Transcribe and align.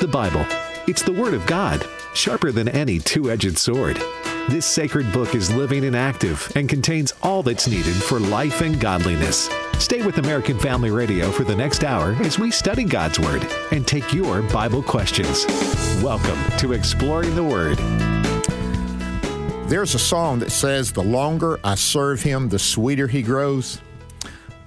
The 0.00 0.08
Bible. 0.08 0.46
It's 0.88 1.02
the 1.02 1.12
Word 1.12 1.34
of 1.34 1.44
God, 1.44 1.86
sharper 2.14 2.52
than 2.52 2.70
any 2.70 2.98
two 2.98 3.30
edged 3.30 3.58
sword. 3.58 3.98
This 4.48 4.64
sacred 4.64 5.12
book 5.12 5.34
is 5.34 5.52
living 5.52 5.84
and 5.84 5.94
active 5.94 6.50
and 6.56 6.70
contains 6.70 7.12
all 7.22 7.42
that's 7.42 7.68
needed 7.68 7.94
for 7.94 8.18
life 8.18 8.62
and 8.62 8.80
godliness. 8.80 9.50
Stay 9.78 10.00
with 10.00 10.16
American 10.16 10.58
Family 10.58 10.90
Radio 10.90 11.30
for 11.30 11.44
the 11.44 11.54
next 11.54 11.84
hour 11.84 12.14
as 12.20 12.38
we 12.38 12.50
study 12.50 12.84
God's 12.84 13.20
Word 13.20 13.46
and 13.72 13.86
take 13.86 14.14
your 14.14 14.40
Bible 14.44 14.82
questions. 14.82 15.44
Welcome 16.02 16.38
to 16.60 16.72
Exploring 16.72 17.34
the 17.34 17.44
Word. 17.44 17.76
There's 19.68 19.94
a 19.94 19.98
song 19.98 20.38
that 20.38 20.50
says, 20.50 20.92
The 20.92 21.02
longer 21.02 21.60
I 21.62 21.74
serve 21.74 22.22
him, 22.22 22.48
the 22.48 22.58
sweeter 22.58 23.06
he 23.06 23.20
grows. 23.20 23.82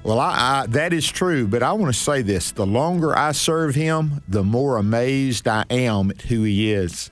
Well, 0.04 0.20
I, 0.20 0.64
I, 0.64 0.66
that 0.68 0.92
is 0.92 1.10
true, 1.10 1.48
but 1.48 1.64
I 1.64 1.72
want 1.74 1.94
to 1.94 2.00
say 2.00 2.22
this 2.22 2.52
the 2.52 2.66
longer 2.66 3.18
I 3.18 3.32
serve 3.32 3.76
him, 3.76 4.22
the 4.28 4.44
more 4.44 4.78
amazed 4.78 5.48
I 5.48 5.64
am 5.70 6.12
at 6.12 6.24
who 6.24 6.44
he 6.44 6.74
is. 6.74 7.10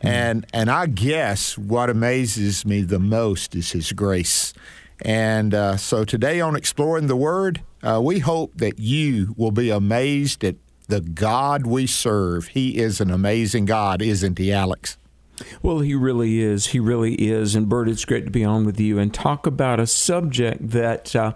And 0.00 0.46
and 0.52 0.70
I 0.70 0.86
guess 0.86 1.58
what 1.58 1.90
amazes 1.90 2.64
me 2.64 2.82
the 2.82 3.00
most 3.00 3.54
is 3.54 3.72
His 3.72 3.92
grace. 3.92 4.54
And 5.02 5.54
uh, 5.54 5.76
so 5.76 6.04
today 6.04 6.40
on 6.40 6.56
Exploring 6.56 7.06
the 7.06 7.16
Word, 7.16 7.62
uh, 7.82 8.00
we 8.02 8.20
hope 8.20 8.52
that 8.56 8.78
you 8.78 9.34
will 9.36 9.50
be 9.50 9.70
amazed 9.70 10.44
at 10.44 10.56
the 10.88 11.00
God 11.00 11.66
we 11.66 11.86
serve. 11.86 12.48
He 12.48 12.78
is 12.78 13.00
an 13.00 13.10
amazing 13.10 13.66
God, 13.66 14.02
isn't 14.02 14.38
he, 14.38 14.52
Alex? 14.52 14.96
Well, 15.62 15.80
he 15.80 15.94
really 15.94 16.40
is. 16.40 16.68
He 16.68 16.80
really 16.80 17.14
is. 17.14 17.54
And 17.54 17.68
Bert, 17.68 17.88
it's 17.88 18.04
great 18.04 18.24
to 18.24 18.30
be 18.30 18.44
on 18.44 18.64
with 18.64 18.80
you 18.80 18.98
and 18.98 19.14
talk 19.14 19.46
about 19.46 19.78
a 19.78 19.86
subject 19.86 20.70
that 20.70 21.14
uh, 21.14 21.34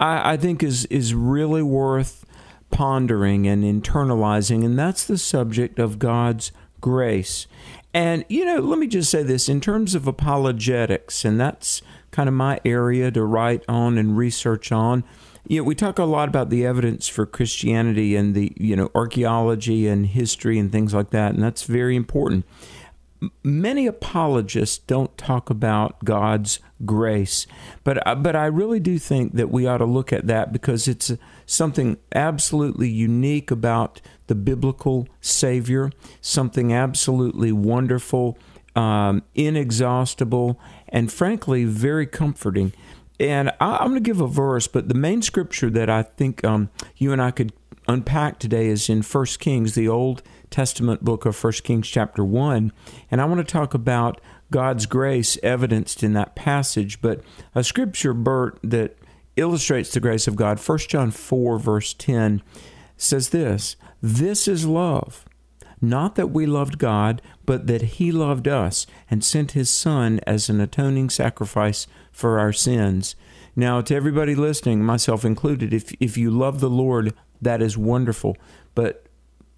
I, 0.00 0.32
I 0.32 0.36
think 0.36 0.62
is 0.62 0.84
is 0.86 1.14
really 1.14 1.62
worth 1.62 2.24
pondering 2.70 3.46
and 3.46 3.64
internalizing, 3.64 4.64
and 4.64 4.78
that's 4.78 5.06
the 5.06 5.18
subject 5.18 5.78
of 5.78 5.98
God's 5.98 6.52
grace. 6.80 7.46
And, 7.94 8.26
you 8.28 8.44
know, 8.44 8.58
let 8.58 8.78
me 8.78 8.86
just 8.86 9.10
say 9.10 9.22
this 9.22 9.48
in 9.48 9.60
terms 9.60 9.94
of 9.94 10.06
apologetics, 10.06 11.24
and 11.24 11.40
that's 11.40 11.80
kind 12.10 12.28
of 12.28 12.34
my 12.34 12.60
area 12.64 13.10
to 13.10 13.24
write 13.24 13.64
on 13.68 13.96
and 13.96 14.18
research 14.18 14.70
on. 14.70 15.02
You 15.48 15.60
know, 15.60 15.64
we 15.64 15.74
talk 15.74 15.98
a 15.98 16.04
lot 16.04 16.28
about 16.28 16.50
the 16.50 16.66
evidence 16.66 17.08
for 17.08 17.24
Christianity 17.24 18.14
and 18.14 18.34
the, 18.34 18.52
you 18.56 18.76
know, 18.76 18.90
archaeology 18.94 19.86
and 19.86 20.06
history 20.06 20.58
and 20.58 20.70
things 20.70 20.92
like 20.92 21.10
that, 21.10 21.32
and 21.32 21.42
that's 21.42 21.62
very 21.62 21.96
important. 21.96 22.44
Many 23.42 23.86
apologists 23.86 24.78
don't 24.78 25.16
talk 25.16 25.48
about 25.48 26.04
God's 26.04 26.58
grace, 26.84 27.46
but 27.82 28.06
uh, 28.06 28.14
but 28.14 28.36
I 28.36 28.46
really 28.46 28.80
do 28.80 28.98
think 28.98 29.34
that 29.34 29.50
we 29.50 29.66
ought 29.66 29.78
to 29.78 29.86
look 29.86 30.12
at 30.12 30.26
that 30.26 30.52
because 30.52 30.86
it's 30.86 31.12
something 31.46 31.96
absolutely 32.14 32.90
unique 32.90 33.50
about 33.50 34.00
the 34.26 34.34
biblical 34.34 35.08
Savior, 35.20 35.90
something 36.20 36.72
absolutely 36.72 37.52
wonderful, 37.52 38.36
um, 38.74 39.22
inexhaustible, 39.34 40.60
and 40.88 41.10
frankly, 41.10 41.64
very 41.64 42.06
comforting. 42.06 42.72
And 43.18 43.50
I, 43.60 43.82
am 43.82 43.90
going 43.90 43.94
to 43.94 44.00
give 44.00 44.20
a 44.20 44.26
verse, 44.26 44.66
but 44.66 44.88
the 44.88 44.94
main 44.94 45.22
scripture 45.22 45.70
that 45.70 45.88
I 45.88 46.02
think 46.02 46.44
um, 46.44 46.68
you 46.96 47.12
and 47.12 47.22
I 47.22 47.30
could 47.30 47.52
unpack 47.88 48.38
today 48.38 48.66
is 48.66 48.88
in 48.88 49.02
First 49.02 49.40
Kings, 49.40 49.74
the 49.74 49.88
Old 49.88 50.22
Testament 50.56 51.04
book 51.04 51.26
of 51.26 51.44
1 51.44 51.52
Kings, 51.64 51.86
chapter 51.86 52.24
1. 52.24 52.72
And 53.10 53.20
I 53.20 53.26
want 53.26 53.46
to 53.46 53.52
talk 53.52 53.74
about 53.74 54.22
God's 54.50 54.86
grace 54.86 55.36
evidenced 55.42 56.02
in 56.02 56.14
that 56.14 56.34
passage, 56.34 57.02
but 57.02 57.20
a 57.54 57.62
scripture, 57.62 58.14
Bert, 58.14 58.58
that 58.62 58.96
illustrates 59.36 59.92
the 59.92 60.00
grace 60.00 60.26
of 60.26 60.34
God. 60.34 60.58
1 60.58 60.78
John 60.88 61.10
4, 61.10 61.58
verse 61.58 61.92
10 61.92 62.42
says 62.96 63.28
this 63.28 63.76
This 64.00 64.48
is 64.48 64.64
love. 64.64 65.26
Not 65.82 66.14
that 66.14 66.30
we 66.30 66.46
loved 66.46 66.78
God, 66.78 67.20
but 67.44 67.66
that 67.66 67.82
He 67.82 68.10
loved 68.10 68.48
us 68.48 68.86
and 69.10 69.22
sent 69.22 69.52
His 69.52 69.68
Son 69.68 70.20
as 70.26 70.48
an 70.48 70.62
atoning 70.62 71.10
sacrifice 71.10 71.86
for 72.10 72.38
our 72.38 72.54
sins. 72.54 73.14
Now, 73.54 73.82
to 73.82 73.94
everybody 73.94 74.34
listening, 74.34 74.82
myself 74.82 75.22
included, 75.22 75.74
if, 75.74 75.92
if 76.00 76.16
you 76.16 76.30
love 76.30 76.60
the 76.60 76.70
Lord, 76.70 77.12
that 77.42 77.60
is 77.60 77.76
wonderful. 77.76 78.38
But 78.74 79.05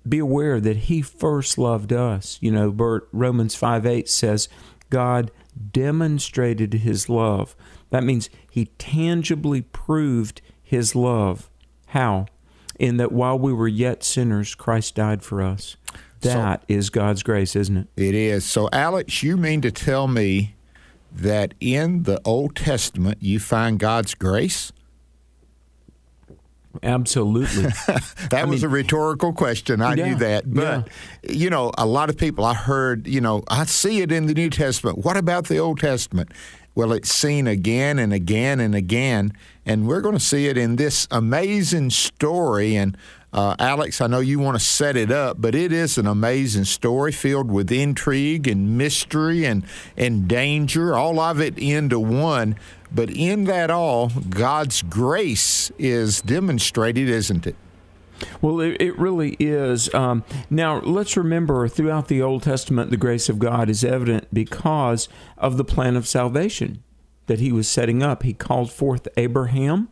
be 0.08 0.18
aware 0.18 0.60
that 0.60 0.76
He 0.76 1.02
first 1.02 1.58
loved 1.58 1.92
us. 1.92 2.38
You 2.40 2.50
know, 2.50 2.70
Bert, 2.70 3.08
Romans 3.12 3.54
5 3.54 3.86
8 3.86 4.08
says, 4.08 4.48
God 4.90 5.30
demonstrated 5.72 6.74
His 6.74 7.08
love. 7.08 7.56
That 7.90 8.04
means 8.04 8.30
He 8.50 8.66
tangibly 8.78 9.62
proved 9.62 10.40
His 10.62 10.94
love. 10.94 11.50
How? 11.88 12.26
in 12.78 12.96
that 12.98 13.12
while 13.12 13.38
we 13.38 13.52
were 13.52 13.68
yet 13.68 14.04
sinners, 14.04 14.54
Christ 14.54 14.94
died 14.94 15.22
for 15.22 15.42
us. 15.42 15.76
That 16.20 16.62
so, 16.62 16.64
is 16.68 16.90
God's 16.90 17.22
grace, 17.22 17.54
isn't 17.54 17.76
it? 17.76 17.88
It 17.96 18.14
is. 18.14 18.44
So, 18.44 18.68
Alex, 18.72 19.22
you 19.22 19.36
mean 19.36 19.60
to 19.62 19.70
tell 19.70 20.08
me 20.08 20.56
that 21.12 21.54
in 21.60 22.04
the 22.04 22.20
Old 22.24 22.56
Testament 22.56 23.18
you 23.20 23.38
find 23.38 23.78
God's 23.78 24.14
grace? 24.14 24.72
Absolutely. 26.82 27.64
that 27.86 28.32
I 28.32 28.44
was 28.44 28.62
mean, 28.62 28.70
a 28.70 28.74
rhetorical 28.74 29.32
question. 29.32 29.82
I 29.82 29.94
yeah, 29.94 30.08
knew 30.08 30.14
that. 30.16 30.52
But, 30.52 30.88
yeah. 31.22 31.32
you 31.32 31.50
know, 31.50 31.72
a 31.76 31.86
lot 31.86 32.08
of 32.08 32.16
people 32.16 32.44
I 32.44 32.54
heard, 32.54 33.06
you 33.06 33.20
know, 33.20 33.42
I 33.48 33.64
see 33.64 34.00
it 34.00 34.12
in 34.12 34.26
the 34.26 34.34
New 34.34 34.50
Testament. 34.50 34.98
What 34.98 35.16
about 35.16 35.48
the 35.48 35.58
Old 35.58 35.80
Testament? 35.80 36.30
Well, 36.74 36.92
it's 36.92 37.12
seen 37.12 37.48
again 37.48 37.98
and 37.98 38.12
again 38.12 38.60
and 38.60 38.74
again, 38.74 39.32
and 39.66 39.88
we're 39.88 40.00
going 40.00 40.14
to 40.14 40.24
see 40.24 40.46
it 40.46 40.56
in 40.56 40.76
this 40.76 41.08
amazing 41.10 41.90
story. 41.90 42.76
And 42.76 42.96
uh, 43.32 43.54
Alex, 43.58 44.00
I 44.00 44.06
know 44.06 44.20
you 44.20 44.38
want 44.38 44.58
to 44.58 44.64
set 44.64 44.96
it 44.96 45.10
up, 45.10 45.40
but 45.40 45.54
it 45.54 45.70
is 45.72 45.98
an 45.98 46.06
amazing 46.06 46.64
story 46.64 47.12
filled 47.12 47.50
with 47.50 47.70
intrigue 47.70 48.48
and 48.48 48.78
mystery 48.78 49.44
and, 49.44 49.64
and 49.96 50.26
danger, 50.26 50.94
all 50.94 51.20
of 51.20 51.40
it 51.40 51.58
into 51.58 52.00
one. 52.00 52.56
But 52.90 53.10
in 53.10 53.44
that 53.44 53.70
all, 53.70 54.10
God's 54.30 54.80
grace 54.80 55.70
is 55.78 56.22
demonstrated, 56.22 57.08
isn't 57.08 57.46
it? 57.46 57.56
Well, 58.40 58.60
it, 58.60 58.80
it 58.80 58.98
really 58.98 59.36
is. 59.38 59.92
Um, 59.94 60.24
now, 60.48 60.80
let's 60.80 61.16
remember 61.16 61.68
throughout 61.68 62.08
the 62.08 62.22
Old 62.22 62.42
Testament, 62.42 62.90
the 62.90 62.96
grace 62.96 63.28
of 63.28 63.38
God 63.38 63.68
is 63.68 63.84
evident 63.84 64.26
because 64.32 65.08
of 65.36 65.58
the 65.58 65.64
plan 65.64 65.96
of 65.96 66.08
salvation 66.08 66.82
that 67.26 67.40
he 67.40 67.52
was 67.52 67.68
setting 67.68 68.02
up. 68.02 68.22
He 68.22 68.32
called 68.32 68.72
forth 68.72 69.06
Abraham 69.16 69.88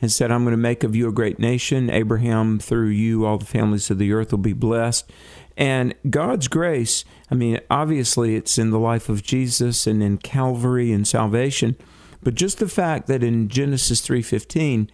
and 0.00 0.12
said, 0.12 0.30
I'm 0.30 0.44
going 0.44 0.52
to 0.52 0.56
make 0.56 0.84
of 0.84 0.94
you 0.94 1.08
a 1.08 1.12
great 1.12 1.38
nation. 1.38 1.90
Abraham, 1.90 2.58
through 2.58 2.88
you, 2.88 3.24
all 3.24 3.38
the 3.38 3.44
families 3.44 3.90
of 3.90 3.98
the 3.98 4.12
earth 4.12 4.30
will 4.30 4.38
be 4.38 4.52
blessed. 4.52 5.10
And 5.56 5.94
God's 6.08 6.46
grace, 6.46 7.04
I 7.30 7.34
mean, 7.34 7.58
obviously 7.68 8.36
it's 8.36 8.58
in 8.58 8.70
the 8.70 8.78
life 8.78 9.08
of 9.08 9.24
Jesus 9.24 9.86
and 9.86 10.02
in 10.02 10.18
Calvary 10.18 10.92
and 10.92 11.06
salvation, 11.06 11.76
but 12.22 12.34
just 12.34 12.58
the 12.58 12.68
fact 12.68 13.08
that 13.08 13.24
in 13.24 13.48
Genesis 13.48 14.00
3:15 14.00 14.88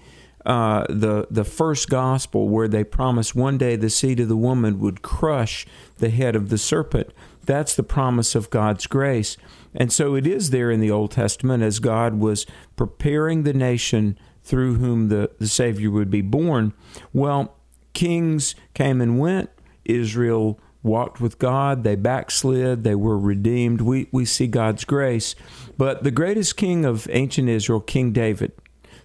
uh, 0.47 0.85
the 0.91 1.27
the 1.31 1.45
first 1.45 1.89
gospel 1.89 2.49
where 2.49 2.69
they 2.69 2.85
promise 2.85 3.35
one 3.35 3.57
day 3.57 3.77
the 3.77 3.89
seed 3.89 4.21
of 4.21 4.29
the 4.29 4.37
woman 4.37 4.79
would 4.79 5.01
crush 5.01 5.67
the 5.99 6.11
head 6.11 6.37
of 6.37 6.51
the 6.51 6.59
serpent. 6.59 7.11
That's 7.45 7.75
the 7.75 7.83
promise 7.83 8.35
of 8.35 8.51
God's 8.51 8.87
grace, 8.87 9.37
and 9.75 9.93
so 9.93 10.15
it 10.15 10.27
is 10.27 10.51
there 10.51 10.71
in 10.71 10.81
the 10.81 10.91
Old 10.91 11.13
Testament 11.13 11.63
as 11.63 11.79
God 11.79 12.15
was 12.19 12.47
preparing 12.77 13.43
the 13.43 13.55
nation 13.55 14.19
through 14.45 14.75
whom 14.75 15.09
the, 15.09 15.31
the 15.39 15.49
Savior 15.49 15.91
would 15.91 16.11
be 16.11 16.21
born. 16.21 16.73
Well, 17.13 17.57
kings 17.95 18.55
came 18.75 19.01
and 19.01 19.19
went. 19.19 19.51
Israel 19.85 20.61
walked 20.83 21.21
with 21.21 21.39
God. 21.39 21.83
They 21.83 21.97
backslid. 21.97 22.85
They 22.85 22.95
were 22.95 23.19
redeemed. 23.19 23.81
We, 23.81 24.07
we 24.13 24.25
see 24.25 24.47
God's 24.47 24.85
grace. 24.85 25.35
But 25.79 26.05
the 26.05 26.11
greatest 26.11 26.57
king 26.57 26.85
of 26.85 27.09
ancient 27.11 27.49
Israel, 27.49 27.81
King 27.81 28.13
David, 28.13 28.53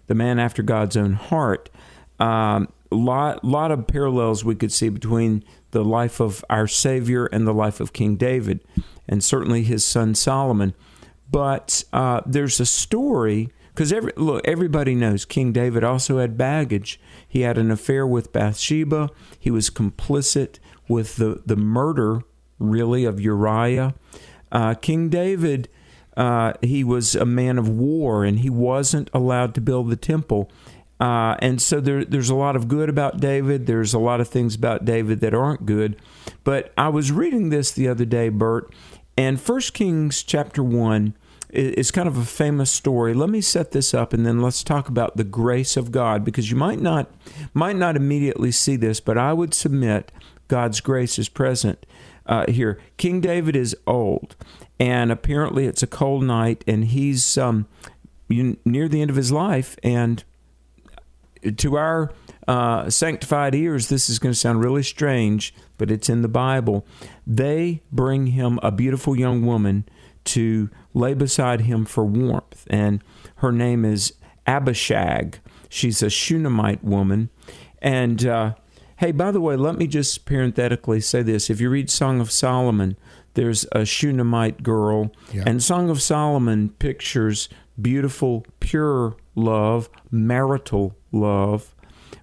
the 0.07 0.16
man 0.16 0.39
after 0.39 0.61
God's 0.61 0.97
own 0.97 1.13
heart. 1.13 1.69
Um, 2.19 2.67
lot 2.91 3.44
lot 3.45 3.71
of 3.71 3.88
parallels 3.88 4.44
we 4.44 4.56
could 4.56 4.71
see 4.71 4.89
between 4.89 5.44
the 5.71 5.85
life 5.85 6.19
of 6.19 6.44
our 6.50 6.67
Savior 6.67 7.27
and 7.27 7.47
the 7.47 7.53
life 7.53 7.80
of 7.80 7.94
King 7.94 8.15
David, 8.15 8.62
and 9.07 9.24
certainly 9.24 9.63
his 9.63 9.86
son 9.86 10.15
Solomon. 10.15 10.74
But 11.31 11.83
uh, 11.94 12.21
there's 12.25 12.59
a 12.59 12.65
story 12.65 13.50
because 13.79 13.93
every 13.93 14.11
look 14.17 14.45
everybody 14.45 14.93
knows 14.93 15.23
King 15.23 15.53
David 15.53 15.85
also 15.85 16.17
had 16.17 16.37
baggage. 16.37 16.99
He 17.25 17.41
had 17.41 17.57
an 17.57 17.71
affair 17.71 18.05
with 18.05 18.33
Bathsheba. 18.33 19.09
He 19.39 19.49
was 19.49 19.69
complicit 19.69 20.59
with 20.89 21.15
the 21.15 21.41
the 21.45 21.55
murder, 21.55 22.23
really, 22.59 23.05
of 23.05 23.21
Uriah. 23.21 23.95
Uh, 24.51 24.73
King 24.73 25.07
David 25.07 25.69
uh, 26.17 26.51
he 26.61 26.83
was 26.83 27.15
a 27.15 27.23
man 27.23 27.57
of 27.57 27.69
war 27.69 28.25
and 28.25 28.39
he 28.39 28.49
wasn't 28.49 29.09
allowed 29.13 29.55
to 29.55 29.61
build 29.61 29.89
the 29.89 29.95
temple. 29.95 30.51
Uh, 30.99 31.37
and 31.39 31.61
so 31.61 31.79
there, 31.79 32.03
there's 32.03 32.29
a 32.29 32.35
lot 32.35 32.57
of 32.57 32.67
good 32.67 32.89
about 32.89 33.21
David. 33.21 33.65
There's 33.65 33.93
a 33.93 33.99
lot 33.99 34.19
of 34.19 34.27
things 34.27 34.55
about 34.55 34.83
David 34.83 35.21
that 35.21 35.33
aren't 35.33 35.65
good. 35.65 35.95
But 36.43 36.73
I 36.77 36.89
was 36.89 37.13
reading 37.13 37.47
this 37.47 37.71
the 37.71 37.87
other 37.87 38.03
day, 38.03 38.27
Bert, 38.27 38.75
and 39.15 39.39
1 39.39 39.61
Kings 39.73 40.21
chapter 40.21 40.61
1 40.61 41.13
is 41.50 41.92
kind 41.92 42.07
of 42.07 42.18
a 42.18 42.25
famous 42.25 42.72
story. 42.72 43.13
Let 43.13 43.30
me 43.30 43.42
set 43.42 43.72
this 43.72 43.94
up 43.94 44.13
and 44.13 44.25
then 44.25 44.42
let's 44.42 44.63
talk 44.63 44.88
about 44.88 45.18
the 45.18 45.24
grace 45.24 45.78
of 45.78 45.92
God 45.92 46.24
because 46.24 46.51
you 46.51 46.57
might 46.57 46.80
not 46.80 47.10
might 47.54 47.75
not 47.75 47.96
immediately 47.96 48.51
see 48.51 48.75
this, 48.75 49.00
but 49.00 49.18
I 49.18 49.34
would 49.34 49.54
submit 49.54 50.12
God's 50.48 50.81
grace 50.81 51.18
is 51.18 51.30
present 51.30 51.86
uh, 52.25 52.46
here. 52.50 52.80
King 52.98 53.22
David 53.22 53.56
is 53.56 53.75
old, 53.88 54.36
and 54.80 55.12
apparently 55.12 55.66
it's 55.66 55.84
a 55.84 55.88
cold 55.88 56.24
night, 56.24 56.63
and 56.68 56.86
he's 56.86 57.38
um, 57.38 57.68
near 58.30 58.88
the 58.88 59.01
end 59.01 59.10
of 59.10 59.16
his 59.16 59.31
life. 59.31 59.75
And 59.84 60.24
to 61.57 61.78
our 61.78 62.12
uh, 62.48 62.90
sanctified 62.90 63.56
ears, 63.56 63.90
this 63.90 64.10
is 64.10 64.19
going 64.19 64.34
to 64.34 64.40
sound 64.40 64.63
really 64.63 64.84
strange, 64.84 65.54
but 65.78 65.90
it's 65.90 66.10
in 66.10 66.22
the 66.22 66.28
Bible. 66.28 66.86
They 67.25 67.81
bring 67.92 68.28
him 68.28 68.60
a 68.62 68.72
beautiful 68.72 69.18
young 69.18 69.46
woman 69.46 69.86
to 70.33 70.69
lay 70.93 71.13
beside 71.13 71.61
him 71.61 71.85
for 71.85 72.05
warmth, 72.05 72.65
and 72.69 73.03
her 73.37 73.51
name 73.51 73.85
is 73.85 74.13
Abishag. 74.45 75.39
She's 75.69 76.01
a 76.01 76.09
Shunammite 76.09 76.83
woman. 76.83 77.29
And 77.81 78.25
uh, 78.25 78.55
hey, 78.97 79.11
by 79.11 79.31
the 79.31 79.41
way, 79.41 79.55
let 79.55 79.75
me 79.75 79.87
just 79.87 80.25
parenthetically 80.25 81.01
say 81.01 81.21
this. 81.21 81.49
If 81.49 81.61
you 81.61 81.69
read 81.69 81.89
Song 81.89 82.19
of 82.19 82.31
Solomon, 82.31 82.97
there's 83.35 83.65
a 83.71 83.85
Shunammite 83.85 84.63
girl, 84.63 85.11
yeah. 85.31 85.43
and 85.45 85.63
Song 85.63 85.89
of 85.89 86.01
Solomon 86.01 86.69
pictures 86.79 87.47
beautiful, 87.81 88.45
pure 88.59 89.15
love, 89.35 89.89
marital 90.11 90.95
love. 91.11 91.73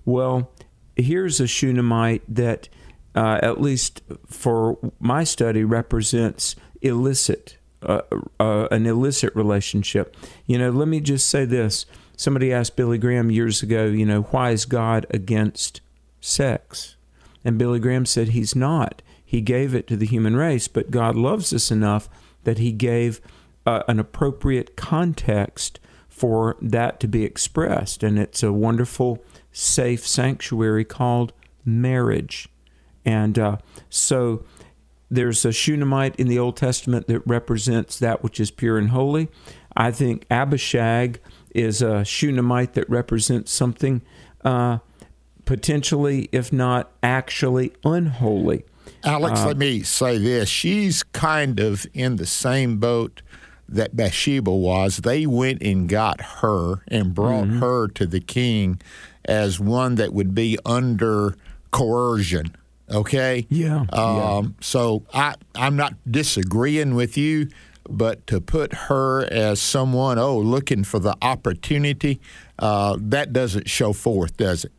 Well, 0.05 0.51
here's 0.97 1.41
a 1.41 1.47
Shunammite 1.47 2.23
that, 2.29 2.69
uh, 3.15 3.39
at 3.43 3.61
least 3.61 4.03
for 4.27 4.79
my 4.99 5.25
study, 5.25 5.65
represents 5.65 6.57
illicit, 6.83 7.56
uh, 7.83 8.03
uh, 8.41 8.69
an 8.71 8.87
illicit 8.87 9.35
relationship. 9.35 10.17
You 10.47 10.59
know, 10.59 10.71
let 10.71 10.89
me 10.89 11.01
just 11.01 11.29
say 11.29 11.45
this. 11.45 11.87
Somebody 12.17 12.53
asked 12.53 12.77
Billy 12.77 12.99
Graham 12.99 13.31
years 13.31 13.63
ago, 13.63 13.85
you 13.87 14.07
know, 14.07 14.23
why 14.23 14.51
is 14.51 14.65
God 14.65 15.07
against 15.11 15.81
sex? 16.21 16.97
And 17.45 17.59
Billy 17.59 17.79
Graham 17.79 18.07
said 18.07 18.29
he's 18.29 18.57
not. 18.57 19.03
He 19.25 19.41
gave 19.41 19.75
it 19.75 19.87
to 19.89 19.97
the 19.97 20.07
human 20.07 20.37
race, 20.37 20.69
but 20.69 20.91
God 20.91 21.17
loves 21.17 21.53
us 21.53 21.71
enough 21.71 22.09
that 22.45 22.59
he 22.59 22.73
gave 22.73 23.21
uh, 23.67 23.83
an 23.89 23.99
appropriate 23.99 24.77
context 24.77 25.81
for 26.09 26.57
that 26.63 26.99
to 27.01 27.09
be 27.09 27.25
expressed. 27.25 28.03
And 28.03 28.19
it's 28.19 28.43
a 28.43 28.53
wonderful, 28.53 29.23
safe 29.53 30.07
sanctuary 30.07 30.85
called 30.85 31.33
marriage. 31.65 32.49
And 33.05 33.39
uh, 33.39 33.57
so 33.91 34.45
there's 35.11 35.45
a 35.45 35.53
Shunammite 35.53 36.17
in 36.17 36.29
the 36.29 36.39
Old 36.39 36.57
Testament 36.57 37.07
that 37.07 37.21
represents 37.27 37.99
that 37.99 38.23
which 38.23 38.41
is 38.41 38.51
pure 38.51 38.79
and 38.79 38.91
holy. 38.91 39.29
I 39.77 39.91
think 39.91 40.27
Abishag 40.31 41.21
is 41.55 41.83
a 41.83 42.05
Shunammite 42.05 42.75
that 42.75 42.89
represents 42.89 43.53
something 43.53 44.03
uh, 44.45 44.79
potentially, 45.45 46.29
if 46.33 46.53
not 46.53 46.93
actually, 47.03 47.73
unholy. 47.85 48.65
Alex, 49.05 49.41
uh, 49.41 49.49
let 49.49 49.57
me 49.57 49.83
say 49.83 50.19
this. 50.19 50.49
She's 50.49 51.03
kind 51.03 51.61
of 51.61 51.87
in 51.95 52.17
the 52.17 52.27
same 52.27 52.79
boat 52.79 53.23
that 53.69 53.97
Bathsheba 53.97 54.53
was. 54.53 54.99
They 54.99 55.27
went 55.27 55.63
and 55.63 55.89
got 55.89 56.21
her 56.21 56.83
and 56.89 57.15
brought 57.15 57.47
mm-hmm. 57.47 57.61
her 57.61 57.89
to 57.89 58.07
the 58.07 58.21
king 58.21 58.81
as 59.25 59.59
one 59.59 59.97
that 59.97 60.13
would 60.13 60.35
be 60.35 60.59
under 60.65 61.37
coercion. 61.71 62.55
Okay? 62.91 63.47
Yeah. 63.49 63.85
Um, 63.93 64.17
yeah. 64.17 64.43
So 64.61 65.05
I, 65.13 65.35
I'm 65.55 65.77
not 65.77 65.95
disagreeing 66.11 66.95
with 66.95 67.17
you 67.17 67.49
but 67.89 68.27
to 68.27 68.41
put 68.41 68.73
her 68.73 69.25
as 69.33 69.61
someone, 69.61 70.19
oh, 70.19 70.39
looking 70.39 70.85
for 70.85 70.99
the 70.99 71.17
opportunity, 71.23 72.21
uh, 72.59 72.97
that 73.01 73.33
doesn't 73.33 73.69
show 73.69 73.93
forth, 73.93 74.37
does 74.37 74.65
it? 74.65 74.73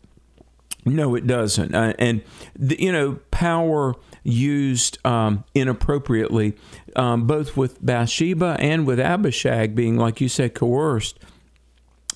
No, 0.86 1.16
it 1.16 1.28
doesn't. 1.28 1.76
Uh, 1.76 1.94
and, 2.00 2.22
the, 2.56 2.82
you 2.82 2.92
know, 2.92 3.20
power 3.32 3.96
used 4.24 5.06
um, 5.06 5.44
inappropriately, 5.54 6.56
um, 6.96 7.28
both 7.28 7.58
with 7.58 7.84
Bathsheba 7.86 8.58
and 8.60 8.86
with 8.86 9.00
Abishag 9.00 9.76
being, 9.76 9.98
like 9.98 10.22
you 10.22 10.30
said, 10.30 10.54
coerced. 10.54 11.20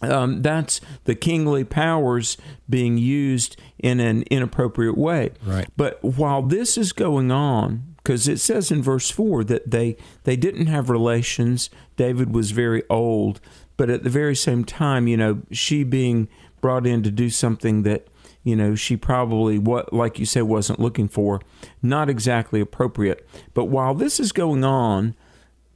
Um, 0.02 0.42
that's 0.42 0.82
the 1.06 1.16
kingly 1.16 1.64
powers 1.64 2.38
being 2.70 2.98
used 2.98 3.56
in 3.80 4.00
an 4.00 4.24
inappropriate 4.24 4.98
way. 4.98 5.32
Right. 5.46 5.68
But 5.78 6.04
while 6.04 6.42
this 6.42 6.78
is 6.78 6.92
going 6.92 7.32
on, 7.32 7.92
because 8.04 8.28
it 8.28 8.40
says 8.40 8.72
in 8.72 8.82
verse 8.82 9.10
4 9.12 9.44
that 9.46 9.70
they 9.72 9.96
they 10.24 10.36
didn't 10.36 10.68
have 10.68 10.90
relations 10.90 11.70
david 11.98 12.34
was 12.34 12.52
very 12.52 12.84
old 12.90 13.40
but 13.78 13.90
at 13.90 14.04
the 14.04 14.10
very 14.10 14.36
same 14.36 14.64
time 14.64 15.08
you 15.08 15.18
know 15.18 15.42
she 15.52 15.84
being 15.84 16.28
brought 16.62 16.88
in 16.88 17.04
to 17.04 17.12
do 17.12 17.30
something 17.30 17.84
that 17.84 18.08
you 18.44 18.56
know 18.56 18.76
she 18.76 18.98
probably 18.98 19.58
what 19.60 19.94
like 19.94 20.20
you 20.20 20.26
said 20.26 20.44
wasn't 20.44 20.80
looking 20.80 21.08
for 21.08 21.42
not 21.82 22.10
exactly 22.10 22.60
appropriate 22.60 23.28
but 23.54 23.66
while 23.66 23.94
this 23.94 24.20
is 24.20 24.32
going 24.32 24.64
on 24.64 25.16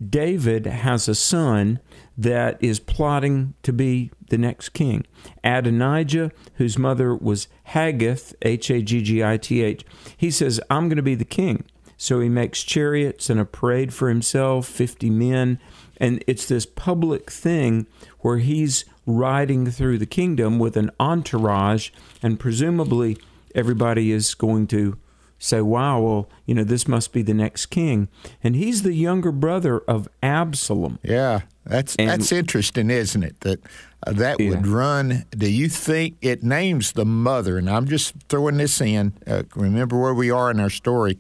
david 0.10 0.66
has 0.66 1.08
a 1.08 1.16
son 1.16 1.80
that 2.18 2.58
is 2.62 2.80
plotting 2.80 3.54
to 3.64 3.72
be 3.72 4.12
the 4.30 4.38
next 4.38 4.70
king 4.70 5.06
adonijah 5.44 6.32
whose 6.56 6.78
mother 6.78 7.16
was 7.16 7.48
haggith 7.66 8.36
h-a-g-g-i-t-h 8.42 9.86
he 10.18 10.32
says 10.32 10.60
i'm 10.70 10.88
going 10.90 10.98
to 10.98 11.04
be 11.04 11.16
the 11.16 11.26
king 11.26 11.64
so 11.98 12.20
he 12.20 12.30
makes 12.30 12.64
chariots 12.64 13.30
and 13.30 13.40
a 13.40 13.46
parade 13.46 13.94
for 13.94 14.10
himself, 14.10 14.68
50 14.68 15.10
men. 15.10 15.60
And 15.98 16.24
it's 16.28 16.46
this 16.46 16.66
public 16.66 17.32
thing 17.32 17.88
where 18.20 18.40
he's 18.40 18.86
riding 19.06 19.70
through 19.72 19.98
the 20.00 20.06
kingdom 20.06 20.60
with 20.60 20.76
an 20.76 20.92
entourage, 21.00 21.92
and 22.22 22.40
presumably 22.40 23.18
everybody 23.54 24.12
is 24.12 24.34
going 24.34 24.68
to 24.68 24.98
say, 25.40 25.62
wow, 25.62 26.00
well, 26.00 26.30
you 26.46 26.56
know, 26.56 26.64
this 26.64 26.88
must 26.88 27.12
be 27.12 27.22
the 27.22 27.34
next 27.34 27.68
king. 27.68 28.08
And 28.44 28.56
he's 28.56 28.84
the 28.84 28.94
younger 28.94 29.32
brother 29.32 29.80
of 29.80 30.08
Absalom. 30.24 31.00
Yeah, 31.04 31.42
that's 31.66 31.96
and, 31.98 32.10
that's 32.10 32.32
interesting, 32.32 32.90
isn't 32.90 33.24
it? 33.24 33.40
That 33.42 33.60
uh, 34.06 34.14
that 34.14 34.40
yeah. 34.40 34.50
would 34.50 34.68
run. 34.68 35.26
Do 35.32 35.50
you 35.50 35.70
think 35.70 36.18
it 36.22 36.44
names 36.44 36.94
the 36.94 37.06
mother? 37.06 37.58
And 37.58 37.70
I'm 37.70 37.88
just 37.88 38.14
throwing 38.30 38.58
this 38.58 38.80
in. 38.82 39.14
Uh, 39.28 39.44
remember 39.56 40.00
where 40.00 40.14
we 40.14 40.32
are 40.32 40.52
in 40.52 40.60
our 40.60 40.70
story. 40.70 41.18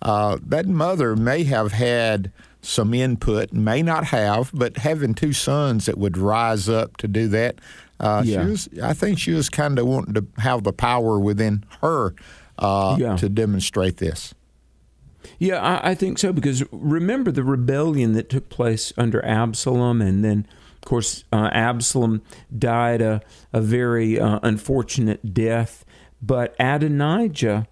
Uh, 0.00 0.38
that 0.46 0.66
mother 0.66 1.16
may 1.16 1.42
have 1.44 1.72
had 1.72 2.30
some 2.60 2.94
input, 2.94 3.52
may 3.52 3.82
not 3.82 4.04
have, 4.04 4.50
but 4.52 4.78
having 4.78 5.14
two 5.14 5.32
sons 5.32 5.86
that 5.86 5.98
would 5.98 6.16
rise 6.16 6.68
up 6.68 6.96
to 6.98 7.08
do 7.08 7.28
that, 7.28 7.60
uh, 8.00 8.22
yeah. 8.24 8.44
she 8.44 8.50
was, 8.50 8.68
I 8.82 8.92
think 8.92 9.18
she 9.18 9.32
was 9.32 9.48
kind 9.48 9.78
of 9.78 9.86
wanting 9.86 10.14
to 10.14 10.26
have 10.38 10.64
the 10.64 10.72
power 10.72 11.18
within 11.18 11.64
her 11.80 12.14
uh, 12.58 12.96
yeah. 12.98 13.16
to 13.16 13.28
demonstrate 13.28 13.98
this. 13.98 14.34
Yeah, 15.38 15.60
I, 15.60 15.90
I, 15.90 15.94
think 15.94 16.18
so 16.18 16.32
because 16.32 16.64
remember 16.72 17.30
the 17.30 17.42
rebellion 17.42 18.12
that 18.12 18.28
took 18.28 18.48
place 18.48 18.92
under 18.96 19.24
Absalom, 19.24 20.00
and 20.00 20.24
then, 20.24 20.46
of 20.74 20.88
course, 20.88 21.24
uh, 21.32 21.50
Absalom 21.52 22.22
died 22.56 23.02
a, 23.02 23.20
a 23.52 23.60
very 23.60 24.18
uh, 24.18 24.40
unfortunate 24.42 25.34
death. 25.34 25.84
But 26.20 26.54
Adonijah 26.58 27.68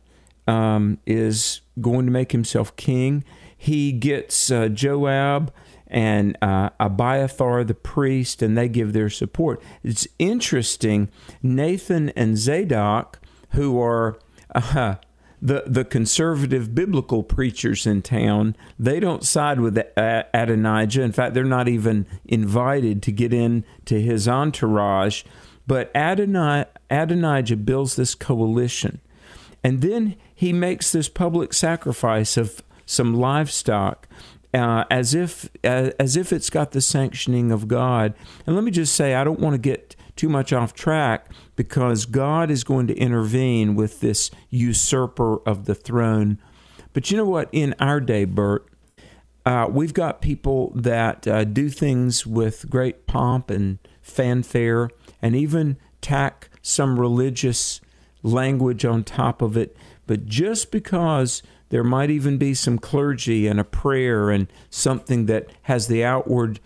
um, 0.46 0.98
is 1.06 1.60
going 1.80 2.06
to 2.06 2.12
make 2.12 2.32
himself 2.32 2.74
king. 2.76 3.24
He 3.56 3.92
gets 3.92 4.50
uh, 4.50 4.68
Joab 4.68 5.52
and 5.88 6.36
uh, 6.42 6.70
Abiathar 6.78 7.64
the 7.64 7.74
priest, 7.74 8.42
and 8.42 8.56
they 8.56 8.68
give 8.68 8.92
their 8.92 9.10
support. 9.10 9.62
It's 9.82 10.06
interesting. 10.18 11.08
Nathan 11.42 12.10
and 12.10 12.36
Zadok, 12.36 13.20
who 13.50 13.80
are 13.80 14.18
uh, 14.56 14.96
the 15.40 15.64
the 15.66 15.84
conservative 15.84 16.74
biblical 16.74 17.22
preachers 17.22 17.86
in 17.86 18.02
town, 18.02 18.56
they 18.78 18.98
don't 19.00 19.24
side 19.24 19.60
with 19.60 19.78
Adonijah. 19.96 21.02
In 21.02 21.12
fact, 21.12 21.34
they're 21.34 21.44
not 21.44 21.68
even 21.68 22.06
invited 22.24 23.02
to 23.04 23.12
get 23.12 23.32
in 23.32 23.64
to 23.84 24.00
his 24.00 24.26
entourage. 24.26 25.24
But 25.66 25.90
Adonijah, 25.94 26.68
Adonijah 26.90 27.56
builds 27.56 27.96
this 27.96 28.14
coalition, 28.14 29.00
and 29.62 29.82
then 29.82 30.16
he 30.34 30.52
makes 30.52 30.92
this 30.92 31.08
public 31.08 31.52
sacrifice 31.52 32.36
of 32.36 32.62
some 32.86 33.14
livestock 33.14 34.08
uh, 34.54 34.84
as 34.90 35.14
if 35.14 35.50
uh, 35.64 35.90
as 36.00 36.16
if 36.16 36.32
it's 36.32 36.50
got 36.50 36.72
the 36.72 36.80
sanctioning 36.80 37.52
of 37.52 37.68
God. 37.68 38.14
And 38.46 38.54
let 38.54 38.64
me 38.64 38.70
just 38.70 38.94
say, 38.94 39.14
I 39.14 39.24
don't 39.24 39.40
want 39.40 39.54
to 39.54 39.58
get 39.58 39.96
too 40.14 40.28
much 40.28 40.52
off 40.52 40.72
track 40.72 41.30
because 41.56 42.06
God 42.06 42.50
is 42.50 42.64
going 42.64 42.86
to 42.86 42.94
intervene 42.94 43.74
with 43.74 44.00
this 44.00 44.30
usurper 44.50 45.38
of 45.48 45.64
the 45.64 45.74
throne. 45.74 46.38
But 46.92 47.10
you 47.10 47.16
know 47.16 47.26
what? 47.26 47.48
In 47.52 47.74
our 47.80 48.00
day, 48.00 48.24
Bert, 48.24 48.66
uh, 49.44 49.66
we've 49.70 49.94
got 49.94 50.20
people 50.20 50.72
that 50.74 51.26
uh, 51.26 51.44
do 51.44 51.68
things 51.68 52.26
with 52.26 52.68
great 52.68 53.06
pomp 53.06 53.50
and 53.50 53.78
fanfare, 54.00 54.90
and 55.20 55.34
even 55.34 55.78
tack 56.00 56.50
some 56.62 56.98
religious 56.98 57.80
language 58.22 58.84
on 58.84 59.04
top 59.04 59.42
of 59.42 59.56
it. 59.56 59.76
But 60.06 60.26
just 60.26 60.70
because 60.70 61.42
there 61.68 61.84
might 61.84 62.10
even 62.10 62.38
be 62.38 62.54
some 62.54 62.78
clergy 62.78 63.46
and 63.46 63.58
a 63.58 63.64
prayer 63.64 64.30
and 64.30 64.46
something 64.70 65.26
that 65.26 65.48
has 65.62 65.88
the 65.88 66.04
outward 66.04 66.60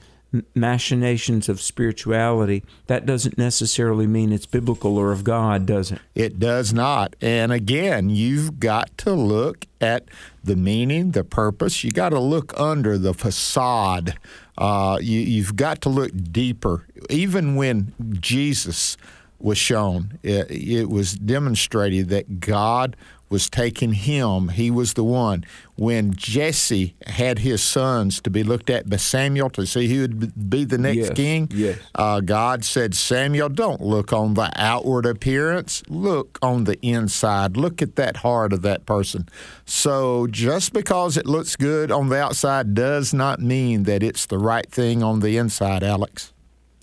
machinations 0.55 1.49
of 1.49 1.61
spirituality, 1.61 2.63
that 2.87 3.07
doesn't 3.07 3.37
necessarily 3.37 4.07
mean 4.07 4.33
it's 4.33 4.47
biblical 4.47 4.97
or 4.97 5.13
of 5.13 5.25
God, 5.25 5.67
does 5.67 5.91
it? 5.91 6.01
It 6.15 6.39
does 6.39 6.73
not. 6.73 7.17
And 7.21 7.53
again, 7.53 8.11
you've 8.11 8.61
got 8.61 8.97
to 8.99 9.13
look 9.13 9.67
at 9.81 10.05
the 10.45 10.57
meaning, 10.57 11.13
the 11.13 11.25
purpose. 11.25 11.83
You 11.83 11.91
got 11.91 12.11
to 12.11 12.21
look 12.21 12.59
under 12.59 12.97
the 12.97 13.15
facade. 13.15 14.17
Uh, 14.57 14.99
you, 15.01 15.21
you've 15.21 15.57
got 15.57 15.81
to 15.83 15.89
look 15.89 16.13
deeper. 16.33 16.87
Even 17.09 17.57
when 17.57 17.95
Jesus 18.21 18.97
was 19.39 19.59
shown, 19.59 20.19
it, 20.23 20.51
it 20.51 20.91
was 20.91 21.15
demonstrated 21.15 22.09
that 22.11 22.41
God 22.41 22.97
was 23.31 23.49
taking 23.49 23.93
him. 23.93 24.49
He 24.49 24.71
was 24.71 24.95
the 24.95 25.05
one. 25.05 25.45
When 25.77 26.13
Jesse 26.13 26.95
had 27.07 27.39
his 27.39 27.63
sons 27.63 28.21
to 28.23 28.29
be 28.29 28.43
looked 28.43 28.69
at 28.69 28.91
by 28.91 28.97
Samuel 28.97 29.49
to 29.51 29.65
see 29.67 29.89
who 29.89 30.03
would 30.03 30.51
be 30.51 30.65
the 30.65 30.77
next 30.77 30.97
yes, 30.97 31.11
king, 31.15 31.49
yes. 31.55 31.79
Uh, 31.95 32.21
God 32.21 32.65
said, 32.65 32.95
Samuel, 32.95 33.49
don't 33.49 33.81
look 33.81 34.13
on 34.13 34.35
the 34.35 34.51
outward 34.57 35.07
appearance, 35.07 35.83
look 35.89 36.39
on 36.43 36.65
the 36.65 36.79
inside. 36.83 37.57
Look 37.57 37.81
at 37.81 37.97
that 37.97 38.19
heart 38.19 38.53
of 38.53 38.63
that 38.63 38.85
person. 38.85 39.29
So 39.65 40.27
just 40.27 40.73
because 40.73 41.17
it 41.17 41.25
looks 41.25 41.57
good 41.57 41.91
on 41.91 42.09
the 42.09 42.21
outside 42.21 42.75
does 42.75 43.15
not 43.15 43.41
mean 43.41 43.85
that 43.85 44.03
it's 44.03 44.27
the 44.27 44.39
right 44.39 44.71
thing 44.71 45.03
on 45.03 45.21
the 45.21 45.37
inside, 45.37 45.83
Alex. 45.83 46.33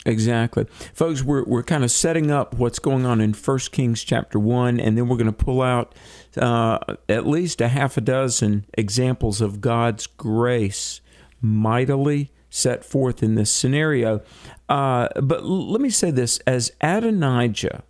Exactly. 0.07 0.65
Folks, 0.93 1.21
we're, 1.21 1.43
we're 1.43 1.63
kind 1.63 1.83
of 1.83 1.91
setting 1.91 2.31
up 2.31 2.55
what's 2.55 2.79
going 2.79 3.05
on 3.05 3.19
in 3.19 3.33
1 3.33 3.59
Kings 3.73 4.05
chapter 4.05 4.39
1, 4.39 4.79
and 4.79 4.97
then 4.97 5.09
we're 5.09 5.17
going 5.17 5.25
to 5.25 5.33
pull 5.33 5.61
out 5.61 5.93
uh, 6.37 6.79
at 7.09 7.27
least 7.27 7.59
a 7.59 7.67
half 7.67 7.97
a 7.97 8.01
dozen 8.01 8.65
examples 8.77 9.41
of 9.41 9.59
God's 9.59 10.07
grace 10.07 11.01
mightily 11.41 12.31
set 12.49 12.85
forth 12.85 13.21
in 13.21 13.35
this 13.35 13.51
scenario. 13.51 14.21
Uh, 14.69 15.09
but 15.21 15.41
l- 15.41 15.69
let 15.69 15.81
me 15.81 15.89
say 15.89 16.09
this 16.09 16.39
as 16.47 16.71
Adonijah 16.79 17.83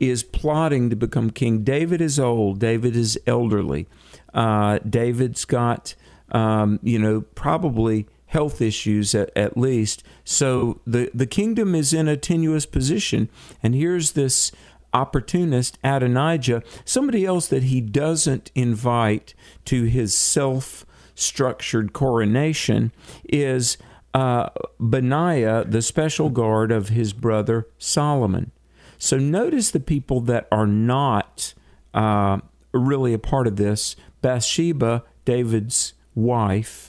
is 0.00 0.22
plotting 0.22 0.88
to 0.88 0.96
become 0.96 1.28
king, 1.30 1.64
David 1.64 2.00
is 2.00 2.18
old, 2.18 2.60
David 2.60 2.96
is 2.96 3.18
elderly, 3.26 3.86
uh, 4.32 4.78
David's 4.88 5.44
got, 5.44 5.94
um, 6.32 6.80
you 6.82 6.98
know, 6.98 7.20
probably 7.20 8.06
health 8.28 8.60
issues 8.60 9.14
at, 9.14 9.30
at 9.36 9.56
least. 9.56 10.02
So 10.24 10.80
the, 10.86 11.10
the 11.12 11.26
kingdom 11.26 11.74
is 11.74 11.92
in 11.92 12.08
a 12.08 12.16
tenuous 12.16 12.66
position. 12.66 13.28
And 13.62 13.74
here's 13.74 14.12
this 14.12 14.52
opportunist, 14.92 15.78
Adonijah, 15.84 16.62
somebody 16.84 17.24
else 17.24 17.48
that 17.48 17.64
he 17.64 17.80
doesn't 17.80 18.50
invite 18.54 19.34
to 19.66 19.84
his 19.84 20.16
self 20.16 20.86
structured 21.14 21.92
coronation 21.92 22.92
is 23.28 23.76
uh, 24.14 24.48
Benaiah, 24.78 25.64
the 25.64 25.82
special 25.82 26.30
guard 26.30 26.70
of 26.70 26.90
his 26.90 27.12
brother 27.12 27.66
Solomon. 27.78 28.52
So 28.98 29.18
notice 29.18 29.70
the 29.70 29.80
people 29.80 30.20
that 30.22 30.48
are 30.50 30.66
not 30.66 31.54
uh, 31.94 32.38
really 32.72 33.14
a 33.14 33.18
part 33.18 33.46
of 33.46 33.56
this 33.56 33.96
Bathsheba, 34.22 35.04
David's 35.24 35.94
wife, 36.14 36.87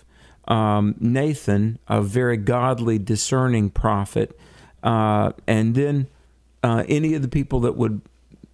um, 0.50 0.96
Nathan, 1.00 1.80
a 1.88 2.02
very 2.02 2.38
godly, 2.38 2.98
discerning 2.98 3.70
prophet, 3.70 4.38
uh, 4.84 5.32
and 5.48 5.76
then 5.76 6.08
uh, 6.64 6.84
any 6.90 7.14
of 7.14 7.22
the 7.22 7.28
people 7.28 7.60
that 7.62 7.78
would 7.78 8.02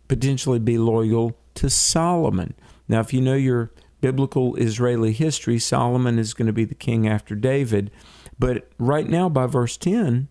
potentially 0.07 0.59
be 0.59 0.77
loyal 0.77 1.35
to 1.55 1.69
Solomon. 1.69 2.53
Now, 2.87 2.99
if 2.99 3.13
you 3.13 3.21
know 3.21 3.35
your 3.35 3.71
biblical 4.01 4.55
Israeli 4.57 5.13
history, 5.13 5.57
Solomon 5.57 6.19
is 6.19 6.33
going 6.33 6.45
to 6.47 6.53
be 6.53 6.65
the 6.65 6.75
king 6.75 7.07
after 7.07 7.33
David. 7.33 7.89
But 8.37 8.67
right 8.77 9.07
now, 9.07 9.29
by 9.29 9.47
verse 9.47 9.77
10, 9.77 10.27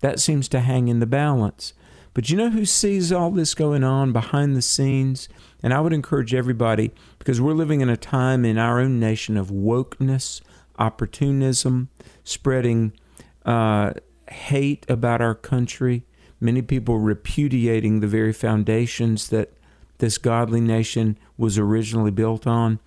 that 0.00 0.20
seems 0.20 0.48
to 0.50 0.60
hang 0.60 0.88
in 0.88 1.00
the 1.00 1.06
balance. 1.06 1.72
But 2.14 2.30
you 2.30 2.36
know 2.36 2.50
who 2.50 2.64
sees 2.64 3.12
all 3.12 3.30
this 3.30 3.54
going 3.54 3.82
on 3.82 4.12
behind 4.12 4.54
the 4.54 4.62
scenes? 4.62 5.28
And 5.62 5.74
I 5.74 5.80
would 5.80 5.92
encourage 5.92 6.34
everybody, 6.34 6.92
because 7.18 7.40
we're 7.40 7.52
living 7.54 7.80
in 7.80 7.88
a 7.88 7.96
time 7.96 8.44
in 8.44 8.58
our 8.58 8.78
own 8.78 9.00
nation 9.00 9.36
of 9.36 9.48
wokeness, 9.48 10.40
opportunism, 10.78 11.88
spreading 12.24 12.92
uh, 13.44 13.92
hate 14.30 14.84
about 14.88 15.20
our 15.20 15.34
country, 15.34 16.04
many 16.40 16.62
people 16.62 16.98
repudiating 16.98 18.00
the 18.00 18.06
very 18.06 18.32
foundations 18.32 19.28
that 19.28 19.52
this 19.98 20.18
godly 20.18 20.60
nation 20.60 21.18
was 21.38 21.58
originally 21.58 22.10
built 22.10 22.46
on. 22.46 22.78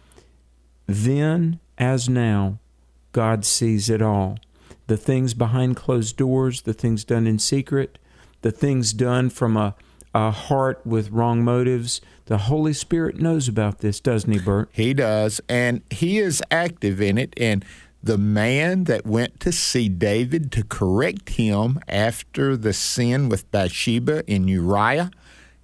Then, 0.86 1.60
as 1.78 2.10
now, 2.10 2.60
God 3.12 3.46
sees 3.46 3.90
it 3.90 4.02
all. 4.02 4.38
The 4.88 4.98
things 4.98 5.34
behind 5.34 5.76
closed 5.76 6.18
doors, 6.18 6.64
the 6.64 6.74
things 6.74 7.04
done 7.04 7.28
in 7.28 7.40
secret, 7.40 7.98
the 8.42 8.52
things 8.52 8.94
done 8.94 9.30
from 9.30 9.58
a, 9.58 9.76
a 10.14 10.32
heart 10.32 10.82
with 10.86 11.12
wrong 11.12 11.44
motives. 11.44 12.02
The 12.26 12.38
Holy 12.38 12.74
Spirit 12.74 13.20
knows 13.20 13.48
about 13.48 13.80
this, 13.80 14.00
doesn't 14.00 14.32
he, 14.32 14.40
Bert? 14.40 14.70
He 14.72 14.94
does, 14.94 15.42
and 15.50 15.82
he 15.90 16.20
is 16.20 16.44
active 16.52 17.02
in 17.02 17.18
it. 17.18 17.34
And 17.38 17.64
the 18.02 18.18
man 18.18 18.86
that 18.86 19.06
went 19.06 19.40
to 19.42 19.52
see 19.52 19.90
David 19.90 20.52
to 20.54 20.64
correct 20.64 21.30
him 21.30 21.80
after 21.88 22.56
the 22.56 22.74
sin 22.74 23.30
with 23.30 23.52
Bathsheba 23.52 24.24
and 24.28 24.50
Uriah, 24.50 25.12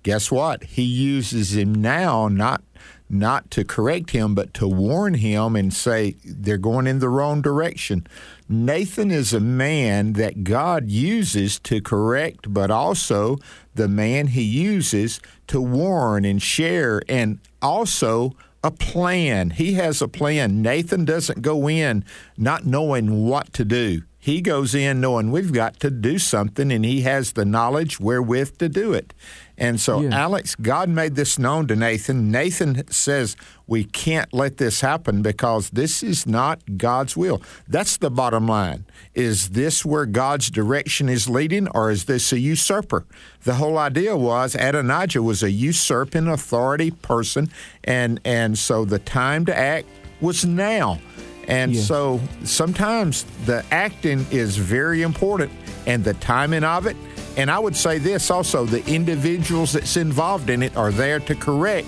guess 0.04 0.32
what? 0.32 0.64
He 0.64 0.84
uses 0.84 1.56
him 1.56 1.74
now 1.74 2.28
not 2.28 2.62
not 3.08 3.52
to 3.52 3.64
correct 3.64 4.12
him, 4.12 4.34
but 4.34 4.54
to 4.56 4.68
warn 4.68 5.14
him 5.16 5.56
and 5.56 5.74
say 5.74 6.16
they're 6.26 6.58
going 6.58 6.88
in 6.88 7.00
the 7.00 7.10
wrong 7.10 7.42
direction. 7.42 8.08
Nathan 8.48 9.10
is 9.10 9.34
a 9.34 9.40
man 9.40 10.14
that 10.14 10.44
God 10.44 10.88
uses 10.88 11.60
to 11.62 11.82
correct, 11.82 12.54
but 12.54 12.70
also 12.70 13.38
the 13.74 13.88
man 13.88 14.28
he 14.28 14.44
uses 14.44 15.20
to 15.48 15.60
warn 15.60 16.26
and 16.26 16.42
share 16.42 17.02
and 17.10 17.40
also 17.62 18.36
a 18.64 18.70
plan. 18.70 19.52
He 19.52 19.74
has 19.74 20.02
a 20.02 20.08
plan. 20.08 20.62
Nathan 20.62 21.06
doesn't 21.06 21.42
go 21.42 21.68
in 21.68 22.04
not 22.38 22.66
knowing 22.66 23.26
what 23.26 23.52
to 23.54 23.66
do. 23.66 24.04
He 24.20 24.42
goes 24.42 24.74
in 24.74 25.02
knowing 25.02 25.30
we've 25.30 25.54
got 25.54 25.80
to 25.82 25.92
do 25.92 26.18
something, 26.18 26.72
and 26.72 26.84
he 26.84 27.02
has 27.02 27.34
the 27.34 27.46
knowledge 27.46 28.00
wherewith 28.00 28.58
to 28.58 28.68
do 28.68 28.92
it. 28.92 29.14
And 29.58 29.80
so, 29.80 30.02
yeah. 30.02 30.10
Alex, 30.10 30.56
God 30.56 30.90
made 30.90 31.16
this 31.16 31.40
known 31.40 31.68
to 31.68 31.76
Nathan. 31.76 32.30
Nathan 32.32 32.88
says, 32.92 33.36
We 33.68 33.86
can't 33.86 34.34
let 34.34 34.58
this 34.58 34.82
happen 34.82 35.22
because 35.22 35.70
this 35.70 36.04
is 36.04 36.28
not 36.28 36.78
God's 36.78 37.16
will. 37.16 37.42
That's 37.68 37.98
the 37.98 38.10
bottom 38.10 38.48
line. 38.48 38.86
Is 39.14 39.50
this 39.50 39.86
where 39.86 40.06
God's 40.06 40.50
direction 40.50 41.08
is 41.08 41.30
leading, 41.30 41.68
or 41.70 41.90
is 41.90 42.06
this 42.06 42.34
a 42.34 42.40
usurper? 42.40 43.06
The 43.44 43.56
whole 43.56 43.78
idea 43.78 44.18
was 44.18 44.56
Adonijah 44.56 45.24
was 45.24 45.42
a 45.42 45.52
usurping 45.52 46.28
authority 46.28 46.92
person, 46.92 47.50
and, 47.84 48.20
and 48.26 48.58
so 48.58 48.84
the 48.84 49.00
time 49.00 49.46
to 49.46 49.58
act 49.58 49.88
was 50.20 50.46
now. 50.46 51.00
And 51.48 51.74
yeah. 51.74 51.82
so 51.82 52.22
sometimes 52.44 53.26
the 53.46 53.64
acting 53.72 54.26
is 54.32 54.58
very 54.58 55.02
important 55.02 55.52
and 55.86 56.04
the 56.04 56.16
timing 56.16 56.64
of 56.64 56.88
it. 56.88 56.96
And 57.38 57.52
I 57.52 57.60
would 57.60 57.76
say 57.76 57.98
this 57.98 58.32
also 58.32 58.66
the 58.66 58.86
individuals 58.86 59.74
that's 59.74 59.98
involved 59.98 60.50
in 60.50 60.64
it 60.64 60.76
are 60.78 60.92
there 60.92 61.20
to 61.22 61.36
correct 61.36 61.88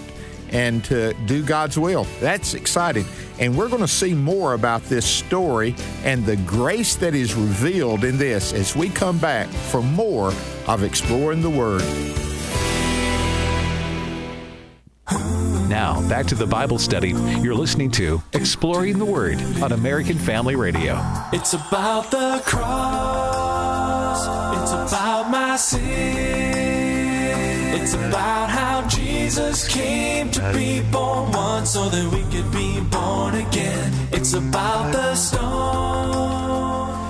and 0.49 0.83
to 0.85 1.13
do 1.25 1.43
God's 1.43 1.77
will. 1.77 2.05
That's 2.19 2.53
exciting. 2.53 3.05
And 3.39 3.57
we're 3.57 3.69
going 3.69 3.81
to 3.81 3.87
see 3.87 4.13
more 4.13 4.53
about 4.53 4.83
this 4.83 5.05
story 5.05 5.75
and 6.03 6.25
the 6.25 6.37
grace 6.37 6.95
that 6.95 7.13
is 7.13 7.35
revealed 7.35 8.03
in 8.03 8.17
this 8.17 8.53
as 8.53 8.75
we 8.75 8.89
come 8.89 9.17
back 9.17 9.47
for 9.47 9.81
more 9.81 10.33
of 10.67 10.83
Exploring 10.83 11.41
the 11.41 11.49
Word. 11.49 11.83
Now, 15.69 16.07
back 16.09 16.25
to 16.27 16.35
the 16.35 16.47
Bible 16.47 16.79
study. 16.79 17.09
You're 17.41 17.53
listening 17.53 17.91
to 17.91 18.21
Exploring 18.33 18.97
the 18.97 19.05
Word 19.05 19.39
on 19.61 19.73
American 19.73 20.17
Family 20.17 20.55
Radio. 20.55 20.99
It's 21.31 21.53
about 21.53 22.09
the 22.09 22.41
cross, 22.45 22.67
it's 22.67 22.75
about 22.75 22.97
my 22.97 23.06
sin. 25.57 25.81
It's 27.81 27.93
about 27.93 28.49
how 28.49 28.87
Jesus 28.87 29.67
came 29.67 30.29
to 30.31 30.53
be 30.53 30.81
born 30.91 31.31
once 31.31 31.71
so 31.71 31.89
that 31.89 32.11
we 32.13 32.21
could 32.31 32.51
be 32.51 32.79
born 32.89 33.35
again. 33.35 33.91
It's 34.11 34.33
about 34.33 34.91
the 34.91 35.15
stone. 35.15 36.27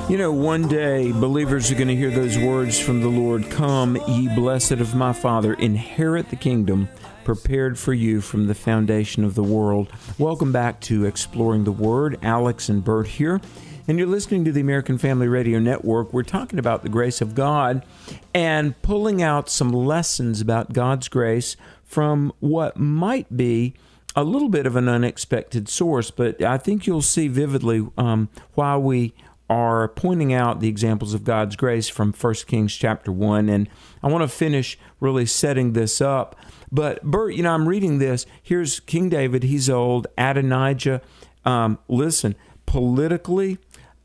You 0.10 0.18
know, 0.18 0.32
one 0.32 0.70
day 0.70 1.12
believers 1.12 1.70
are 1.70 1.76
going 1.76 1.90
to 1.90 1.96
hear 1.96 2.12
those 2.12 2.38
words 2.38 2.80
from 2.80 3.02
the 3.02 3.10
Lord 3.10 3.50
Come, 3.50 3.98
ye 4.08 4.34
blessed 4.34 4.72
of 4.74 4.96
my 4.96 5.12
Father, 5.12 5.54
inherit 5.54 6.30
the 6.30 6.38
kingdom 6.38 6.88
prepared 7.26 7.78
for 7.78 7.94
you 7.94 8.22
from 8.22 8.48
the 8.48 8.56
foundation 8.56 9.26
of 9.26 9.36
the 9.36 9.44
world. 9.44 9.92
Welcome 10.18 10.54
back 10.54 10.80
to 10.82 11.04
Exploring 11.04 11.66
the 11.66 11.74
Word. 11.74 12.18
Alex 12.24 12.70
and 12.70 12.82
Bert 12.82 13.08
here. 13.08 13.42
And 13.90 13.98
you're 13.98 14.08
listening 14.08 14.44
to 14.44 14.52
the 14.52 14.60
American 14.60 14.98
Family 14.98 15.30
Radio 15.30 15.60
Network. 15.60 16.12
We're 16.12 16.24
talking 16.24 16.60
about 16.60 16.84
the 16.84 16.90
grace 16.90 17.22
of 17.22 17.34
God 17.34 17.86
and 18.34 18.80
pulling 18.82 19.22
out 19.22 19.50
some 19.50 19.72
lessons 19.72 20.42
about 20.42 20.74
God's 20.74 21.08
grace 21.08 21.56
from 21.86 22.34
what 22.42 22.76
might 22.76 23.38
be 23.38 23.76
a 24.14 24.26
little 24.26 24.50
bit 24.50 24.66
of 24.66 24.76
an 24.76 24.90
unexpected 24.90 25.70
source, 25.70 26.12
but 26.12 26.42
I 26.42 26.58
think 26.58 26.86
you'll 26.86 27.02
see 27.02 27.30
vividly 27.30 27.88
um, 27.98 28.28
why 28.56 28.76
we 28.76 29.14
are 29.50 29.88
pointing 29.88 30.34
out 30.34 30.60
the 30.60 30.68
examples 30.68 31.14
of 31.14 31.24
God's 31.24 31.56
grace 31.56 31.88
from 31.88 32.12
1 32.12 32.34
Kings 32.46 32.76
chapter 32.76 33.14
1. 33.14 33.48
And 33.48 33.70
I 34.04 34.08
want 34.08 34.24
to 34.24 34.28
finish 34.28 34.78
really 35.00 35.26
setting 35.26 35.72
this 35.72 36.02
up. 36.02 36.36
But, 36.70 37.02
Bert, 37.04 37.36
you 37.36 37.44
know, 37.44 37.54
I'm 37.54 37.70
reading 37.70 38.00
this. 38.00 38.26
Here's 38.44 38.82
King 38.82 39.08
David. 39.08 39.44
He's 39.44 39.70
old. 39.70 40.08
Adonijah. 40.18 41.02
Um, 41.46 41.80
listen, 41.88 42.36
politically, 42.66 43.58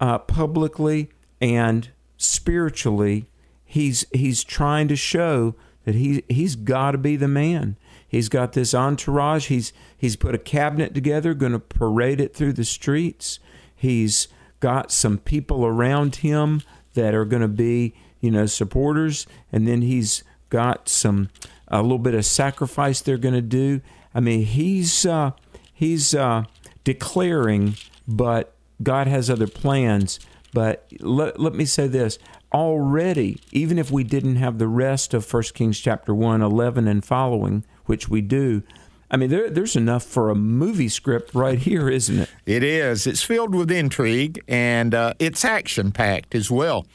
uh, 0.03 0.19
publicly, 0.19 1.09
and 1.41 1.91
spiritually, 2.17 3.27
he's 3.65 4.05
he's 4.13 4.43
trying 4.43 4.89
to 4.89 4.97
show 4.97 5.55
that 5.85 5.95
he 5.95 6.25
he's 6.29 6.57
got 6.57 6.91
to 6.91 6.99
be 6.99 7.15
the 7.15 7.29
man. 7.29 7.77
He's 8.07 8.29
got 8.29 8.53
this 8.53 8.75
entourage. 8.75 9.47
He's 9.47 9.73
he's 9.97 10.17
put 10.17 10.35
a 10.35 10.39
cabinet 10.39 10.93
together, 10.93 11.35
going 11.35 11.53
to 11.53 11.61
parade 11.61 12.21
it 12.21 12.35
through 12.35 12.55
the 12.55 12.65
streets. 12.65 13.39
He's 13.77 14.27
got 14.59 14.91
some 14.91 15.19
people 15.19 15.65
around 15.65 16.17
him 16.17 16.63
that 16.95 17.15
are 17.15 17.25
going 17.25 17.43
to 17.43 17.49
be, 17.49 17.95
you 18.21 18.33
know, 18.33 18.47
supporters, 18.47 19.29
and 19.53 19.69
then 19.69 19.83
he's 19.83 20.25
got 20.51 20.89
some 20.89 21.31
a 21.69 21.81
little 21.81 22.01
bit 22.01 22.15
of 22.15 22.25
sacrifice 22.25 23.01
they're 23.01 23.17
going 23.19 23.35
to 23.35 23.41
do. 23.41 23.81
I 24.13 24.19
mean, 24.19 24.47
he's 24.47 25.07
uh, 25.07 25.31
he's 25.73 26.13
uh, 26.13 26.43
declaring, 26.83 27.77
but 28.09 28.57
God 28.83 29.07
has 29.07 29.31
other 29.31 29.47
plans. 29.47 30.21
But 30.53 30.87
let, 31.01 31.41
let 31.41 31.55
me 31.55 31.65
say 31.65 31.87
this 31.87 32.19
already, 32.53 33.41
even 33.51 33.79
if 33.79 33.91
we 33.91 34.05
didn't 34.05 34.37
have 34.37 34.59
the 34.59 34.69
rest 34.69 35.15
of 35.15 35.33
1 35.33 35.43
Kings 35.55 35.79
chapter 35.79 36.15
1, 36.15 36.43
11 36.43 36.87
and 36.87 37.05
following, 37.05 37.65
which 37.87 38.09
we 38.09 38.21
do, 38.21 38.63
I 39.11 39.17
mean, 39.17 39.29
there, 39.29 39.51
there's 39.51 39.77
enough 39.77 40.05
for 40.05 40.31
a 40.31 40.35
movie 40.35 40.89
script 40.89 41.35
right 41.35 41.59
here, 41.59 41.89
isn't 41.91 42.19
it? 42.19 42.31
It 42.47 42.63
is. 42.63 43.07
It's 43.07 43.23
filled 43.23 43.55
with 43.55 43.71
intrigue 43.71 44.43
and 44.49 44.95
uh, 44.95 45.15
it's 45.19 45.45
action 45.45 45.93
packed 45.93 46.35
as 46.35 46.51
well. 46.51 46.87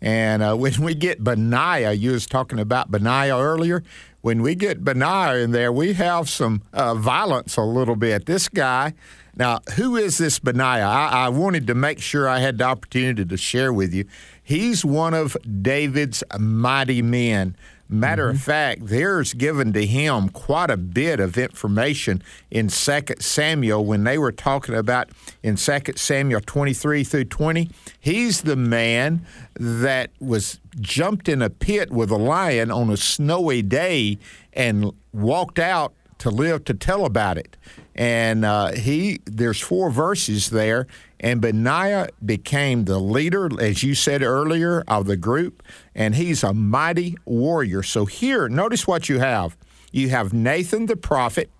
And 0.00 0.42
uh, 0.42 0.54
when 0.56 0.82
we 0.82 0.94
get 0.94 1.22
Benaiah, 1.22 1.92
you 1.92 2.12
was 2.12 2.26
talking 2.26 2.58
about 2.58 2.90
Benaiah 2.90 3.38
earlier. 3.38 3.82
When 4.26 4.42
we 4.42 4.56
get 4.56 4.82
Benaiah 4.82 5.44
in 5.44 5.52
there, 5.52 5.70
we 5.70 5.92
have 5.92 6.28
some 6.28 6.62
uh, 6.72 6.96
violence 6.96 7.56
a 7.56 7.62
little 7.62 7.94
bit. 7.94 8.26
This 8.26 8.48
guy, 8.48 8.92
now, 9.36 9.60
who 9.76 9.94
is 9.94 10.18
this 10.18 10.40
Benaiah? 10.40 10.84
I, 10.84 11.26
I 11.26 11.28
wanted 11.28 11.68
to 11.68 11.76
make 11.76 12.00
sure 12.00 12.28
I 12.28 12.40
had 12.40 12.58
the 12.58 12.64
opportunity 12.64 13.24
to 13.24 13.36
share 13.36 13.72
with 13.72 13.94
you. 13.94 14.04
He's 14.42 14.84
one 14.84 15.14
of 15.14 15.36
David's 15.62 16.24
mighty 16.40 17.02
men. 17.02 17.54
Matter 17.88 18.26
mm-hmm. 18.26 18.36
of 18.36 18.42
fact, 18.42 18.86
there's 18.86 19.32
given 19.32 19.72
to 19.74 19.86
him 19.86 20.28
quite 20.28 20.70
a 20.70 20.76
bit 20.76 21.20
of 21.20 21.38
information 21.38 22.22
in 22.50 22.68
2 22.68 23.00
Samuel 23.20 23.84
when 23.84 24.04
they 24.04 24.18
were 24.18 24.32
talking 24.32 24.74
about 24.74 25.10
in 25.42 25.56
2 25.56 25.80
Samuel 25.94 26.40
23 26.40 27.04
through 27.04 27.24
20. 27.24 27.70
He's 28.00 28.42
the 28.42 28.56
man 28.56 29.24
that 29.54 30.10
was 30.20 30.58
jumped 30.80 31.28
in 31.28 31.42
a 31.42 31.50
pit 31.50 31.90
with 31.90 32.10
a 32.10 32.16
lion 32.16 32.70
on 32.70 32.90
a 32.90 32.96
snowy 32.96 33.62
day 33.62 34.18
and 34.52 34.92
walked 35.12 35.58
out 35.58 35.94
to 36.18 36.30
live 36.30 36.64
to 36.64 36.74
tell 36.74 37.04
about 37.04 37.38
it. 37.38 37.56
And 37.94 38.44
uh, 38.44 38.72
he, 38.72 39.20
there's 39.24 39.60
four 39.60 39.90
verses 39.90 40.50
there, 40.50 40.86
and 41.20 41.40
Benaiah 41.40 42.08
became 42.24 42.84
the 42.84 42.98
leader, 42.98 43.48
as 43.60 43.82
you 43.82 43.94
said 43.94 44.22
earlier, 44.22 44.82
of 44.86 45.06
the 45.06 45.16
group, 45.16 45.62
and 45.94 46.14
he's 46.14 46.42
a 46.42 46.52
mighty 46.52 47.16
warrior. 47.24 47.82
So 47.82 48.04
here, 48.06 48.48
notice 48.48 48.86
what 48.86 49.08
you 49.08 49.18
have. 49.18 49.56
You 49.92 50.10
have 50.10 50.32
Nathan 50.32 50.86
the 50.86 50.96
prophet, 50.96 51.50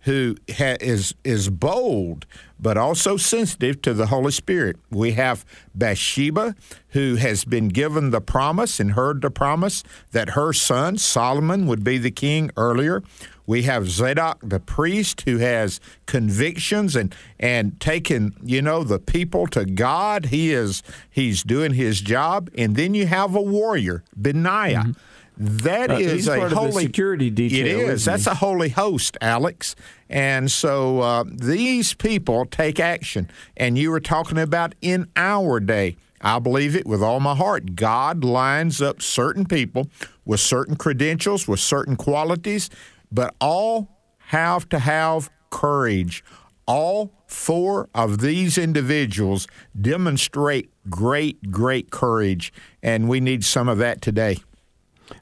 who 0.00 0.36
ha- 0.50 0.76
is 0.80 1.14
is 1.24 1.50
bold 1.50 2.26
but 2.64 2.78
also 2.78 3.18
sensitive 3.18 3.82
to 3.82 3.92
the 3.92 4.06
Holy 4.06 4.32
Spirit. 4.32 4.76
We 4.90 5.12
have 5.12 5.44
Bathsheba, 5.74 6.54
who 6.88 7.16
has 7.16 7.44
been 7.44 7.68
given 7.68 8.10
the 8.10 8.22
promise 8.22 8.80
and 8.80 8.92
heard 8.92 9.20
the 9.20 9.30
promise 9.30 9.82
that 10.12 10.30
her 10.30 10.54
son 10.54 10.96
Solomon 10.96 11.66
would 11.66 11.84
be 11.84 11.98
the 11.98 12.10
king 12.10 12.50
earlier. 12.56 13.02
We 13.46 13.62
have 13.62 13.88
Zadok 13.88 14.40
the 14.42 14.60
priest 14.60 15.22
who 15.22 15.38
has 15.38 15.80
convictions 16.06 16.96
and 16.96 17.14
and 17.38 17.78
taken, 17.80 18.34
you 18.42 18.62
know, 18.62 18.84
the 18.84 18.98
people 18.98 19.46
to 19.48 19.64
God. 19.64 20.26
He 20.26 20.52
is 20.52 20.82
he's 21.10 21.42
doing 21.42 21.74
his 21.74 22.00
job. 22.00 22.50
And 22.56 22.76
then 22.76 22.94
you 22.94 23.06
have 23.06 23.34
a 23.34 23.42
warrior, 23.42 24.04
Benaiah. 24.16 24.84
Mm-hmm. 24.84 24.92
That 25.36 25.90
uh, 25.90 25.94
is 25.94 26.28
a 26.28 26.48
holy 26.48 26.84
security 26.84 27.28
detail. 27.28 27.66
It 27.66 27.66
is. 27.66 28.04
That's 28.04 28.24
he? 28.24 28.30
a 28.30 28.34
holy 28.34 28.68
host, 28.68 29.18
Alex. 29.20 29.74
And 30.08 30.50
so 30.50 31.00
uh, 31.00 31.24
these 31.26 31.92
people 31.92 32.46
take 32.46 32.78
action. 32.78 33.28
And 33.56 33.76
you 33.76 33.90
were 33.90 34.00
talking 34.00 34.38
about 34.38 34.76
in 34.80 35.08
our 35.16 35.58
day. 35.58 35.96
I 36.20 36.38
believe 36.38 36.74
it 36.74 36.86
with 36.86 37.02
all 37.02 37.20
my 37.20 37.34
heart. 37.34 37.74
God 37.74 38.24
lines 38.24 38.80
up 38.80 39.02
certain 39.02 39.44
people 39.44 39.90
with 40.24 40.40
certain 40.40 40.76
credentials, 40.76 41.46
with 41.46 41.60
certain 41.60 41.96
qualities, 41.96 42.70
but 43.14 43.34
all 43.40 43.88
have 44.28 44.68
to 44.70 44.80
have 44.80 45.30
courage. 45.50 46.24
All 46.66 47.12
four 47.26 47.88
of 47.94 48.20
these 48.20 48.58
individuals 48.58 49.46
demonstrate 49.80 50.70
great, 50.90 51.50
great 51.50 51.90
courage, 51.90 52.52
and 52.82 53.08
we 53.08 53.20
need 53.20 53.44
some 53.44 53.68
of 53.68 53.78
that 53.78 54.00
today. 54.02 54.38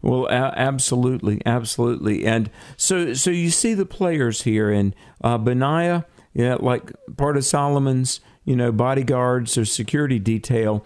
Well, 0.01 0.27
a- 0.27 0.55
absolutely, 0.57 1.43
absolutely, 1.45 2.25
and 2.25 2.51
so 2.77 3.15
so 3.15 3.31
you 3.31 3.51
see 3.51 3.75
the 3.75 3.85
players 3.85 4.43
here, 4.43 4.71
and 4.71 4.95
uh, 5.23 5.39
Benaiah, 5.39 6.07
like 6.35 6.93
part 7.17 7.37
of 7.37 7.45
Solomon's, 7.45 8.21
you 8.45 8.57
know, 8.57 8.71
bodyguards 8.73 9.59
or 9.59 9.65
security 9.65 10.21
detail, 10.21 10.85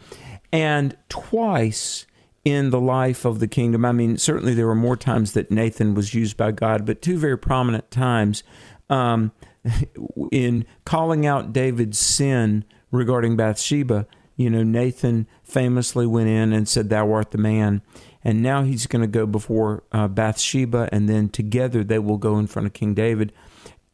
and 0.51 0.97
twice 1.11 2.07
in 2.46 2.70
the 2.70 2.80
life 2.80 3.24
of 3.24 3.40
the 3.40 3.48
kingdom. 3.48 3.85
I 3.85 3.90
mean, 3.90 4.18
certainly 4.18 4.54
there 4.54 4.68
were 4.68 4.76
more 4.76 4.96
times 4.96 5.32
that 5.32 5.50
Nathan 5.50 5.94
was 5.94 6.14
used 6.14 6.37
by 6.37 6.52
God, 6.52 6.87
but 6.87 7.02
two 7.02 7.18
very 7.18 7.37
prominent 7.37 7.90
times 7.90 8.44
um, 8.88 9.32
in 10.30 10.64
calling 10.85 11.26
out 11.26 11.52
David's 11.52 11.98
sin 11.98 12.64
regarding 12.92 13.37
Bathsheba. 13.37 14.06
You 14.37 14.48
know, 14.48 14.62
Nathan 14.62 15.26
famously 15.42 16.06
went 16.06 16.28
in 16.28 16.52
and 16.52 16.68
said, 16.68 16.88
Thou 16.88 17.11
art 17.11 17.32
the 17.32 17.38
man. 17.38 17.82
And 18.22 18.44
now 18.44 18.62
he's 18.62 18.87
going 18.87 19.02
to 19.02 19.09
go 19.09 19.26
before 19.26 19.82
uh, 19.90 20.06
Bathsheba, 20.06 20.88
and 20.92 21.09
then 21.09 21.28
together 21.28 21.82
they 21.82 21.98
will 21.98 22.16
go 22.16 22.38
in 22.38 22.46
front 22.46 22.66
of 22.66 22.72
King 22.74 22.94
David. 22.94 23.32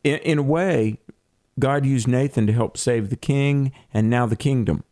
In, 0.05 0.19
in 0.19 0.39
a 0.39 0.43
way, 0.43 0.99
God 1.59 1.87
used 1.87 2.07
Nathan 2.07 2.47
to 2.49 2.53
help 2.53 2.77
save 2.77 3.09
the 3.09 3.17
king 3.17 3.73
and 3.95 4.11
now 4.11 4.27
the 4.27 4.37
kingdom, 4.37 4.85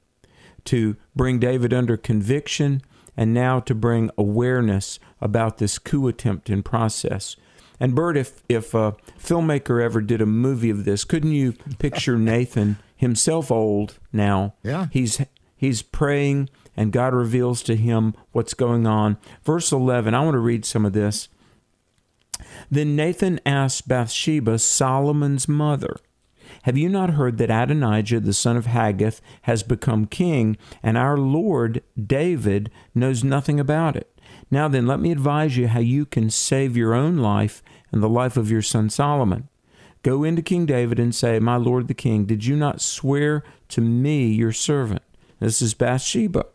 to 0.65 0.97
bring 1.15 1.39
David 1.39 1.75
under 1.75 1.99
conviction 1.99 2.81
and 3.21 3.35
now 3.35 3.61
to 3.61 3.75
bring 3.75 4.11
awareness 4.17 4.99
about 5.21 5.59
this 5.59 5.79
coup 5.79 6.09
attempt 6.09 6.49
in 6.49 6.63
process. 6.63 7.37
And 7.79 7.95
Bert, 7.95 8.17
if 8.17 8.43
if 8.49 8.73
a 8.73 8.97
filmmaker 9.23 9.83
ever 9.83 10.01
did 10.01 10.23
a 10.23 10.27
movie 10.27 10.71
of 10.71 10.87
this, 10.87 11.05
couldn't 11.05 11.33
you 11.33 11.53
picture 11.79 12.19
Nathan 12.19 12.79
himself 12.97 13.51
old 13.51 13.99
now? 14.11 14.55
Yeah. 14.63 14.87
He's 14.91 15.21
he's 15.55 15.83
praying 15.83 16.49
and 16.75 16.93
God 16.93 17.13
reveals 17.13 17.63
to 17.65 17.77
him 17.77 18.15
what's 18.33 18.55
going 18.55 18.87
on. 18.87 19.19
Verse 19.45 19.71
11, 19.71 20.15
I 20.15 20.25
want 20.25 20.35
to 20.35 20.39
read 20.39 20.65
some 20.65 20.87
of 20.87 20.95
this. 20.95 21.29
Then 22.71 22.97
Nathan 22.97 23.39
asked 23.45 23.87
Bathsheba, 23.87 24.59
Solomon's 24.59 25.47
mother, 25.47 25.97
have 26.63 26.77
you 26.77 26.89
not 26.89 27.11
heard 27.11 27.39
that 27.39 27.51
Adonijah, 27.51 28.21
the 28.21 28.33
son 28.33 28.57
of 28.57 28.67
Haggith, 28.67 29.21
has 29.43 29.63
become 29.63 30.07
king, 30.07 30.57
and 30.83 30.99
our 30.99 31.17
Lord 31.17 31.83
David 32.01 32.71
knows 32.95 33.25
nothing 33.25 33.59
about 33.59 33.97
it? 33.97 34.19
Now 34.51 34.69
then, 34.69 34.87
let 34.87 35.01
me 35.01 35.13
advise 35.13 35.57
you 35.57 35.69
how 35.69 35.81
you 35.81 36.05
can 36.05 36.31
save 36.31 36.77
your 36.77 36.95
own 36.95 37.19
life 37.19 37.63
and 37.93 38.03
the 38.03 38.09
life 38.09 38.37
of 38.37 38.51
your 38.51 38.63
son 38.63 38.91
Solomon. 38.91 39.49
Go 40.03 40.25
into 40.25 40.43
King 40.43 40.67
David 40.67 40.99
and 40.99 41.15
say, 41.15 41.39
My 41.39 41.57
Lord 41.57 41.89
the 41.89 41.95
king, 41.95 42.25
did 42.25 42.45
you 42.45 42.57
not 42.57 42.81
swear 42.81 43.45
to 43.69 43.81
me, 43.81 44.27
your 44.27 44.53
servant? 44.53 45.03
This 45.41 45.61
is 45.61 45.75
Bathsheba. 45.75 46.47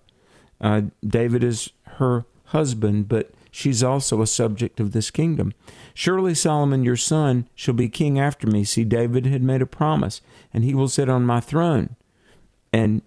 Uh, 0.59 0.83
David 1.05 1.43
is 1.43 1.71
her 1.97 2.25
husband, 2.45 3.07
but 3.07 3.31
she's 3.51 3.83
also 3.83 4.21
a 4.21 4.27
subject 4.27 4.79
of 4.79 4.91
this 4.91 5.11
kingdom. 5.11 5.53
Surely 5.95 6.36
Solomon 6.36 6.84
your 6.84 6.97
son 6.97 7.47
shall 7.55 7.73
be 7.73 7.89
king 7.89 8.19
after 8.19 8.45
me. 8.45 8.63
See, 8.63 8.84
David 8.84 9.25
had 9.25 9.41
made 9.41 9.63
a 9.63 9.65
promise, 9.65 10.21
and 10.53 10.63
he 10.63 10.75
will 10.75 10.89
sit 10.89 11.10
on 11.10 11.25
my 11.25 11.39
throne. 11.39 11.95
And 12.71 13.01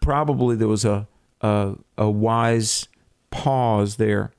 probably 0.00 0.54
there 0.54 0.68
was 0.68 0.84
a 0.84 1.08
a, 1.40 1.74
a 1.98 2.10
wise 2.10 2.88
pause 3.30 3.96
there. 3.96 4.32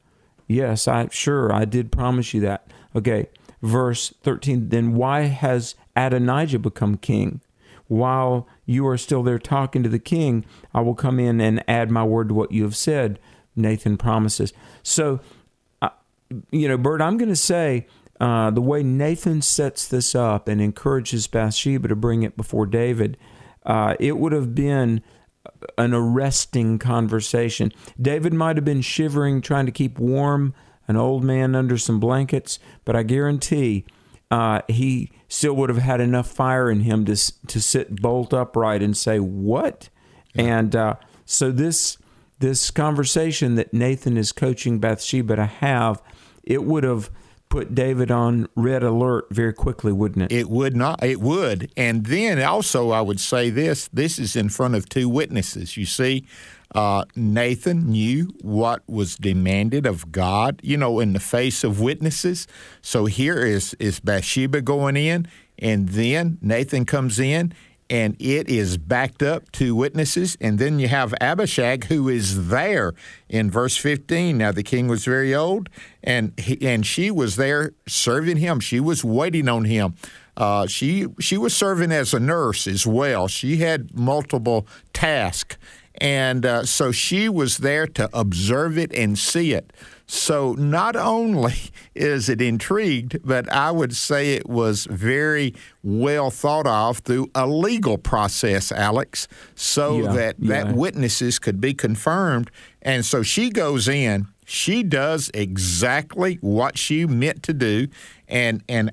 Yes, 0.47 0.87
I 0.87 1.07
sure 1.11 1.53
I 1.53 1.65
did 1.65 1.91
promise 1.91 2.33
you 2.33 2.41
that. 2.41 2.71
Okay, 2.95 3.27
verse 3.61 4.13
13. 4.23 4.69
Then 4.69 4.93
why 4.93 5.21
has 5.23 5.75
Adonijah 5.95 6.59
become 6.59 6.97
king? 6.97 7.41
While 7.87 8.47
you 8.65 8.85
are 8.87 8.97
still 8.97 9.23
there 9.23 9.39
talking 9.39 9.83
to 9.83 9.89
the 9.89 9.99
king, 9.99 10.45
I 10.73 10.81
will 10.81 10.95
come 10.95 11.19
in 11.19 11.39
and 11.39 11.63
add 11.67 11.89
my 11.89 12.03
word 12.03 12.29
to 12.29 12.33
what 12.33 12.51
you 12.51 12.63
have 12.63 12.75
said. 12.75 13.19
Nathan 13.55 13.97
promises. 13.97 14.53
So 14.83 15.19
you 16.51 16.67
know, 16.67 16.77
Bert, 16.77 17.01
I'm 17.01 17.17
going 17.17 17.29
to 17.29 17.35
say 17.35 17.87
uh, 18.19 18.51
the 18.51 18.61
way 18.61 18.83
Nathan 18.83 19.41
sets 19.41 19.87
this 19.87 20.15
up 20.15 20.47
and 20.47 20.61
encourages 20.61 21.27
Bathsheba 21.27 21.87
to 21.87 21.95
bring 21.95 22.23
it 22.23 22.35
before 22.35 22.65
David, 22.65 23.17
uh, 23.65 23.95
it 23.99 24.17
would 24.17 24.31
have 24.31 24.55
been 24.55 25.01
an 25.77 25.93
arresting 25.93 26.79
conversation. 26.79 27.71
David 28.01 28.33
might 28.33 28.57
have 28.57 28.65
been 28.65 28.81
shivering, 28.81 29.41
trying 29.41 29.65
to 29.65 29.71
keep 29.71 29.99
warm, 29.99 30.53
an 30.87 30.95
old 30.95 31.23
man 31.23 31.55
under 31.55 31.77
some 31.77 31.99
blankets, 31.99 32.59
but 32.85 32.95
I 32.95 33.03
guarantee 33.03 33.85
uh, 34.31 34.61
he 34.67 35.11
still 35.27 35.53
would 35.55 35.69
have 35.69 35.79
had 35.79 36.01
enough 36.01 36.27
fire 36.27 36.69
in 36.69 36.81
him 36.81 37.05
to 37.05 37.15
to 37.47 37.61
sit 37.61 38.01
bolt 38.01 38.33
upright 38.33 38.81
and 38.81 38.95
say, 38.95 39.19
"What?" 39.19 39.89
Yeah. 40.33 40.59
And 40.59 40.75
uh, 40.75 40.95
so 41.25 41.51
this 41.51 41.97
this 42.39 42.71
conversation 42.71 43.55
that 43.55 43.73
Nathan 43.73 44.17
is 44.17 44.31
coaching 44.31 44.79
Bathsheba 44.79 45.35
to 45.35 45.45
have, 45.45 46.01
it 46.47 46.63
would 46.63 46.83
have 46.83 47.11
put 47.49 47.75
David 47.75 48.11
on 48.11 48.47
red 48.55 48.83
alert 48.83 49.27
very 49.29 49.53
quickly, 49.53 49.91
wouldn't 49.91 50.31
it? 50.31 50.35
It 50.35 50.49
would 50.49 50.75
not. 50.75 51.03
It 51.03 51.21
would. 51.21 51.71
And 51.77 52.05
then 52.05 52.41
also, 52.41 52.91
I 52.91 53.01
would 53.01 53.19
say 53.19 53.49
this 53.49 53.89
this 53.93 54.17
is 54.17 54.35
in 54.35 54.49
front 54.49 54.75
of 54.75 54.89
two 54.89 55.07
witnesses. 55.07 55.77
You 55.77 55.85
see, 55.85 56.25
uh, 56.75 57.05
Nathan 57.15 57.87
knew 57.91 58.33
what 58.41 58.83
was 58.87 59.15
demanded 59.15 59.85
of 59.85 60.11
God, 60.11 60.59
you 60.63 60.77
know, 60.77 60.99
in 60.99 61.13
the 61.13 61.19
face 61.19 61.63
of 61.63 61.79
witnesses. 61.79 62.47
So 62.81 63.05
here 63.05 63.45
is, 63.45 63.73
is 63.75 63.99
Bathsheba 63.99 64.61
going 64.61 64.97
in, 64.97 65.27
and 65.59 65.89
then 65.89 66.37
Nathan 66.41 66.85
comes 66.85 67.19
in 67.19 67.53
and 67.89 68.15
it 68.19 68.49
is 68.49 68.77
backed 68.77 69.23
up 69.23 69.51
to 69.53 69.75
witnesses. 69.75 70.37
And 70.41 70.59
then 70.59 70.79
you 70.79 70.87
have 70.87 71.13
Abishag, 71.21 71.85
who 71.85 72.09
is 72.09 72.49
there 72.49 72.93
in 73.29 73.49
verse 73.49 73.77
15. 73.77 74.37
Now, 74.37 74.51
the 74.51 74.63
king 74.63 74.87
was 74.87 75.05
very 75.05 75.33
old, 75.33 75.69
and, 76.03 76.37
he, 76.37 76.57
and 76.67 76.85
she 76.85 77.11
was 77.11 77.35
there 77.35 77.73
serving 77.87 78.37
him. 78.37 78.59
She 78.59 78.79
was 78.79 79.03
waiting 79.03 79.47
on 79.47 79.65
him. 79.65 79.95
Uh, 80.35 80.67
she, 80.67 81.07
she 81.19 81.37
was 81.37 81.55
serving 81.55 81.91
as 81.91 82.13
a 82.13 82.19
nurse 82.19 82.67
as 82.67 82.85
well. 82.85 83.27
She 83.27 83.57
had 83.57 83.95
multiple 83.97 84.67
tasks. 84.93 85.57
And 85.99 86.45
uh, 86.45 86.65
so 86.65 86.91
she 86.91 87.27
was 87.27 87.57
there 87.57 87.87
to 87.87 88.09
observe 88.13 88.77
it 88.77 88.93
and 88.93 89.17
see 89.17 89.53
it. 89.53 89.73
So 90.07 90.53
not 90.53 90.95
only 90.95 91.55
is 91.95 92.29
it 92.29 92.41
intrigued, 92.41 93.19
but 93.23 93.51
I 93.51 93.71
would 93.71 93.95
say 93.95 94.33
it 94.33 94.49
was 94.49 94.85
very 94.85 95.53
well 95.83 96.31
thought 96.31 96.65
of 96.65 96.99
through 96.99 97.29
a 97.35 97.45
legal 97.45 97.97
process, 97.97 98.71
Alex, 98.71 99.27
so 99.53 100.01
yeah, 100.01 100.13
that 100.13 100.35
yeah. 100.39 100.63
that 100.63 100.75
witnesses 100.75 101.39
could 101.39 101.59
be 101.59 101.73
confirmed. 101.73 102.49
And 102.81 103.05
so 103.05 103.21
she 103.21 103.49
goes 103.49 103.87
in, 103.87 104.27
she 104.45 104.81
does 104.81 105.29
exactly 105.33 106.35
what 106.39 106.77
she 106.77 107.05
meant 107.05 107.43
to 107.43 107.53
do, 107.53 107.87
and 108.27 108.63
and 108.69 108.91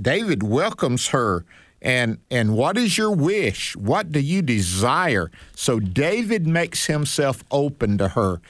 David 0.00 0.42
welcomes 0.42 1.08
her 1.08 1.44
and 1.84 2.18
and 2.30 2.56
what 2.56 2.78
is 2.78 2.96
your 2.96 3.12
wish 3.12 3.76
what 3.76 4.10
do 4.10 4.18
you 4.18 4.40
desire 4.40 5.30
so 5.54 5.78
david 5.78 6.46
makes 6.46 6.86
himself 6.86 7.44
open 7.50 7.98
to 7.98 8.08
her 8.08 8.40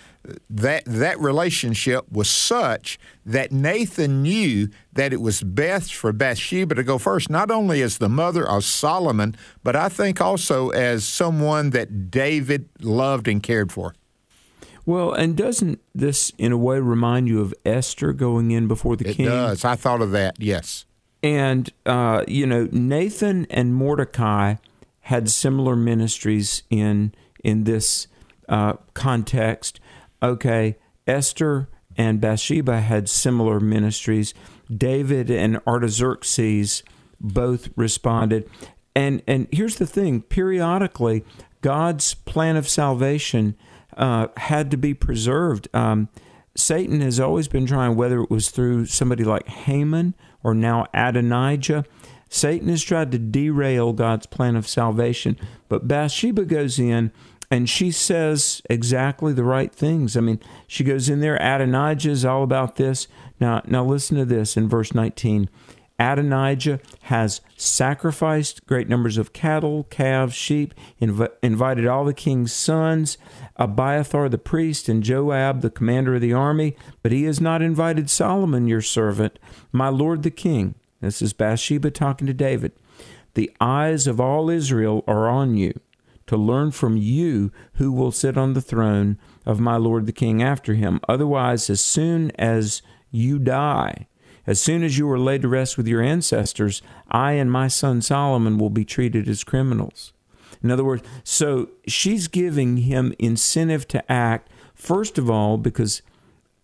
that 0.48 0.84
that 0.86 1.18
relationship 1.20 2.10
was 2.10 2.30
such 2.30 2.98
that 3.26 3.52
Nathan 3.52 4.22
knew 4.22 4.68
that 4.92 5.12
it 5.12 5.20
was 5.20 5.42
best 5.42 5.94
for 5.94 6.12
Bathsheba 6.12 6.74
to 6.74 6.82
go 6.82 6.98
first, 6.98 7.28
not 7.28 7.50
only 7.50 7.82
as 7.82 7.98
the 7.98 8.08
mother 8.08 8.48
of 8.48 8.64
Solomon, 8.64 9.36
but 9.62 9.76
I 9.76 9.88
think 9.88 10.20
also 10.20 10.70
as 10.70 11.04
someone 11.04 11.70
that 11.70 12.10
David 12.10 12.68
loved 12.80 13.28
and 13.28 13.42
cared 13.42 13.72
for. 13.72 13.94
Well, 14.86 15.12
and 15.12 15.36
doesn't 15.36 15.80
this 15.94 16.30
in 16.36 16.52
a 16.52 16.58
way 16.58 16.78
remind 16.78 17.26
you 17.28 17.40
of 17.40 17.54
Esther 17.64 18.12
going 18.12 18.50
in 18.50 18.68
before 18.68 18.96
the 18.96 19.08
it 19.08 19.16
king? 19.16 19.26
It 19.26 19.30
does. 19.30 19.64
I 19.64 19.76
thought 19.76 20.02
of 20.02 20.10
that. 20.10 20.36
Yes. 20.38 20.84
And 21.22 21.70
uh, 21.86 22.24
you 22.28 22.46
know, 22.46 22.68
Nathan 22.70 23.46
and 23.48 23.74
Mordecai 23.74 24.56
had 25.00 25.30
similar 25.30 25.74
ministries 25.74 26.62
in 26.68 27.14
in 27.42 27.64
this 27.64 28.08
uh, 28.48 28.74
context 28.92 29.80
okay, 30.22 30.76
Esther 31.06 31.68
and 31.96 32.20
Bathsheba 32.20 32.80
had 32.80 33.08
similar 33.08 33.60
ministries. 33.60 34.34
David 34.74 35.30
and 35.30 35.60
Artaxerxes 35.66 36.82
both 37.20 37.68
responded. 37.76 38.48
And 38.96 39.22
and 39.26 39.48
here's 39.50 39.76
the 39.76 39.86
thing: 39.86 40.22
periodically, 40.22 41.24
God's 41.60 42.14
plan 42.14 42.56
of 42.56 42.68
salvation 42.68 43.56
uh, 43.96 44.28
had 44.36 44.70
to 44.70 44.76
be 44.76 44.94
preserved. 44.94 45.68
Um, 45.74 46.08
Satan 46.56 47.00
has 47.00 47.18
always 47.18 47.48
been 47.48 47.66
trying, 47.66 47.96
whether 47.96 48.20
it 48.20 48.30
was 48.30 48.50
through 48.50 48.86
somebody 48.86 49.24
like 49.24 49.48
Haman 49.48 50.14
or 50.42 50.54
now 50.54 50.86
Adonijah. 50.94 51.84
Satan 52.28 52.68
has 52.68 52.82
tried 52.82 53.12
to 53.12 53.18
derail 53.18 53.92
God's 53.92 54.26
plan 54.26 54.56
of 54.56 54.66
salvation. 54.66 55.38
But 55.68 55.86
Bathsheba 55.86 56.44
goes 56.44 56.78
in 56.78 57.12
and 57.50 57.68
she 57.68 57.90
says 57.90 58.62
exactly 58.70 59.32
the 59.32 59.44
right 59.44 59.72
things. 59.72 60.16
I 60.16 60.20
mean, 60.20 60.40
she 60.66 60.84
goes 60.84 61.08
in 61.08 61.20
there. 61.20 61.36
Adonijah 61.36 62.10
is 62.10 62.24
all 62.24 62.42
about 62.42 62.76
this. 62.76 63.06
Now, 63.40 63.62
now 63.66 63.84
listen 63.84 64.16
to 64.16 64.24
this 64.24 64.56
in 64.56 64.68
verse 64.68 64.94
19. 64.94 65.48
Adonijah 65.98 66.80
has 67.02 67.40
sacrificed 67.56 68.66
great 68.66 68.88
numbers 68.88 69.16
of 69.16 69.32
cattle, 69.32 69.84
calves, 69.84 70.34
sheep, 70.34 70.74
inv- 71.00 71.30
invited 71.40 71.86
all 71.86 72.04
the 72.04 72.12
king's 72.12 72.52
sons, 72.52 73.16
Abiathar 73.56 74.28
the 74.28 74.38
priest, 74.38 74.88
and 74.88 75.04
Joab 75.04 75.60
the 75.60 75.70
commander 75.70 76.16
of 76.16 76.20
the 76.20 76.32
army, 76.32 76.76
but 77.02 77.12
he 77.12 77.24
has 77.24 77.40
not 77.40 77.62
invited 77.62 78.10
Solomon 78.10 78.66
your 78.66 78.80
servant, 78.80 79.38
my 79.70 79.88
lord 79.88 80.24
the 80.24 80.32
king. 80.32 80.74
This 81.00 81.22
is 81.22 81.32
Bathsheba 81.32 81.92
talking 81.92 82.26
to 82.26 82.34
David. 82.34 82.72
The 83.34 83.52
eyes 83.60 84.08
of 84.08 84.20
all 84.20 84.50
Israel 84.50 85.04
are 85.06 85.28
on 85.28 85.54
you 85.54 85.78
to 86.26 86.36
learn 86.36 86.70
from 86.70 86.96
you 86.96 87.52
who 87.74 87.92
will 87.92 88.12
sit 88.12 88.36
on 88.36 88.54
the 88.54 88.62
throne 88.62 89.18
of 89.44 89.60
my 89.60 89.76
Lord 89.76 90.06
the 90.06 90.12
King 90.12 90.42
after 90.42 90.74
him. 90.74 91.00
Otherwise, 91.08 91.68
as 91.68 91.80
soon 91.80 92.30
as 92.32 92.82
you 93.10 93.38
die, 93.38 94.06
as 94.46 94.60
soon 94.60 94.82
as 94.82 94.98
you 94.98 95.10
are 95.10 95.18
laid 95.18 95.42
to 95.42 95.48
rest 95.48 95.76
with 95.76 95.86
your 95.86 96.02
ancestors, 96.02 96.82
I 97.10 97.32
and 97.32 97.50
my 97.50 97.68
son 97.68 98.02
Solomon 98.02 98.58
will 98.58 98.70
be 98.70 98.84
treated 98.84 99.28
as 99.28 99.44
criminals. 99.44 100.12
In 100.62 100.70
other 100.70 100.84
words, 100.84 101.02
so 101.24 101.70
she's 101.86 102.28
giving 102.28 102.78
him 102.78 103.14
incentive 103.18 103.86
to 103.88 104.12
act, 104.12 104.50
first 104.74 105.18
of 105.18 105.30
all, 105.30 105.58
because 105.58 106.02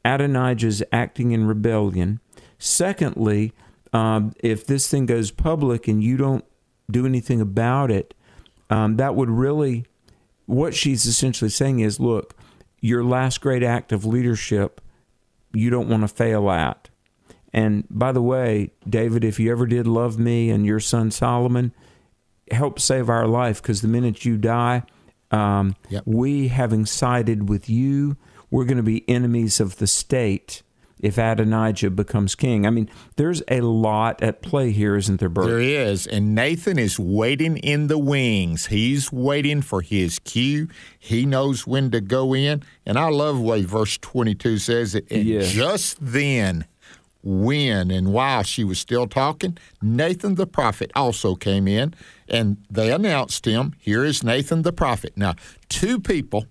Adonijah 0.04 0.66
is 0.66 0.84
acting 0.92 1.32
in 1.32 1.46
rebellion. 1.46 2.20
Secondly, 2.58 3.52
um, 3.92 4.32
if 4.40 4.66
this 4.66 4.88
thing 4.88 5.06
goes 5.06 5.30
public 5.30 5.88
and 5.88 6.02
you 6.02 6.16
don't 6.16 6.44
do 6.90 7.06
anything 7.06 7.40
about 7.40 7.90
it, 7.90 8.14
um, 8.70 8.96
that 8.96 9.14
would 9.14 9.28
really, 9.28 9.84
what 10.46 10.74
she's 10.74 11.04
essentially 11.04 11.50
saying 11.50 11.80
is 11.80 12.00
look, 12.00 12.34
your 12.80 13.04
last 13.04 13.40
great 13.40 13.62
act 13.62 13.92
of 13.92 14.04
leadership, 14.04 14.80
you 15.52 15.68
don't 15.68 15.88
want 15.88 16.02
to 16.02 16.08
fail 16.08 16.50
at. 16.50 16.88
And 17.52 17.84
by 17.90 18.12
the 18.12 18.22
way, 18.22 18.70
David, 18.88 19.24
if 19.24 19.40
you 19.40 19.50
ever 19.50 19.66
did 19.66 19.86
love 19.86 20.18
me 20.18 20.50
and 20.50 20.64
your 20.64 20.80
son 20.80 21.10
Solomon, 21.10 21.74
help 22.50 22.78
save 22.78 23.08
our 23.08 23.26
life 23.26 23.60
because 23.60 23.82
the 23.82 23.88
minute 23.88 24.24
you 24.24 24.36
die, 24.36 24.84
um, 25.30 25.76
yep. 25.88 26.04
we 26.06 26.48
having 26.48 26.86
sided 26.86 27.48
with 27.48 27.68
you, 27.68 28.16
we're 28.50 28.64
going 28.64 28.76
to 28.76 28.82
be 28.82 29.08
enemies 29.08 29.60
of 29.60 29.76
the 29.78 29.86
state 29.86 30.62
if 31.00 31.18
Adonijah 31.18 31.90
becomes 31.90 32.34
king. 32.34 32.66
I 32.66 32.70
mean, 32.70 32.88
there's 33.16 33.42
a 33.48 33.62
lot 33.62 34.22
at 34.22 34.42
play 34.42 34.70
here, 34.70 34.96
isn't 34.96 35.18
there, 35.18 35.28
Bert? 35.28 35.46
There 35.46 35.60
is. 35.60 36.06
And 36.06 36.34
Nathan 36.34 36.78
is 36.78 36.98
waiting 36.98 37.56
in 37.58 37.86
the 37.88 37.98
wings. 37.98 38.66
He's 38.66 39.10
waiting 39.10 39.62
for 39.62 39.80
his 39.80 40.18
cue. 40.20 40.68
He 40.98 41.26
knows 41.26 41.66
when 41.66 41.90
to 41.90 42.00
go 42.00 42.34
in. 42.34 42.62
And 42.84 42.98
I 42.98 43.08
love 43.08 43.36
the 43.36 43.42
way 43.42 43.64
verse 43.64 43.98
22 43.98 44.58
says 44.58 44.94
it. 44.94 45.10
And 45.10 45.24
yes. 45.24 45.50
just 45.50 45.98
then, 46.00 46.66
when 47.22 47.90
and 47.90 48.12
while 48.12 48.42
she 48.42 48.64
was 48.64 48.78
still 48.78 49.06
talking, 49.06 49.58
Nathan 49.82 50.36
the 50.36 50.46
prophet 50.46 50.90
also 50.94 51.34
came 51.34 51.68
in 51.68 51.94
and 52.28 52.58
they 52.70 52.92
announced 52.92 53.44
him. 53.44 53.74
Here 53.78 54.04
is 54.04 54.24
Nathan 54.24 54.62
the 54.62 54.72
prophet. 54.72 55.12
Now, 55.16 55.34
two 55.68 56.00
people 56.00 56.46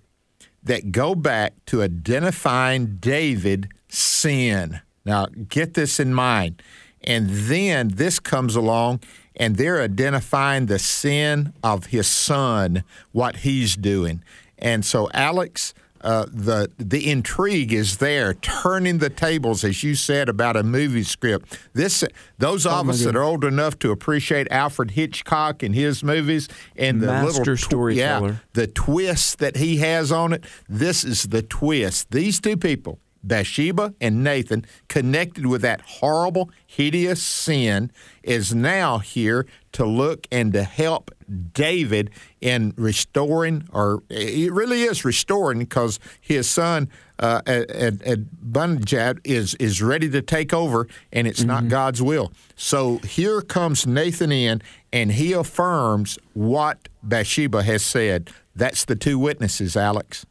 that 0.62 0.92
go 0.92 1.14
back 1.14 1.54
to 1.66 1.82
identifying 1.82 2.96
David 2.96 3.68
sin. 3.90 4.80
Now, 5.04 5.26
get 5.48 5.74
this 5.74 6.00
in 6.00 6.14
mind. 6.14 6.62
And 7.02 7.30
then 7.30 7.88
this 7.88 8.18
comes 8.18 8.54
along, 8.54 9.00
and 9.34 9.56
they're 9.56 9.80
identifying 9.80 10.66
the 10.66 10.78
sin 10.78 11.52
of 11.62 11.86
his 11.86 12.06
son, 12.06 12.84
what 13.12 13.36
he's 13.36 13.74
doing. 13.74 14.22
And 14.58 14.84
so, 14.84 15.08
Alex, 15.14 15.72
uh, 16.02 16.26
the 16.32 16.70
the 16.78 17.10
intrigue 17.10 17.72
is 17.72 17.98
there, 17.98 18.34
turning 18.34 18.98
the 18.98 19.10
tables, 19.10 19.64
as 19.64 19.82
you 19.82 19.94
said 19.94 20.28
about 20.28 20.56
a 20.56 20.62
movie 20.62 21.02
script. 21.02 21.58
This 21.74 22.04
those 22.38 22.66
of 22.66 22.86
oh 22.86 22.90
us 22.90 23.04
that 23.04 23.16
are 23.16 23.22
old 23.22 23.44
enough 23.44 23.78
to 23.80 23.90
appreciate 23.90 24.50
Alfred 24.50 24.92
Hitchcock 24.92 25.62
and 25.62 25.74
his 25.74 26.02
movies 26.02 26.48
and 26.76 27.00
the 27.02 27.06
Master 27.06 27.40
little 27.40 27.56
storyteller, 27.56 28.28
yeah, 28.28 28.36
the 28.54 28.66
twist 28.66 29.38
that 29.40 29.56
he 29.56 29.78
has 29.78 30.10
on 30.10 30.32
it. 30.32 30.44
This 30.68 31.04
is 31.04 31.24
the 31.24 31.42
twist. 31.42 32.10
These 32.10 32.40
two 32.40 32.56
people 32.56 32.98
Bathsheba 33.22 33.94
and 34.00 34.24
Nathan, 34.24 34.64
connected 34.88 35.46
with 35.46 35.62
that 35.62 35.80
horrible, 35.82 36.50
hideous 36.66 37.22
sin, 37.22 37.90
is 38.22 38.54
now 38.54 38.98
here 38.98 39.46
to 39.72 39.84
look 39.84 40.26
and 40.32 40.52
to 40.52 40.62
help 40.62 41.10
David 41.52 42.10
in 42.40 42.72
restoring, 42.76 43.68
or 43.72 44.02
it 44.08 44.52
really 44.52 44.82
is 44.82 45.04
restoring, 45.04 45.58
because 45.58 46.00
his 46.20 46.48
son 46.48 46.88
uh, 47.18 47.42
Adonijah 47.46 49.16
is 49.24 49.54
is 49.56 49.82
ready 49.82 50.08
to 50.08 50.22
take 50.22 50.54
over, 50.54 50.88
and 51.12 51.26
it's 51.26 51.40
mm-hmm. 51.40 51.48
not 51.48 51.68
God's 51.68 52.00
will. 52.00 52.32
So 52.56 52.98
here 52.98 53.42
comes 53.42 53.86
Nathan 53.86 54.32
in, 54.32 54.62
and 54.92 55.12
he 55.12 55.32
affirms 55.34 56.18
what 56.32 56.88
Bathsheba 57.02 57.62
has 57.62 57.84
said. 57.84 58.30
That's 58.56 58.84
the 58.84 58.96
two 58.96 59.18
witnesses, 59.18 59.76
Alex. 59.76 60.26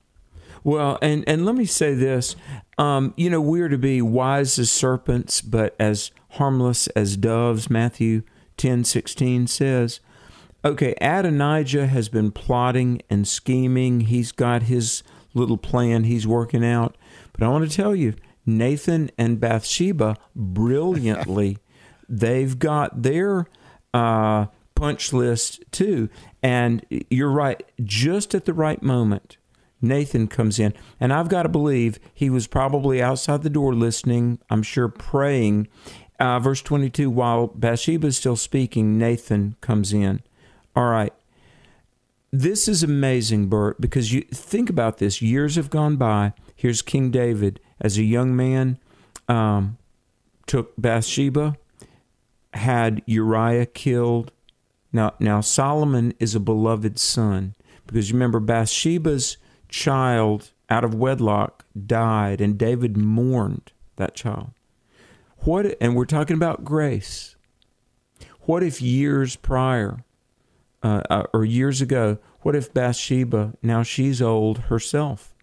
Well, 0.64 0.98
and, 1.02 1.24
and 1.28 1.46
let 1.46 1.56
me 1.56 1.66
say 1.66 1.94
this. 1.94 2.36
Um, 2.80 3.14
you 3.18 3.30
know, 3.30 3.42
we're 3.42 3.68
to 3.68 3.78
be 3.78 4.02
wise 4.02 4.58
as 4.58 4.72
serpents, 4.72 5.42
but 5.42 5.76
as 5.78 6.12
harmless 6.32 6.88
as 6.88 7.18
doves, 7.18 7.70
Matthew 7.70 8.24
10 8.56 8.86
16 8.86 9.48
says. 9.48 10.00
Okay, 10.64 10.96
Adonijah 11.02 11.88
has 11.88 12.08
been 12.08 12.32
plotting 12.32 13.02
and 13.10 13.28
scheming. 13.28 14.02
He's 14.02 14.32
got 14.32 14.64
his 14.64 15.04
little 15.34 15.58
plan 15.58 16.06
he's 16.06 16.26
working 16.26 16.66
out. 16.66 16.98
But 17.34 17.44
I 17.44 17.50
want 17.50 17.70
to 17.70 17.76
tell 17.76 17.94
you, 17.94 18.14
Nathan 18.46 19.12
and 19.18 19.42
Bathsheba 19.42 20.16
brilliantly, 20.34 21.58
they've 22.10 22.58
got 22.58 23.04
their 23.04 23.46
uh, 23.94 24.46
punch 24.76 25.12
list 25.12 25.64
too. 25.72 26.10
And 26.42 26.86
you're 27.10 27.32
right, 27.32 27.62
just 27.84 28.34
at 28.34 28.46
the 28.46 28.54
right 28.54 28.82
moment, 28.82 29.38
Nathan 29.82 30.28
comes 30.28 30.60
in. 30.60 30.74
And 31.00 31.14
I've 31.14 31.30
got 31.30 31.44
to 31.44 31.50
believe 31.50 32.00
he 32.14 32.30
was 32.30 32.48
probably 32.48 33.02
outside 33.02 33.44
the 33.44 33.50
door 33.50 33.74
listening, 33.74 34.40
I'm 34.50 34.64
sure 34.64 34.88
praying. 34.88 35.68
Uh, 36.20 36.40
verse 36.40 36.62
22 36.62 37.10
while 37.10 37.48
Bathsheba 37.48 38.08
is 38.08 38.18
still 38.18 38.36
speaking, 38.36 38.98
Nathan 38.98 39.56
comes 39.62 39.94
in. 39.94 40.22
All 40.76 40.90
right. 40.90 41.14
This 42.32 42.68
is 42.68 42.84
amazing, 42.84 43.48
Bert, 43.48 43.82
because 43.82 44.14
you 44.14 44.22
think 44.22 44.70
about 44.70 45.00
this. 45.00 45.22
Years 45.22 45.56
have 45.56 45.70
gone 45.70 45.96
by. 45.96 46.34
Here's 46.56 46.82
King 46.82 47.10
David 47.10 47.60
as 47.82 47.98
a 47.98 48.04
young 48.04 48.36
man, 48.36 48.78
um, 49.28 49.78
took 50.46 50.74
Bathsheba, 50.78 51.58
had 52.54 53.02
Uriah 53.06 53.66
killed. 53.66 54.32
Now, 54.92 55.14
now 55.20 55.42
Solomon 55.42 56.14
is 56.20 56.36
a 56.36 56.40
beloved 56.40 57.00
son 57.00 57.56
because 57.88 58.10
you 58.10 58.16
remember 58.16 58.40
Bathsheba's 58.40 59.38
child 59.70 60.52
out 60.70 60.84
of 60.84 60.94
wedlock 60.94 61.66
died, 61.86 62.42
and 62.42 62.58
David 62.58 62.98
mourned 62.98 63.72
that 63.96 64.16
child. 64.16 64.52
What? 65.40 65.78
And 65.80 65.96
we're 65.96 66.06
talking 66.06 66.36
about 66.36 66.66
grace. 66.66 67.36
What 68.42 68.64
if 68.64 68.82
years 68.82 69.36
prior, 69.36 70.04
uh, 70.84 71.02
uh, 71.10 71.24
or 71.34 71.46
years 71.46 71.82
ago, 71.82 72.18
what 72.42 72.56
if 72.56 72.74
Bathsheba 72.74 73.54
now 73.62 73.84
she's 73.84 74.22
old 74.22 74.60
herself, 74.60 75.36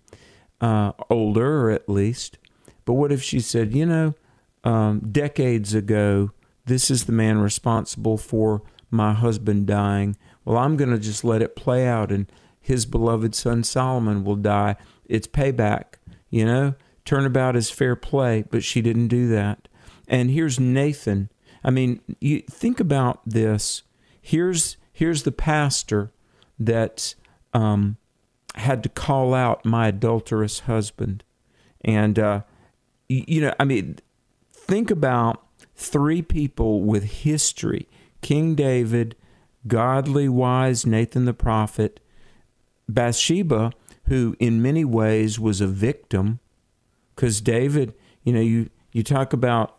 uh, 0.61 0.93
older 1.11 1.71
at 1.71 1.89
least, 1.89 2.39
but 2.85 2.95
what 2.95 3.13
if 3.13 3.23
she 3.23 3.41
said, 3.41 3.75
you 3.75 3.87
know, 3.87 4.15
um, 4.65 5.01
decades 5.13 5.75
ago, 5.75 6.31
this 6.65 6.91
is 6.91 7.05
the 7.05 7.13
man 7.13 7.39
responsible 7.39 8.17
for 8.17 8.63
my 8.91 9.13
husband 9.13 9.67
dying. 9.67 10.17
Well, 10.45 10.59
I'm 10.59 10.77
going 10.77 10.91
to 10.91 10.99
just 10.99 11.25
let 11.25 11.43
it 11.43 11.55
play 11.55 11.87
out, 11.87 12.11
and 12.11 12.31
his 12.67 12.85
beloved 12.85 13.33
son 13.33 13.63
Solomon 13.63 14.25
will 14.25 14.35
die. 14.35 14.75
It's 15.05 15.29
payback, 15.29 15.95
you 16.31 16.45
know? 16.45 16.75
Turnabout 17.05 17.55
is 17.55 17.71
fair 17.71 17.95
play, 17.95 18.43
but 18.51 18.65
she 18.65 18.83
didn't 18.83 19.07
do 19.07 19.29
that. 19.29 19.69
And 20.09 20.33
here's 20.33 20.59
Nathan. 20.59 21.31
I 21.63 21.71
mean, 21.71 22.01
you 22.21 22.41
think 22.51 22.81
about 22.81 23.21
this. 23.25 23.85
Here's 24.21 24.77
here's 24.93 25.23
the 25.23 25.31
pastor 25.31 26.11
that 26.59 27.15
um, 27.55 27.99
had 28.57 28.83
to 28.83 28.89
call 28.89 29.33
out 29.33 29.65
my 29.65 29.87
adulterous 29.87 30.61
husband, 30.61 31.23
and 31.85 32.19
uh, 32.19 32.41
you, 33.09 33.25
you 33.29 33.41
know, 33.43 33.55
I 33.61 33.65
mean, 33.65 34.01
think 34.53 34.91
about 34.91 35.47
three 35.77 36.23
people 36.23 36.83
with 36.83 37.05
history: 37.05 37.89
King 38.23 38.57
David, 38.57 39.15
godly, 39.69 40.29
wise 40.29 40.85
Nathan 40.85 41.25
the 41.25 41.35
prophet, 41.35 42.01
Bathsheba, 42.89 43.73
who 44.05 44.37
in 44.39 44.63
many 44.63 44.85
ways 44.85 45.39
was 45.39 45.61
a 45.61 45.67
victim, 45.67 46.39
because 47.15 47.41
David, 47.41 47.95
you 48.23 48.33
know, 48.33 48.41
you, 48.41 48.71
you 48.93 49.03
talk 49.03 49.33
about 49.33 49.79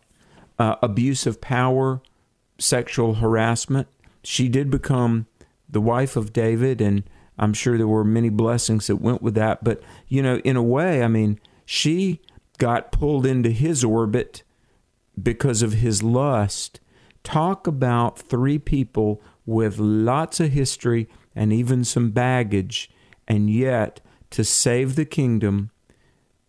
uh, 0.59 0.75
abuse 0.81 1.25
of 1.25 1.39
power, 1.39 2.01
sexual 2.59 3.15
harassment. 3.15 3.87
She 4.23 4.49
did 4.49 4.69
become 4.69 5.27
the 5.69 5.81
wife 5.81 6.15
of 6.15 6.33
David, 6.33 6.81
and 6.81 7.03
I'm 7.37 7.53
sure 7.53 7.77
there 7.77 7.87
were 7.87 8.03
many 8.03 8.29
blessings 8.29 8.87
that 8.87 8.97
went 8.97 9.21
with 9.21 9.35
that. 9.35 9.63
But, 9.63 9.81
you 10.07 10.21
know, 10.21 10.37
in 10.39 10.55
a 10.55 10.63
way, 10.63 11.03
I 11.03 11.07
mean, 11.07 11.39
she 11.65 12.21
got 12.57 12.91
pulled 12.91 13.25
into 13.25 13.51
his 13.51 13.83
orbit 13.83 14.43
because 15.21 15.61
of 15.61 15.73
his 15.73 16.01
lust. 16.03 16.79
Talk 17.23 17.67
about 17.67 18.17
three 18.17 18.57
people 18.57 19.21
with 19.45 19.77
lots 19.77 20.39
of 20.39 20.51
history 20.51 21.07
and 21.35 21.53
even 21.53 21.83
some 21.83 22.11
baggage 22.11 22.89
and 23.27 23.49
yet 23.49 24.01
to 24.31 24.43
save 24.43 24.95
the 24.95 25.05
kingdom, 25.05 25.71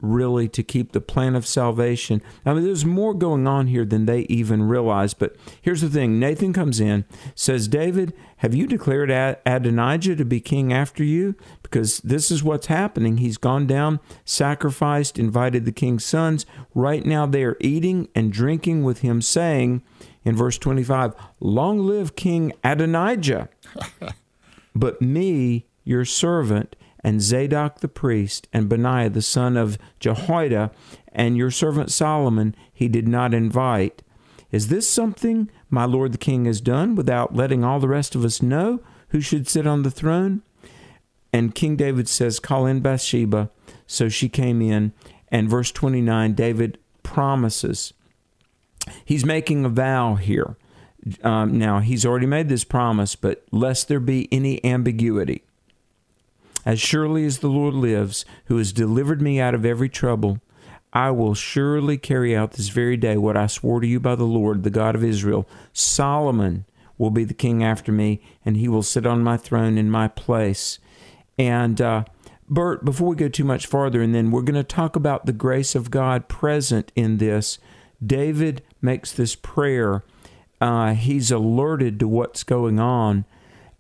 really 0.00 0.48
to 0.48 0.62
keep 0.62 0.92
the 0.92 1.00
plan 1.00 1.34
of 1.34 1.46
salvation. 1.46 2.22
I 2.46 2.54
mean, 2.54 2.64
there's 2.64 2.84
more 2.84 3.14
going 3.14 3.48
on 3.48 3.66
here 3.66 3.84
than 3.84 4.06
they 4.06 4.20
even 4.22 4.62
realize. 4.62 5.12
But 5.12 5.36
here's 5.60 5.80
the 5.80 5.88
thing 5.88 6.20
Nathan 6.20 6.52
comes 6.52 6.78
in, 6.78 7.04
says, 7.34 7.66
David, 7.66 8.14
have 8.38 8.54
you 8.54 8.66
declared 8.66 9.10
Adonijah 9.10 10.16
to 10.16 10.24
be 10.24 10.40
king 10.40 10.72
after 10.72 11.02
you? 11.02 11.34
Because 11.62 11.98
this 11.98 12.30
is 12.30 12.44
what's 12.44 12.66
happening. 12.66 13.18
He's 13.18 13.38
gone 13.38 13.66
down, 13.66 13.98
sacrificed, 14.24 15.18
invited 15.18 15.64
the 15.64 15.72
king's 15.72 16.04
sons. 16.04 16.46
Right 16.74 17.04
now 17.04 17.26
they 17.26 17.42
are 17.42 17.56
eating 17.60 18.08
and 18.14 18.32
drinking 18.32 18.84
with 18.84 19.00
him, 19.00 19.20
saying, 19.20 19.82
in 20.24 20.36
verse 20.36 20.58
25, 20.58 21.14
Long 21.40 21.78
live 21.80 22.14
King 22.14 22.52
Adonijah. 22.62 23.48
but 24.74 25.02
me, 25.02 25.67
your 25.88 26.04
servant, 26.04 26.76
and 27.02 27.22
Zadok 27.22 27.80
the 27.80 27.88
priest, 27.88 28.46
and 28.52 28.68
Benaiah 28.68 29.10
the 29.10 29.22
son 29.22 29.56
of 29.56 29.78
Jehoiada, 29.98 30.70
and 31.12 31.36
your 31.36 31.50
servant 31.50 31.90
Solomon 31.90 32.54
he 32.72 32.88
did 32.88 33.08
not 33.08 33.32
invite. 33.32 34.02
Is 34.52 34.68
this 34.68 34.88
something 34.88 35.50
my 35.70 35.84
lord 35.84 36.12
the 36.12 36.18
king 36.18 36.44
has 36.44 36.60
done 36.60 36.94
without 36.94 37.34
letting 37.34 37.64
all 37.64 37.80
the 37.80 37.88
rest 37.88 38.14
of 38.14 38.24
us 38.24 38.42
know 38.42 38.80
who 39.08 39.20
should 39.20 39.48
sit 39.48 39.66
on 39.66 39.82
the 39.82 39.90
throne? 39.90 40.42
And 41.32 41.54
King 41.54 41.76
David 41.76 42.08
says, 42.08 42.40
Call 42.40 42.66
in 42.66 42.80
Bathsheba. 42.80 43.50
So 43.86 44.08
she 44.08 44.28
came 44.28 44.62
in. 44.62 44.92
And 45.30 45.48
verse 45.48 45.70
29, 45.72 46.32
David 46.32 46.78
promises. 47.02 47.92
He's 49.04 49.24
making 49.24 49.64
a 49.64 49.68
vow 49.68 50.14
here. 50.14 50.56
Um, 51.22 51.58
now, 51.58 51.80
he's 51.80 52.06
already 52.06 52.26
made 52.26 52.48
this 52.48 52.64
promise, 52.64 53.14
but 53.14 53.44
lest 53.50 53.88
there 53.88 54.00
be 54.00 54.28
any 54.32 54.64
ambiguity. 54.64 55.44
As 56.68 56.78
surely 56.78 57.24
as 57.24 57.38
the 57.38 57.48
Lord 57.48 57.72
lives, 57.72 58.26
who 58.44 58.58
has 58.58 58.74
delivered 58.74 59.22
me 59.22 59.40
out 59.40 59.54
of 59.54 59.64
every 59.64 59.88
trouble, 59.88 60.38
I 60.92 61.10
will 61.10 61.32
surely 61.32 61.96
carry 61.96 62.36
out 62.36 62.52
this 62.52 62.68
very 62.68 62.98
day 62.98 63.16
what 63.16 63.38
I 63.38 63.46
swore 63.46 63.80
to 63.80 63.86
you 63.86 63.98
by 63.98 64.16
the 64.16 64.24
Lord, 64.24 64.64
the 64.64 64.68
God 64.68 64.94
of 64.94 65.02
Israel. 65.02 65.48
Solomon 65.72 66.66
will 66.98 67.08
be 67.08 67.24
the 67.24 67.32
king 67.32 67.64
after 67.64 67.90
me, 67.90 68.20
and 68.44 68.54
he 68.54 68.68
will 68.68 68.82
sit 68.82 69.06
on 69.06 69.24
my 69.24 69.38
throne 69.38 69.78
in 69.78 69.90
my 69.90 70.08
place. 70.08 70.78
And, 71.38 71.80
uh, 71.80 72.04
Bert, 72.50 72.84
before 72.84 73.08
we 73.08 73.16
go 73.16 73.30
too 73.30 73.44
much 73.44 73.64
farther, 73.64 74.02
and 74.02 74.14
then 74.14 74.30
we're 74.30 74.42
going 74.42 74.54
to 74.54 74.62
talk 74.62 74.94
about 74.94 75.24
the 75.24 75.32
grace 75.32 75.74
of 75.74 75.90
God 75.90 76.28
present 76.28 76.92
in 76.94 77.16
this, 77.16 77.58
David 78.06 78.62
makes 78.82 79.10
this 79.10 79.34
prayer. 79.34 80.04
Uh, 80.60 80.92
he's 80.92 81.30
alerted 81.30 81.98
to 82.00 82.06
what's 82.06 82.44
going 82.44 82.78
on. 82.78 83.24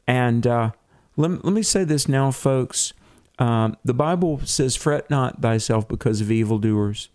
And 0.06 0.46
uh, 0.46 0.70
let, 1.18 1.44
let 1.44 1.52
me 1.52 1.62
say 1.62 1.84
this 1.84 2.08
now, 2.08 2.30
folks. 2.30 2.94
Um, 3.38 3.76
the 3.84 3.92
Bible 3.92 4.40
says, 4.44 4.76
Fret 4.76 5.10
not 5.10 5.42
thyself 5.42 5.86
because 5.88 6.20
of 6.20 6.30
evildoers. 6.30 7.08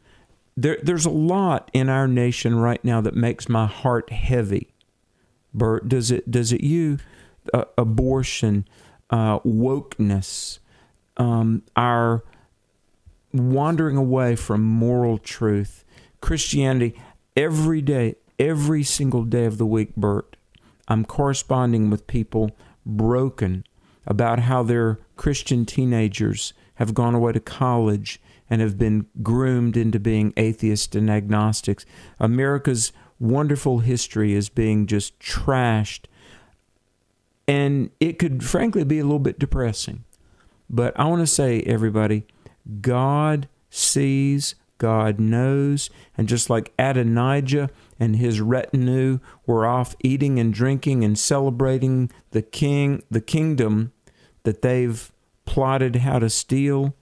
There, 0.56 0.78
there's 0.84 1.06
a 1.06 1.10
lot 1.10 1.72
in 1.74 1.89
our 1.89 2.08
nation 2.08 2.56
right 2.56 2.84
now 2.84 3.02
that 3.02 3.16
makes 3.16 3.50
my 3.50 3.66
heart 3.66 4.12
heavy. 4.12 4.74
Bert, 5.54 5.88
does 5.88 6.12
it? 6.12 6.30
Does 6.30 6.52
it 6.52 6.62
you? 6.62 7.00
Uh, 7.54 7.66
abortion, 7.78 8.68
uh, 9.10 9.39
wokeness, 9.39 10.60
um, 11.18 11.63
our 11.76 12.24
wandering 13.32 13.98
away 13.98 14.36
from 14.36 14.62
moral 14.62 15.18
truth, 15.18 15.84
Christianity. 16.22 16.96
Every 17.36 17.82
day, 17.82 18.16
every 18.38 18.84
single 18.84 19.24
day 19.24 19.46
of 19.46 19.58
the 19.58 19.66
week, 19.66 19.96
Bert, 19.96 20.36
I'm 20.88 21.04
corresponding 21.04 21.89
with 21.89 22.08
people 22.08 22.52
broken 22.86 23.66
about 24.06 24.39
how 24.39 24.63
their 24.63 25.00
Christian 25.16 25.66
teenagers 25.66 26.54
have 26.76 26.94
gone 26.94 27.16
away 27.16 27.34
to 27.34 27.39
college 27.39 28.20
and 28.50 28.62
have 28.62 28.78
been 28.78 29.08
groomed 29.22 29.78
into 29.78 30.00
being 30.00 30.34
atheists 30.38 30.96
and 30.96 31.10
agnostics. 31.10 31.86
America's 32.20 32.92
wonderful 33.20 33.80
history 33.80 34.34
is 34.34 34.50
being 34.50 34.86
just 34.86 35.18
trashed. 35.20 36.06
And 37.48 37.89
it 38.00 38.20
could, 38.20 38.44
frankly, 38.44 38.84
be 38.84 39.00
a 39.00 39.04
little 39.04 39.20
bit 39.20 39.39
depressing. 39.39 40.04
But 40.70 40.98
I 41.00 41.06
want 41.06 41.22
to 41.22 41.28
say, 41.28 41.62
everybody, 41.62 42.26
God 42.82 43.48
sees, 43.70 44.56
God 44.78 45.20
knows, 45.20 45.89
and 46.18 46.28
just 46.28 46.50
like 46.50 46.74
Adonijah 46.80 47.70
and 48.04 48.18
his 48.18 48.42
retinue 48.42 49.20
were 49.48 49.66
off 49.66 49.96
eating 50.02 50.38
and 50.38 50.54
drinking 50.54 51.06
and 51.06 51.18
celebrating 51.18 52.12
the 52.32 52.42
king, 52.42 53.02
the 53.10 53.22
kingdom 53.22 53.94
that 54.44 54.62
they've 54.62 55.10
plotted 55.46 55.98
how 55.98 56.20
to 56.20 56.30
steal, 56.30 56.94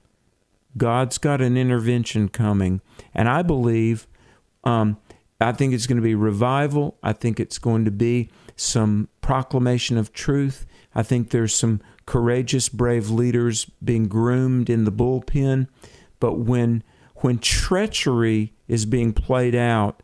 God's 0.78 1.18
got 1.18 1.42
an 1.42 1.58
intervention 1.58 2.30
coming. 2.30 2.82
And 3.16 3.28
I 3.28 3.42
believe, 3.42 4.08
um, 4.64 4.98
I 5.40 5.52
think 5.54 5.74
it's 5.74 5.88
going 5.88 5.98
to 5.98 6.04
be 6.04 6.14
revival. 6.14 6.98
I 7.02 7.14
think 7.14 7.40
it's 7.40 7.58
going 7.58 7.84
to 7.86 7.92
be 7.92 8.30
some 8.56 9.10
proclamation 9.22 9.98
of 9.98 10.14
truth. 10.14 10.68
I 10.94 11.02
think 11.02 11.32
there's 11.32 11.56
some 11.56 11.82
courageous, 12.06 12.70
brave 12.70 13.10
leaders 13.10 13.66
being 13.84 14.08
groomed 14.08 14.70
in 14.70 14.86
the 14.86 14.92
bullpen. 14.92 15.68
But 16.20 16.38
when 16.38 16.84
when 17.18 17.40
treachery 17.40 18.54
is 18.68 18.86
being 18.86 19.14
played 19.14 19.56
out, 19.56 20.02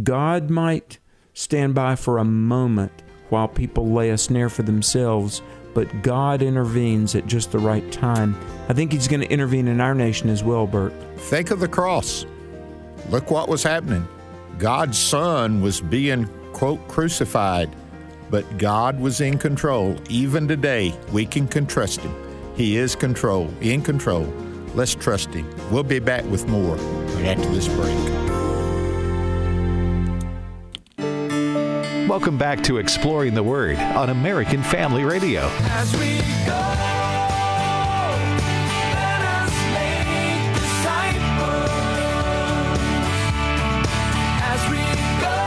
God 0.00 0.48
might 0.48 0.98
stand 1.34 1.74
by 1.74 1.96
for 1.96 2.16
a 2.16 2.24
moment 2.24 3.02
while 3.28 3.48
people 3.48 3.92
lay 3.92 4.10
a 4.10 4.16
snare 4.16 4.48
for 4.48 4.62
themselves, 4.62 5.42
but 5.74 6.02
God 6.02 6.40
intervenes 6.40 7.14
at 7.14 7.26
just 7.26 7.52
the 7.52 7.58
right 7.58 7.90
time. 7.92 8.34
I 8.68 8.72
think 8.72 8.92
He's 8.92 9.08
going 9.08 9.20
to 9.20 9.30
intervene 9.30 9.68
in 9.68 9.80
our 9.80 9.94
nation 9.94 10.30
as 10.30 10.42
well, 10.42 10.66
Bert. 10.66 10.94
Think 11.16 11.50
of 11.50 11.60
the 11.60 11.68
cross. 11.68 12.24
Look 13.10 13.30
what 13.30 13.48
was 13.48 13.62
happening. 13.62 14.06
God's 14.58 14.98
Son 14.98 15.60
was 15.60 15.80
being, 15.80 16.26
quote, 16.52 16.86
crucified, 16.88 17.74
but 18.30 18.58
God 18.58 18.98
was 18.98 19.20
in 19.20 19.36
control. 19.36 19.96
Even 20.08 20.48
today, 20.48 20.94
we 21.12 21.26
can 21.26 21.48
trust 21.66 22.00
Him. 22.00 22.14
He 22.56 22.76
is 22.76 22.94
control, 22.94 23.52
in 23.60 23.82
control. 23.82 24.24
Let's 24.74 24.94
trust 24.94 25.34
Him. 25.34 25.50
We'll 25.70 25.82
be 25.82 25.98
back 25.98 26.24
with 26.24 26.48
more 26.48 26.76
right 26.76 27.36
after 27.36 27.48
this 27.50 27.68
break. 27.68 28.31
Welcome 32.08 32.36
back 32.36 32.62
to 32.64 32.76
Exploring 32.78 33.34
the 33.34 33.42
Word 33.42 33.78
on 33.78 34.10
American 34.10 34.62
Family 34.62 35.04
Radio. 35.04 35.42
As 35.70 35.92
we 35.94 36.18
go, 36.44 36.58
let 38.92 39.20
us 39.22 39.52
make 39.72 40.54
the 40.54 40.66
cycle. 40.82 41.62
As 44.42 44.60
we 44.68 44.82
go, 45.22 45.38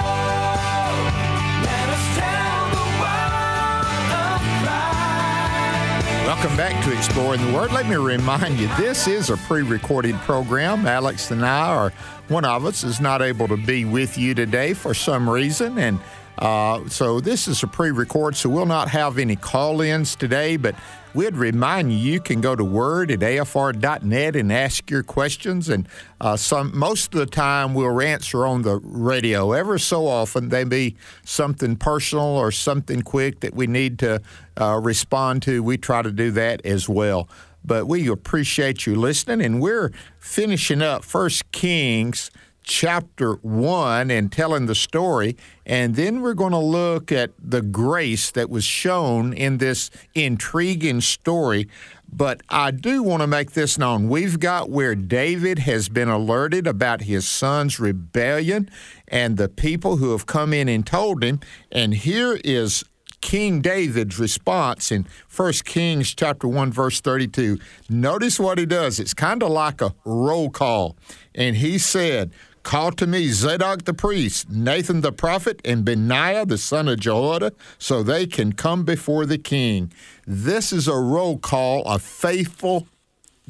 let 1.61 1.87
us 1.89 2.05
tell 2.17 2.63
the 2.71 2.85
world 3.01 4.09
a 4.11 4.39
pride. 4.63 6.25
Welcome 6.25 6.55
back 6.57 6.83
to 6.85 6.91
Exploring 6.97 7.45
the 7.45 7.53
Word. 7.53 7.71
Let 7.73 7.87
me 7.87 7.95
remind 7.97 8.57
you, 8.59 8.67
this 8.77 9.07
is 9.07 9.29
a 9.29 9.37
pre 9.37 9.61
recorded 9.61 10.15
program. 10.21 10.87
Alex 10.87 11.29
and 11.31 11.45
I 11.45 11.67
are, 11.67 11.89
one 12.27 12.45
of 12.45 12.65
us 12.65 12.83
is 12.83 12.99
not 12.99 13.21
able 13.21 13.47
to 13.49 13.57
be 13.57 13.85
with 13.85 14.17
you 14.17 14.33
today 14.33 14.73
for 14.73 14.93
some 14.93 15.29
reason, 15.29 15.77
and 15.77 15.99
uh, 16.37 16.87
so 16.89 17.19
this 17.19 17.47
is 17.47 17.63
a 17.63 17.67
pre-record, 17.67 18.35
so 18.35 18.49
we'll 18.49 18.65
not 18.65 18.89
have 18.89 19.17
any 19.17 19.35
call-ins 19.35 20.15
today, 20.15 20.57
but 20.57 20.75
we'd 21.13 21.35
remind 21.35 21.93
you 21.93 21.97
you 21.97 22.19
can 22.19 22.41
go 22.41 22.55
to 22.55 22.63
word 22.63 23.09
at 23.09 23.19
afr.net 23.19 24.35
and 24.35 24.51
ask 24.51 24.89
your 24.91 25.01
questions, 25.01 25.69
and 25.69 25.87
uh, 26.19 26.35
some 26.35 26.77
most 26.77 27.13
of 27.13 27.19
the 27.19 27.25
time 27.25 27.73
we'll 27.73 28.01
answer 28.01 28.45
on 28.45 28.63
the 28.63 28.79
radio. 28.83 29.53
Ever 29.53 29.77
so 29.77 30.07
often, 30.07 30.49
they 30.49 30.65
be 30.65 30.97
something 31.23 31.77
personal 31.77 32.25
or 32.25 32.51
something 32.51 33.01
quick 33.01 33.39
that 33.39 33.55
we 33.55 33.65
need 33.65 33.97
to 33.99 34.21
uh, 34.59 34.79
respond 34.83 35.41
to. 35.43 35.63
We 35.63 35.77
try 35.77 36.01
to 36.01 36.11
do 36.11 36.31
that 36.31 36.65
as 36.65 36.89
well. 36.89 37.29
But 37.63 37.87
we 37.87 38.07
appreciate 38.09 38.85
you 38.85 38.95
listening, 38.95 39.43
and 39.43 39.59
we're 39.59 39.91
finishing 40.19 40.81
up 40.81 41.03
First 41.03 41.51
Kings 41.51 42.29
chapter 42.65 43.35
1 43.35 44.11
and 44.11 44.31
telling 44.31 44.65
the 44.65 44.75
story. 44.75 45.37
And 45.65 45.95
then 45.95 46.21
we're 46.21 46.33
going 46.33 46.51
to 46.51 46.57
look 46.57 47.11
at 47.11 47.31
the 47.39 47.61
grace 47.61 48.31
that 48.31 48.49
was 48.49 48.65
shown 48.65 49.33
in 49.33 49.59
this 49.59 49.89
intriguing 50.13 51.01
story. 51.01 51.69
But 52.11 52.41
I 52.49 52.71
do 52.71 53.03
want 53.03 53.21
to 53.21 53.27
make 53.27 53.51
this 53.51 53.77
known. 53.77 54.09
We've 54.09 54.39
got 54.39 54.69
where 54.69 54.95
David 54.95 55.59
has 55.59 55.89
been 55.89 56.09
alerted 56.09 56.67
about 56.67 57.01
his 57.01 57.27
son's 57.27 57.79
rebellion 57.79 58.69
and 59.07 59.37
the 59.37 59.49
people 59.49 59.97
who 59.97 60.11
have 60.11 60.25
come 60.25 60.53
in 60.53 60.67
and 60.67 60.85
told 60.85 61.23
him. 61.23 61.39
And 61.71 61.93
here 61.93 62.39
is 62.43 62.83
King 63.21 63.59
David's 63.59 64.19
response 64.19 64.91
in 64.91 65.07
1 65.35 65.53
Kings 65.65 66.13
chapter 66.13 66.47
1 66.47 66.71
verse 66.71 67.01
32. 67.01 67.57
Notice 67.89 68.39
what 68.39 68.59
he 68.59 68.65
does. 68.65 68.99
It's 68.99 69.15
kind 69.15 69.41
of 69.41 69.49
like 69.49 69.81
a 69.81 69.95
roll 70.05 70.49
call. 70.49 70.95
And 71.33 71.55
he 71.55 71.77
said, 71.79 72.31
Call 72.65 72.91
to 72.93 73.05
me 73.05 73.29
Zadok 73.29 73.85
the 73.85 73.93
priest, 73.93 74.49
Nathan 74.49 75.01
the 75.01 75.11
prophet, 75.11 75.61
and 75.63 75.85
Benaiah 75.85 76.47
the 76.47 76.57
son 76.57 76.87
of 76.87 76.99
Jehoiada, 76.99 77.53
so 77.77 78.01
they 78.01 78.25
can 78.25 78.53
come 78.53 78.83
before 78.83 79.27
the 79.27 79.37
king. 79.37 79.93
This 80.25 80.73
is 80.73 80.87
a 80.87 80.95
roll 80.95 81.37
call 81.37 81.83
of 81.83 82.01
faithful 82.01 82.87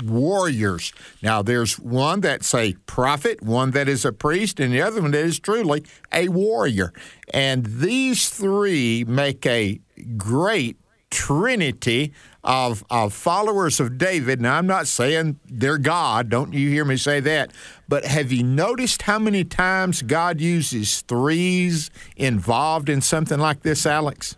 warriors. 0.04 0.92
Now, 1.24 1.42
there's 1.42 1.80
one 1.80 2.20
that's 2.20 2.54
a 2.54 2.74
prophet, 2.88 3.42
one 3.42 3.72
that 3.72 3.88
is 3.88 4.04
a 4.04 4.12
priest, 4.12 4.60
and 4.60 4.74
the 4.74 4.82
other 4.82 5.02
one 5.02 5.12
that 5.12 5.24
is 5.24 5.40
truly 5.40 5.86
a 6.12 6.28
warrior. 6.28 6.92
And 7.34 7.66
these 7.66 8.28
three 8.28 9.06
make 9.06 9.46
a 9.46 9.80
great 10.18 10.76
trinity 11.10 12.12
of, 12.46 12.86
of 12.90 13.12
followers 13.12 13.80
of 13.80 13.98
David. 13.98 14.40
Now, 14.40 14.58
I'm 14.58 14.68
not 14.68 14.88
saying 14.88 15.40
they're 15.46 15.80
God, 15.80 16.30
don't 16.30 16.54
you 16.54 16.70
hear 16.70 16.86
me 16.86 16.96
say 16.96 17.20
that, 17.20 17.52
but 17.90 18.06
have 18.06 18.32
you 18.32 18.44
noticed 18.44 19.02
how 19.02 19.20
many 19.20 19.44
times 19.44 20.04
God 20.04 20.40
uses 20.40 21.02
threes 21.02 21.90
involved 22.16 22.88
in 22.88 23.02
something 23.02 23.40
like 23.40 23.64
this, 23.64 23.86
Alex? 23.86 24.38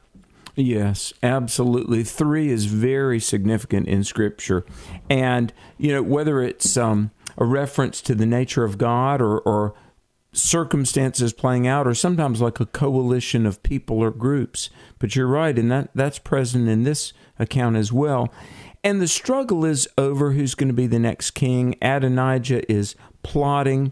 Yes, 0.55 1.13
absolutely. 1.21 2.03
Three 2.03 2.49
is 2.49 2.65
very 2.65 3.19
significant 3.19 3.87
in 3.87 4.03
Scripture. 4.03 4.65
And, 5.09 5.53
you 5.77 5.91
know, 5.91 6.01
whether 6.01 6.41
it's 6.41 6.77
um, 6.77 7.11
a 7.37 7.45
reference 7.45 8.01
to 8.01 8.15
the 8.15 8.25
nature 8.25 8.63
of 8.63 8.79
God 8.79 9.21
or, 9.21 9.39
or 9.39 9.75
circumstances 10.33 11.33
playing 11.33 11.67
out, 11.67 11.87
or 11.87 11.93
sometimes 11.93 12.41
like 12.41 12.59
a 12.59 12.65
coalition 12.65 13.45
of 13.45 13.63
people 13.63 13.99
or 13.99 14.11
groups. 14.11 14.69
But 14.99 15.15
you're 15.15 15.27
right, 15.27 15.57
and 15.57 15.71
that, 15.71 15.89
that's 15.93 16.19
present 16.19 16.67
in 16.67 16.83
this 16.83 17.13
account 17.39 17.76
as 17.76 17.91
well. 17.91 18.32
And 18.84 19.02
the 19.02 19.08
struggle 19.08 19.65
is 19.65 19.88
over 19.97 20.32
who's 20.32 20.56
going 20.56 20.69
to 20.69 20.73
be 20.73 20.88
the 20.88 21.00
next 21.00 21.32
king. 21.32 21.76
Adonijah 21.82 22.71
is 22.71 22.95
plotting. 23.23 23.91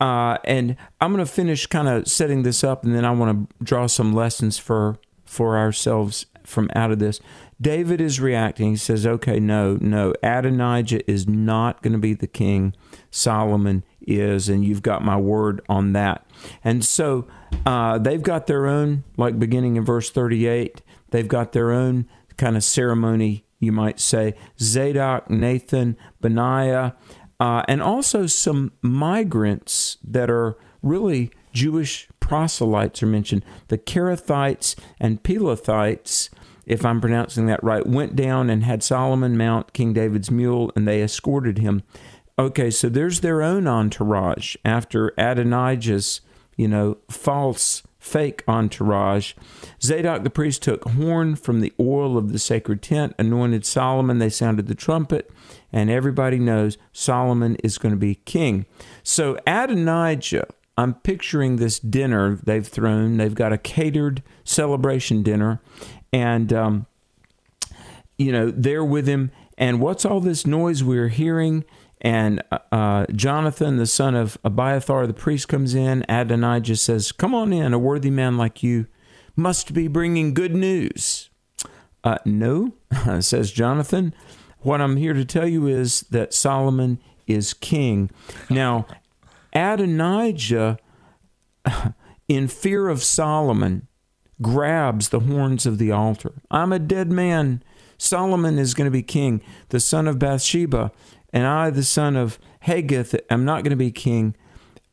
Uh, 0.00 0.36
and 0.44 0.76
I'm 1.00 1.12
going 1.12 1.24
to 1.24 1.30
finish 1.30 1.66
kind 1.66 1.88
of 1.88 2.06
setting 2.06 2.42
this 2.42 2.62
up, 2.62 2.84
and 2.84 2.94
then 2.94 3.04
I 3.04 3.10
want 3.12 3.48
to 3.50 3.64
draw 3.64 3.86
some 3.86 4.12
lessons 4.14 4.58
for 4.58 4.98
for 5.24 5.56
ourselves 5.56 6.26
from 6.44 6.70
out 6.76 6.90
of 6.92 6.98
this. 6.98 7.20
David 7.60 8.00
is 8.00 8.20
reacting. 8.20 8.70
He 8.70 8.76
says, 8.76 9.06
"Okay, 9.06 9.40
no, 9.40 9.78
no. 9.80 10.12
Adonijah 10.22 11.10
is 11.10 11.26
not 11.26 11.82
going 11.82 11.94
to 11.94 11.98
be 11.98 12.12
the 12.12 12.26
king. 12.26 12.74
Solomon 13.10 13.84
is, 14.02 14.50
and 14.50 14.64
you've 14.64 14.82
got 14.82 15.02
my 15.02 15.16
word 15.16 15.62
on 15.68 15.94
that." 15.94 16.26
And 16.62 16.84
so 16.84 17.26
uh, 17.64 17.96
they've 17.96 18.22
got 18.22 18.46
their 18.46 18.66
own, 18.66 19.04
like 19.16 19.38
beginning 19.38 19.76
in 19.76 19.84
verse 19.84 20.10
38. 20.10 20.82
They've 21.10 21.26
got 21.26 21.52
their 21.52 21.72
own 21.72 22.06
kind 22.36 22.56
of 22.56 22.64
ceremony, 22.64 23.44
you 23.58 23.72
might 23.72 24.00
say. 24.00 24.34
Zadok, 24.60 25.30
Nathan, 25.30 25.96
Benaiah, 26.20 26.94
uh, 27.38 27.62
and 27.68 27.82
also 27.82 28.26
some 28.26 28.72
migrants 28.82 29.98
that 30.04 30.30
are 30.30 30.56
really 30.82 31.30
Jewish 31.52 32.08
proselytes 32.20 33.02
are 33.02 33.06
mentioned. 33.06 33.44
The 33.68 33.78
Kerethites 33.78 34.74
and 35.00 35.22
Pelethites, 35.22 36.30
if 36.66 36.84
I'm 36.84 37.00
pronouncing 37.00 37.46
that 37.46 37.62
right, 37.62 37.86
went 37.86 38.16
down 38.16 38.50
and 38.50 38.64
had 38.64 38.82
Solomon 38.82 39.36
mount 39.36 39.72
King 39.72 39.92
David's 39.92 40.30
mule, 40.30 40.72
and 40.74 40.86
they 40.86 41.02
escorted 41.02 41.58
him. 41.58 41.82
Okay, 42.38 42.70
so 42.70 42.88
there's 42.88 43.20
their 43.20 43.42
own 43.42 43.66
entourage 43.66 44.56
after 44.64 45.14
Adonijah's, 45.16 46.20
you 46.56 46.68
know, 46.68 46.98
false 47.10 47.82
fake 48.06 48.44
entourage. 48.46 49.34
Zadok 49.82 50.22
the 50.22 50.30
priest 50.30 50.62
took 50.62 50.88
horn 50.90 51.34
from 51.34 51.60
the 51.60 51.72
oil 51.80 52.16
of 52.16 52.32
the 52.32 52.38
sacred 52.38 52.80
tent, 52.80 53.14
anointed 53.18 53.66
Solomon. 53.66 54.18
They 54.18 54.30
sounded 54.30 54.68
the 54.68 54.76
trumpet, 54.76 55.28
and 55.72 55.90
everybody 55.90 56.38
knows 56.38 56.78
Solomon 56.92 57.56
is 57.64 57.78
going 57.78 57.92
to 57.92 57.98
be 57.98 58.14
king. 58.14 58.64
So 59.02 59.38
Adonijah, 59.44 60.46
I'm 60.78 60.94
picturing 60.94 61.56
this 61.56 61.80
dinner 61.80 62.38
they've 62.44 62.66
thrown. 62.66 63.16
They've 63.16 63.34
got 63.34 63.52
a 63.52 63.58
catered 63.58 64.22
celebration 64.44 65.24
dinner, 65.24 65.60
and 66.12 66.52
um, 66.52 66.86
you 68.18 68.30
know, 68.30 68.52
there 68.52 68.84
with 68.84 69.08
him. 69.08 69.32
And 69.58 69.80
what's 69.80 70.04
all 70.04 70.20
this 70.20 70.46
noise 70.46 70.84
we're 70.84 71.08
hearing? 71.08 71.64
And 72.00 72.42
uh, 72.50 73.06
Jonathan, 73.14 73.78
the 73.78 73.86
son 73.86 74.14
of 74.14 74.38
Abiathar, 74.44 75.06
the 75.06 75.14
priest, 75.14 75.48
comes 75.48 75.74
in. 75.74 76.04
Adonijah 76.08 76.76
says, 76.76 77.10
Come 77.10 77.34
on 77.34 77.52
in, 77.52 77.72
a 77.72 77.78
worthy 77.78 78.10
man 78.10 78.36
like 78.36 78.62
you 78.62 78.86
must 79.34 79.72
be 79.72 79.88
bringing 79.88 80.34
good 80.34 80.54
news. 80.54 81.30
Uh, 82.04 82.18
no, 82.24 82.74
says 83.20 83.50
Jonathan. 83.50 84.14
What 84.60 84.80
I'm 84.80 84.96
here 84.96 85.14
to 85.14 85.24
tell 85.24 85.46
you 85.46 85.66
is 85.66 86.02
that 86.10 86.34
Solomon 86.34 87.00
is 87.26 87.54
king. 87.54 88.10
Now, 88.48 88.86
Adonijah, 89.52 90.78
in 92.28 92.48
fear 92.48 92.88
of 92.88 93.02
Solomon, 93.02 93.88
grabs 94.42 95.08
the 95.08 95.20
horns 95.20 95.66
of 95.66 95.78
the 95.78 95.92
altar. 95.92 96.34
I'm 96.50 96.72
a 96.72 96.78
dead 96.78 97.10
man. 97.10 97.62
Solomon 97.98 98.58
is 98.58 98.74
going 98.74 98.86
to 98.86 98.90
be 98.90 99.02
king, 99.02 99.40
the 99.70 99.80
son 99.80 100.06
of 100.06 100.18
Bathsheba, 100.18 100.92
and 101.36 101.46
I, 101.46 101.68
the 101.68 101.84
son 101.84 102.16
of 102.16 102.38
Haggith, 102.60 103.14
am 103.28 103.44
not 103.44 103.62
going 103.62 103.70
to 103.70 103.76
be 103.76 103.90
king. 103.90 104.34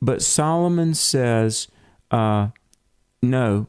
But 0.01 0.21
Solomon 0.21 0.93
says, 0.93 1.69
uh, 2.11 2.49
No, 3.21 3.67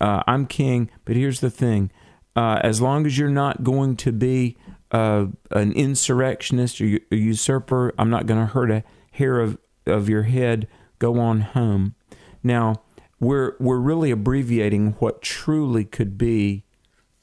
uh, 0.00 0.24
I'm 0.26 0.46
king, 0.46 0.90
but 1.04 1.14
here's 1.14 1.38
the 1.38 1.50
thing. 1.50 1.92
Uh, 2.34 2.58
as 2.64 2.80
long 2.80 3.06
as 3.06 3.16
you're 3.16 3.30
not 3.30 3.62
going 3.62 3.94
to 3.98 4.10
be 4.10 4.56
uh, 4.90 5.26
an 5.52 5.70
insurrectionist 5.74 6.80
or 6.80 6.98
a 7.12 7.16
usurper, 7.16 7.94
I'm 7.96 8.10
not 8.10 8.26
going 8.26 8.40
to 8.40 8.46
hurt 8.46 8.72
a 8.72 8.82
hair 9.12 9.38
of, 9.38 9.56
of 9.86 10.08
your 10.08 10.24
head. 10.24 10.66
Go 10.98 11.20
on 11.20 11.42
home. 11.42 11.94
Now, 12.42 12.82
we're, 13.20 13.54
we're 13.60 13.78
really 13.78 14.10
abbreviating 14.10 14.96
what 14.98 15.22
truly 15.22 15.84
could 15.84 16.18
be 16.18 16.64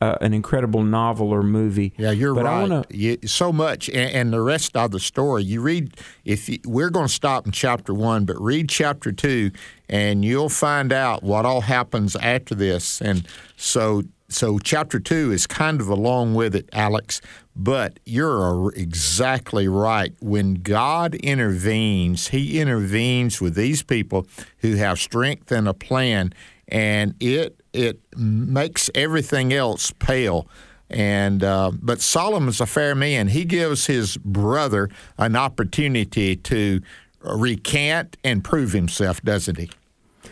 uh, 0.04 0.18
an 0.20 0.34
incredible 0.34 0.84
novel 0.84 1.32
or 1.32 1.44
movie. 1.44 1.94
Yeah, 1.98 2.12
you're 2.12 2.36
but 2.36 2.44
right. 2.44 2.62
Wanna... 2.62 2.86
You, 2.90 3.18
so 3.26 3.54
much, 3.54 3.88
and, 3.88 4.12
and, 4.12 4.34
the 4.34 4.42
rest 4.42 4.76
of 4.76 4.92
the 4.92 5.00
story. 5.00 5.44
You 5.44 5.62
read. 5.62 5.96
If 6.26 6.50
you, 6.50 6.60
we're 6.66 6.90
going 6.90 7.08
to 7.08 7.14
stop 7.14 7.46
in 7.46 7.54
chapter 7.54 7.94
one, 7.94 8.26
but 8.26 8.40
read 8.42 8.68
chapter 8.68 9.14
two, 9.14 9.52
and 9.88 10.26
you'll 10.26 10.50
find 10.50 10.92
out 10.92 11.24
what 11.24 11.46
all 11.46 11.62
happens 11.62 12.18
after 12.18 12.54
this. 12.54 13.02
And 13.02 13.26
so, 13.56 14.04
so 14.28 14.60
chapter 14.60 15.00
two 15.00 15.32
is 15.32 15.48
kind 15.48 15.80
of 15.80 15.88
along 15.88 16.36
with 16.36 16.54
it, 16.54 16.68
Alex. 16.74 17.22
But 17.56 18.00
you're 18.06 18.74
exactly 18.76 19.70
right. 19.70 20.14
When 20.20 20.56
God 20.56 21.16
intervenes, 21.16 22.30
He 22.30 22.60
intervenes 22.60 23.40
with 23.40 23.56
these 23.56 23.84
people 23.84 24.28
who 24.58 24.76
have 24.76 25.00
strength 25.00 25.50
and 25.50 25.66
a 25.66 25.74
plan, 25.74 26.34
and 26.68 27.16
it 27.22 27.63
it 27.74 28.00
makes 28.16 28.90
everything 28.96 29.54
else 29.54 29.92
pale. 29.92 30.48
And 30.90 31.44
uh, 31.44 31.72
but 31.82 32.02
Solomon's 32.02 32.62
a 32.62 32.66
fair 32.66 32.94
man. 32.94 33.30
He 33.30 33.46
gives 33.46 33.88
his 33.88 34.18
brother 34.18 34.90
an 35.18 35.36
opportunity 35.36 36.36
to 36.36 36.82
recant 37.22 38.18
and 38.24 38.44
prove 38.44 38.74
himself, 38.74 39.22
doesn't 39.22 39.58
he? 39.58 39.72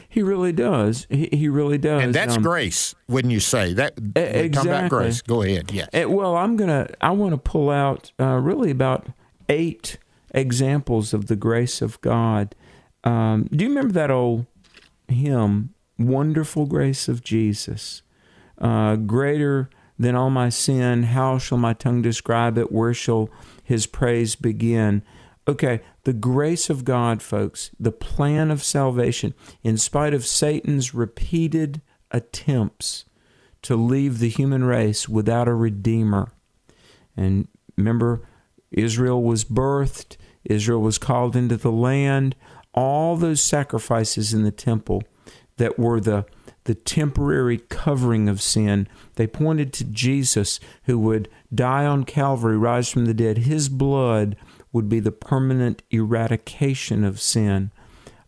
He 0.08 0.22
really 0.22 0.52
does. 0.52 1.08
He, 1.10 1.30
he 1.32 1.48
really 1.48 1.78
does. 1.78 2.04
And 2.04 2.14
that's 2.14 2.36
um, 2.36 2.44
grace, 2.44 2.94
wouldn't 3.08 3.34
you 3.34 3.39
say? 3.39 3.74
That 3.74 3.94
exactly. 3.98 4.50
Talk 4.50 4.66
about 4.66 4.89
grace. 4.89 5.22
Go 5.22 5.42
ahead. 5.42 5.72
Yeah. 5.72 5.88
Eh, 5.94 6.04
well, 6.04 6.36
I'm 6.36 6.58
gonna. 6.58 6.89
I 7.00 7.12
want 7.12 7.32
to 7.32 7.38
pull 7.38 7.70
out 7.70 8.12
uh, 8.20 8.36
really 8.36 8.72
about 8.72 9.08
eight 9.48 9.98
examples 10.34 11.14
of 11.14 11.28
the 11.28 11.36
grace 11.36 11.82
of 11.82 12.00
God. 12.02 12.54
Um, 13.04 13.48
do 13.52 13.64
you 13.64 13.70
remember 13.70 13.94
that 13.94 14.12
old 14.12 14.46
hymn, 15.08 15.74
"Wonderful 16.08 16.66
Grace 16.66 17.08
of 17.08 17.24
Jesus"? 17.24 18.02
Uh, 18.58 18.95
greater 18.95 19.70
than 19.97 20.16
all 20.16 20.30
my 20.30 20.49
sin, 20.49 21.04
how 21.04 21.38
shall 21.38 21.58
my 21.58 21.74
tongue 21.74 22.02
describe 22.02 22.58
it? 22.58 22.72
Where 22.72 22.93
shall 22.93 23.30
His 23.64 23.86
praise 23.86 24.36
begin? 24.36 25.04
Okay, 25.47 25.82
the 26.04 26.14
grace 26.14 26.70
of 26.70 26.86
God, 26.86 27.22
folks, 27.22 27.72
the 27.80 27.91
plan 27.91 28.52
of 28.52 28.64
salvation, 28.64 29.34
in 29.64 29.78
spite 29.78 30.14
of 30.14 30.26
Satan's 30.26 30.93
repeated 30.93 31.82
attempts 32.12 33.06
to 33.64 33.76
leave 33.76 34.20
the 34.20 34.30
human 34.30 34.64
race 34.64 35.10
without 35.10 35.47
a 35.47 35.54
redeemer. 35.54 36.32
And 37.18 37.47
remember, 37.76 38.22
Israel 38.72 39.22
was 39.22 39.43
birthed, 39.43 40.18
Israel 40.43 40.82
was 40.82 40.97
called 40.97 41.36
into 41.36 41.58
the 41.58 41.72
land, 41.72 42.36
all 42.74 43.18
those 43.18 43.41
sacrifices 43.41 44.34
in 44.34 44.43
the 44.43 44.52
temple 44.52 45.04
that 45.62 45.78
were 45.78 45.99
the 45.99 46.26
the 46.64 46.74
temporary 46.74 47.57
covering 47.57 48.28
of 48.28 48.41
sin. 48.41 48.88
They 49.16 49.28
pointed 49.28 49.74
to 49.74 49.84
Jesus 49.84 50.59
who 50.84 50.97
would 50.99 51.30
die 51.53 51.86
on 51.86 52.03
Calvary, 52.03 52.57
rise 52.57 52.89
from 52.89 53.05
the 53.05 53.14
dead. 53.14 53.39
His 53.39 53.70
blood 53.70 54.36
would 54.72 54.89
be 54.89 54.99
the 54.99 55.12
permanent 55.12 55.84
eradication 55.91 57.03
of 57.03 57.20
sin. 57.20 57.72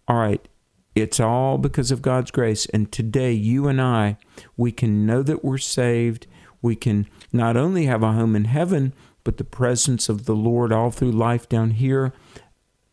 All 0.07 0.17
right, 0.17 0.47
it's 0.95 1.19
all 1.19 1.57
because 1.57 1.89
of 1.91 2.01
God's 2.03 2.31
grace. 2.31 2.67
And 2.67 2.91
today, 2.91 3.31
you 3.31 3.67
and 3.67 3.81
I, 3.81 4.17
we 4.57 4.71
can 4.71 5.05
know 5.05 5.23
that 5.23 5.43
we're 5.43 5.57
saved. 5.57 6.27
We 6.61 6.75
can 6.75 7.07
not 7.31 7.57
only 7.57 7.86
have 7.86 8.03
a 8.03 8.13
home 8.13 8.36
in 8.36 8.45
heaven, 8.45 8.93
but 9.23 9.38
the 9.38 9.43
presence 9.43 10.07
of 10.09 10.25
the 10.25 10.36
Lord 10.36 10.71
all 10.71 10.91
through 10.91 11.11
life 11.11 11.49
down 11.49 11.71
here. 11.71 12.13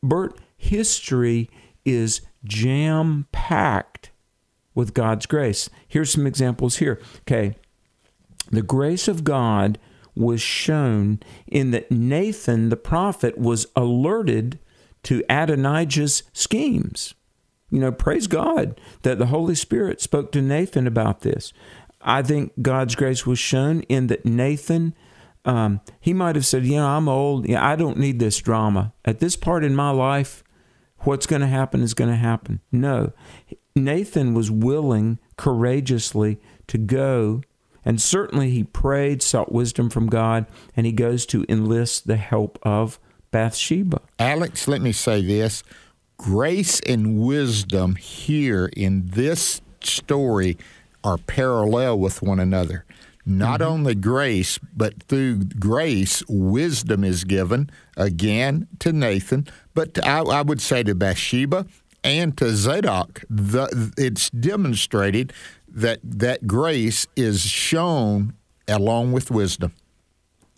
Bert, 0.03 0.39
history 0.57 1.51
is 1.85 2.23
jam 2.45 3.27
packed 3.33 3.90
with 4.75 4.95
God's 4.95 5.27
grace. 5.27 5.69
Here's 5.87 6.11
some 6.11 6.27
examples 6.27 6.79
here. 6.79 7.01
Okay. 7.21 7.57
The 8.51 8.63
grace 8.63 9.09
of 9.09 9.25
God 9.25 9.79
was 10.15 10.41
shown 10.41 11.21
in 11.47 11.71
that 11.71 11.91
Nathan 11.91 12.69
the 12.69 12.77
prophet 12.77 13.39
was 13.39 13.67
alerted 13.77 14.59
to 15.05 15.25
Adonijah's 15.31 16.25
schemes. 16.33 17.15
You 17.71 17.79
know, 17.79 17.93
praise 17.93 18.27
God 18.27 18.81
that 19.03 19.19
the 19.19 19.27
Holy 19.27 19.55
Spirit 19.55 20.01
spoke 20.01 20.33
to 20.33 20.43
Nathan 20.43 20.87
about 20.87 21.21
this. 21.21 21.53
I 22.03 22.23
think 22.23 22.53
God's 22.61 22.95
grace 22.95 23.27
was 23.27 23.39
shown 23.39 23.83
in 23.83 24.09
that 24.09 24.25
Nathan, 24.25 24.95
um, 25.45 25.81
he 26.01 26.13
might 26.13 26.35
have 26.35 26.47
said, 26.47 26.67
You 26.67 26.77
know, 26.77 26.89
I'm 26.89 27.09
old. 27.09 27.49
I 27.51 27.77
don't 27.77 27.99
need 27.99 28.19
this 28.19 28.39
drama. 28.39 28.93
At 29.05 29.21
this 29.21 29.37
part 29.37 29.65
in 29.65 29.75
my 29.75 29.91
life, 29.91 30.43
what's 31.01 31.27
going 31.27 31.43
to 31.43 31.49
happen 31.49 31.83
is 31.83 31.95
going 31.95 32.11
to 32.11 32.17
happen. 32.17 32.61
No. 32.73 33.13
Nathan 33.77 34.35
was 34.35 34.51
willing 34.51 35.19
courageously 35.37 36.39
to 36.67 36.79
go 36.79 37.43
and 37.85 38.01
certainly 38.01 38.51
he 38.51 38.65
prayed, 38.65 39.23
sought 39.23 39.53
wisdom 39.53 39.91
from 39.91 40.09
God, 40.09 40.47
and 40.77 40.87
he 40.87 40.93
goes 40.93 41.25
to 41.27 41.45
enlist 41.49 42.07
the 42.07 42.17
help 42.17 42.59
of 42.63 42.99
Bathsheba. 43.31 44.03
Alex, 44.19 44.69
let 44.69 44.83
me 44.83 44.93
say 44.93 45.23
this 45.23 45.63
grace 46.17 46.81
and 46.81 47.19
wisdom 47.19 47.97
here 47.97 48.71
in 48.77 49.07
this 49.07 49.63
story 49.83 50.59
are 51.03 51.17
parallel 51.17 51.99
with 51.99 52.21
one 52.21 52.39
another. 52.39 52.85
Not 53.27 53.61
mm-hmm. 53.61 53.73
only 53.73 53.95
grace, 53.95 54.59
but 54.75 55.03
through 55.05 55.45
grace, 55.45 56.23
wisdom 56.29 57.05
is 57.05 57.25
given 57.25 57.71
again 57.97 58.67
to 58.81 58.93
Nathan, 58.93 59.47
but 59.75 59.95
to, 59.95 60.09
I, 60.09 60.23
I, 60.23 60.43
would 60.43 60.61
say 60.61 60.83
to 60.83 60.95
Bathsheba 60.95 61.67
and 62.03 62.37
to 62.39 62.57
Zadok. 62.57 63.23
The, 63.29 63.93
it's 63.99 64.31
demonstrated 64.31 65.33
that 65.69 66.01
that 66.03 66.47
grace 66.47 67.07
is 67.15 67.43
shown 67.43 68.35
along 68.67 69.13
with 69.13 69.31
wisdom. 69.31 69.73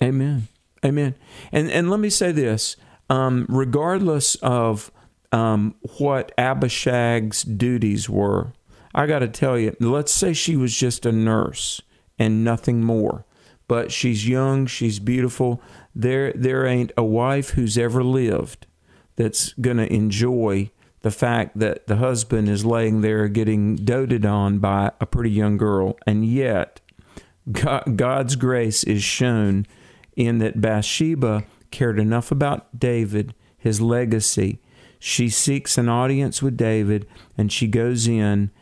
Amen. 0.02 0.48
Amen. 0.84 1.14
And 1.52 1.70
and 1.70 1.90
let 1.90 2.00
me 2.00 2.10
say 2.10 2.32
this: 2.32 2.76
um, 3.08 3.46
regardless 3.48 4.36
of 4.36 4.90
um, 5.32 5.74
what 5.98 6.32
Abishag's 6.36 7.42
duties 7.42 8.08
were, 8.08 8.52
I 8.94 9.06
got 9.06 9.20
to 9.20 9.28
tell 9.28 9.58
you. 9.58 9.76
Let's 9.80 10.12
say 10.12 10.32
she 10.32 10.56
was 10.56 10.76
just 10.76 11.06
a 11.06 11.12
nurse 11.12 11.80
and 12.22 12.44
nothing 12.44 12.84
more, 12.84 13.24
but 13.66 13.90
she's 13.90 14.28
young, 14.28 14.64
she's 14.64 15.00
beautiful. 15.00 15.60
There 15.92 16.32
there 16.34 16.64
ain't 16.66 16.92
a 16.96 17.02
wife 17.02 17.50
who's 17.50 17.76
ever 17.76 18.04
lived 18.04 18.66
that's 19.16 19.52
going 19.54 19.78
to 19.78 19.92
enjoy 19.92 20.70
the 21.00 21.10
fact 21.10 21.58
that 21.58 21.88
the 21.88 21.96
husband 21.96 22.48
is 22.48 22.64
laying 22.64 23.00
there 23.00 23.26
getting 23.26 23.74
doted 23.74 24.24
on 24.24 24.60
by 24.60 24.92
a 25.00 25.06
pretty 25.06 25.32
young 25.32 25.56
girl, 25.56 25.98
and 26.06 26.24
yet 26.24 26.80
God, 27.50 27.96
God's 27.96 28.36
grace 28.36 28.84
is 28.84 29.02
shown 29.02 29.66
in 30.14 30.38
that 30.38 30.60
Bathsheba 30.60 31.42
cared 31.72 31.98
enough 31.98 32.30
about 32.30 32.78
David, 32.78 33.34
his 33.58 33.80
legacy. 33.80 34.60
She 35.00 35.28
seeks 35.28 35.76
an 35.76 35.88
audience 35.88 36.40
with 36.40 36.56
David, 36.56 37.08
and 37.36 37.50
she 37.50 37.66
goes 37.66 38.06
in, 38.06 38.52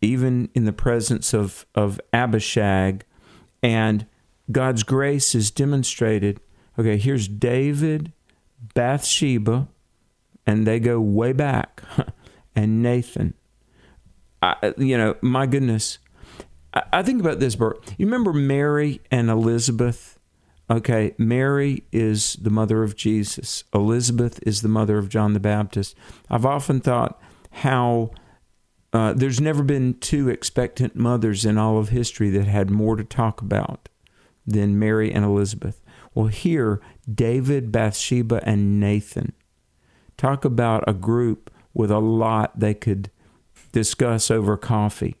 even 0.00 0.48
in 0.54 0.64
the 0.64 0.72
presence 0.72 1.34
of, 1.34 1.66
of 1.74 2.00
Abishag, 2.12 3.04
and 3.62 4.06
God's 4.50 4.82
grace 4.82 5.34
is 5.34 5.50
demonstrated. 5.50 6.40
Okay, 6.78 6.96
here's 6.96 7.28
David, 7.28 8.12
Bathsheba, 8.74 9.68
and 10.46 10.66
they 10.66 10.80
go 10.80 11.00
way 11.00 11.32
back. 11.32 11.82
and 12.56 12.82
Nathan, 12.82 13.34
I, 14.42 14.72
you 14.78 14.96
know, 14.96 15.16
my 15.20 15.46
goodness, 15.46 15.98
I, 16.72 16.82
I, 16.92 17.02
think 17.02 17.20
about 17.20 17.40
this, 17.40 17.54
Bert. 17.54 17.94
You 17.98 18.06
remember 18.06 18.32
Mary 18.32 19.00
and 19.10 19.28
Elizabeth? 19.28 20.18
Okay, 20.70 21.14
Mary 21.18 21.82
is 21.92 22.34
the 22.34 22.50
mother 22.50 22.82
of 22.82 22.96
Jesus. 22.96 23.64
Elizabeth 23.74 24.40
is 24.46 24.62
the 24.62 24.68
mother 24.68 24.98
of 24.98 25.08
John 25.08 25.34
the 25.34 25.40
Baptist. 25.40 25.96
I've 26.30 26.46
often 26.46 26.80
thought 26.80 27.20
how 27.50 28.12
uh, 28.92 29.12
there's 29.12 29.40
never 29.40 29.62
been 29.62 29.94
two 29.94 30.28
expectant 30.28 30.96
mothers 30.96 31.44
in 31.44 31.58
all 31.58 31.78
of 31.78 31.90
history 31.90 32.30
that 32.30 32.46
had 32.46 32.70
more 32.70 32.96
to 32.96 33.04
talk 33.04 33.40
about 33.40 33.88
than 34.46 34.78
Mary 34.78 35.12
and 35.12 35.24
Elizabeth. 35.24 35.80
Well, 36.14 36.26
here, 36.26 36.80
David, 37.12 37.70
Bathsheba, 37.70 38.40
and 38.44 38.80
Nathan 38.80 39.32
talk 40.16 40.44
about 40.44 40.82
a 40.86 40.92
group 40.92 41.50
with 41.72 41.90
a 41.90 42.00
lot 42.00 42.58
they 42.58 42.74
could 42.74 43.10
discuss 43.72 44.30
over 44.30 44.56
coffee 44.56 45.16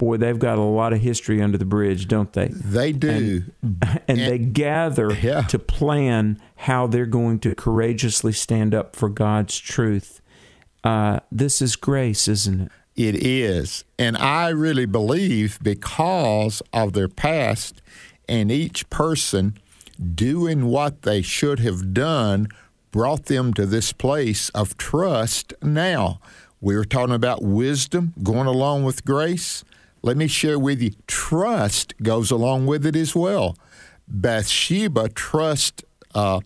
boy, 0.00 0.16
they've 0.16 0.38
got 0.38 0.56
a 0.56 0.62
lot 0.62 0.94
of 0.94 1.00
history 1.00 1.40
under 1.42 1.58
the 1.58 1.64
bridge, 1.66 2.08
don't 2.08 2.32
they? 2.32 2.48
They 2.48 2.90
do. 2.90 3.44
And, 3.62 3.84
and, 3.84 4.02
and 4.08 4.18
they 4.18 4.38
gather 4.38 5.12
yeah. 5.12 5.42
to 5.42 5.58
plan 5.58 6.40
how 6.56 6.88
they're 6.88 7.06
going 7.06 7.38
to 7.40 7.54
courageously 7.54 8.32
stand 8.32 8.74
up 8.74 8.96
for 8.96 9.08
God's 9.08 9.58
truth. 9.58 10.22
Uh, 10.82 11.20
this 11.30 11.60
is 11.60 11.76
grace, 11.76 12.26
isn't 12.26 12.62
it? 12.62 12.72
It 13.08 13.14
is. 13.16 13.84
And 13.98 14.16
I 14.16 14.48
really 14.50 14.84
believe 14.86 15.58
because 15.62 16.60
of 16.72 16.92
their 16.92 17.08
past 17.08 17.80
and 18.28 18.52
each 18.52 18.88
person 18.90 19.58
doing 20.14 20.66
what 20.66 21.02
they 21.02 21.22
should 21.22 21.60
have 21.60 21.94
done 21.94 22.48
brought 22.90 23.26
them 23.26 23.54
to 23.54 23.64
this 23.64 23.92
place 23.92 24.50
of 24.50 24.76
trust 24.76 25.54
now. 25.62 26.20
We 26.60 26.76
were 26.76 26.84
talking 26.84 27.14
about 27.14 27.42
wisdom 27.42 28.12
going 28.22 28.46
along 28.46 28.84
with 28.84 29.04
grace 29.04 29.64
let 30.02 30.16
me 30.16 30.26
share 30.28 30.58
with 30.58 30.80
you 30.80 30.92
trust 31.06 31.94
goes 32.02 32.30
along 32.30 32.66
with 32.66 32.86
it 32.86 32.96
as 32.96 33.14
well. 33.14 33.56
Bathsheba 34.08 35.10
trust, 35.10 35.84
uh, 36.14 36.40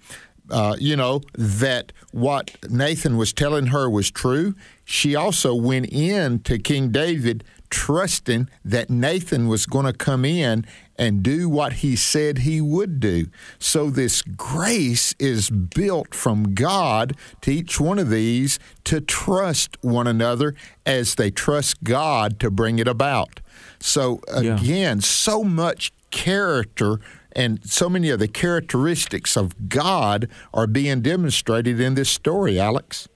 uh, 0.55 0.77
you 0.79 0.95
know, 0.95 1.21
that 1.35 1.93
what 2.13 2.57
Nathan 2.71 3.17
was 3.17 3.33
telling 3.33 3.67
her 3.67 3.91
was 3.91 4.09
true. 4.09 4.55
She 4.85 5.17
also 5.17 5.53
went 5.53 5.87
in 5.93 6.39
to 6.45 6.61
King 6.61 6.91
David 6.93 7.43
trusting 7.71 8.49
that 8.65 8.89
Nathan 8.89 9.49
was 9.49 9.67
going 9.67 9.87
to 9.87 9.93
come 9.93 10.25
in 10.25 10.65
and 10.97 11.25
do 11.25 11.49
what 11.49 11.73
he 11.73 11.97
said 11.97 12.39
he 12.39 12.61
would 12.61 13.01
do. 13.01 13.27
So, 13.59 13.91
this 13.91 14.23
grace 14.23 15.13
is 15.19 15.51
built 15.51 16.15
from 16.15 16.55
God 16.55 17.17
to 17.41 17.53
each 17.53 17.81
one 17.81 17.99
of 17.99 18.11
these 18.11 18.61
to 18.85 19.01
trust 19.01 19.77
one 19.81 20.07
another 20.07 20.55
as 20.87 21.17
they 21.17 21.33
trust 21.33 21.83
God 21.83 22.39
to 22.39 22.49
bring 22.49 22.79
it 22.79 22.87
about. 22.87 23.41
So 23.81 24.21
again, 24.29 24.99
yeah. 24.99 25.01
so 25.01 25.45
much 25.45 25.93
character 26.11 27.01
and 27.35 27.65
so 27.65 27.89
many 27.89 28.11
of 28.11 28.19
the 28.19 28.29
characteristics 28.29 29.37
of 29.37 29.69
God 29.69 30.29
are 30.53 30.67
being 30.67 31.01
demonstrated 31.01 31.81
in 31.81 31.95
this 31.95 32.11
story, 32.11 32.59
Alex. 32.59 33.09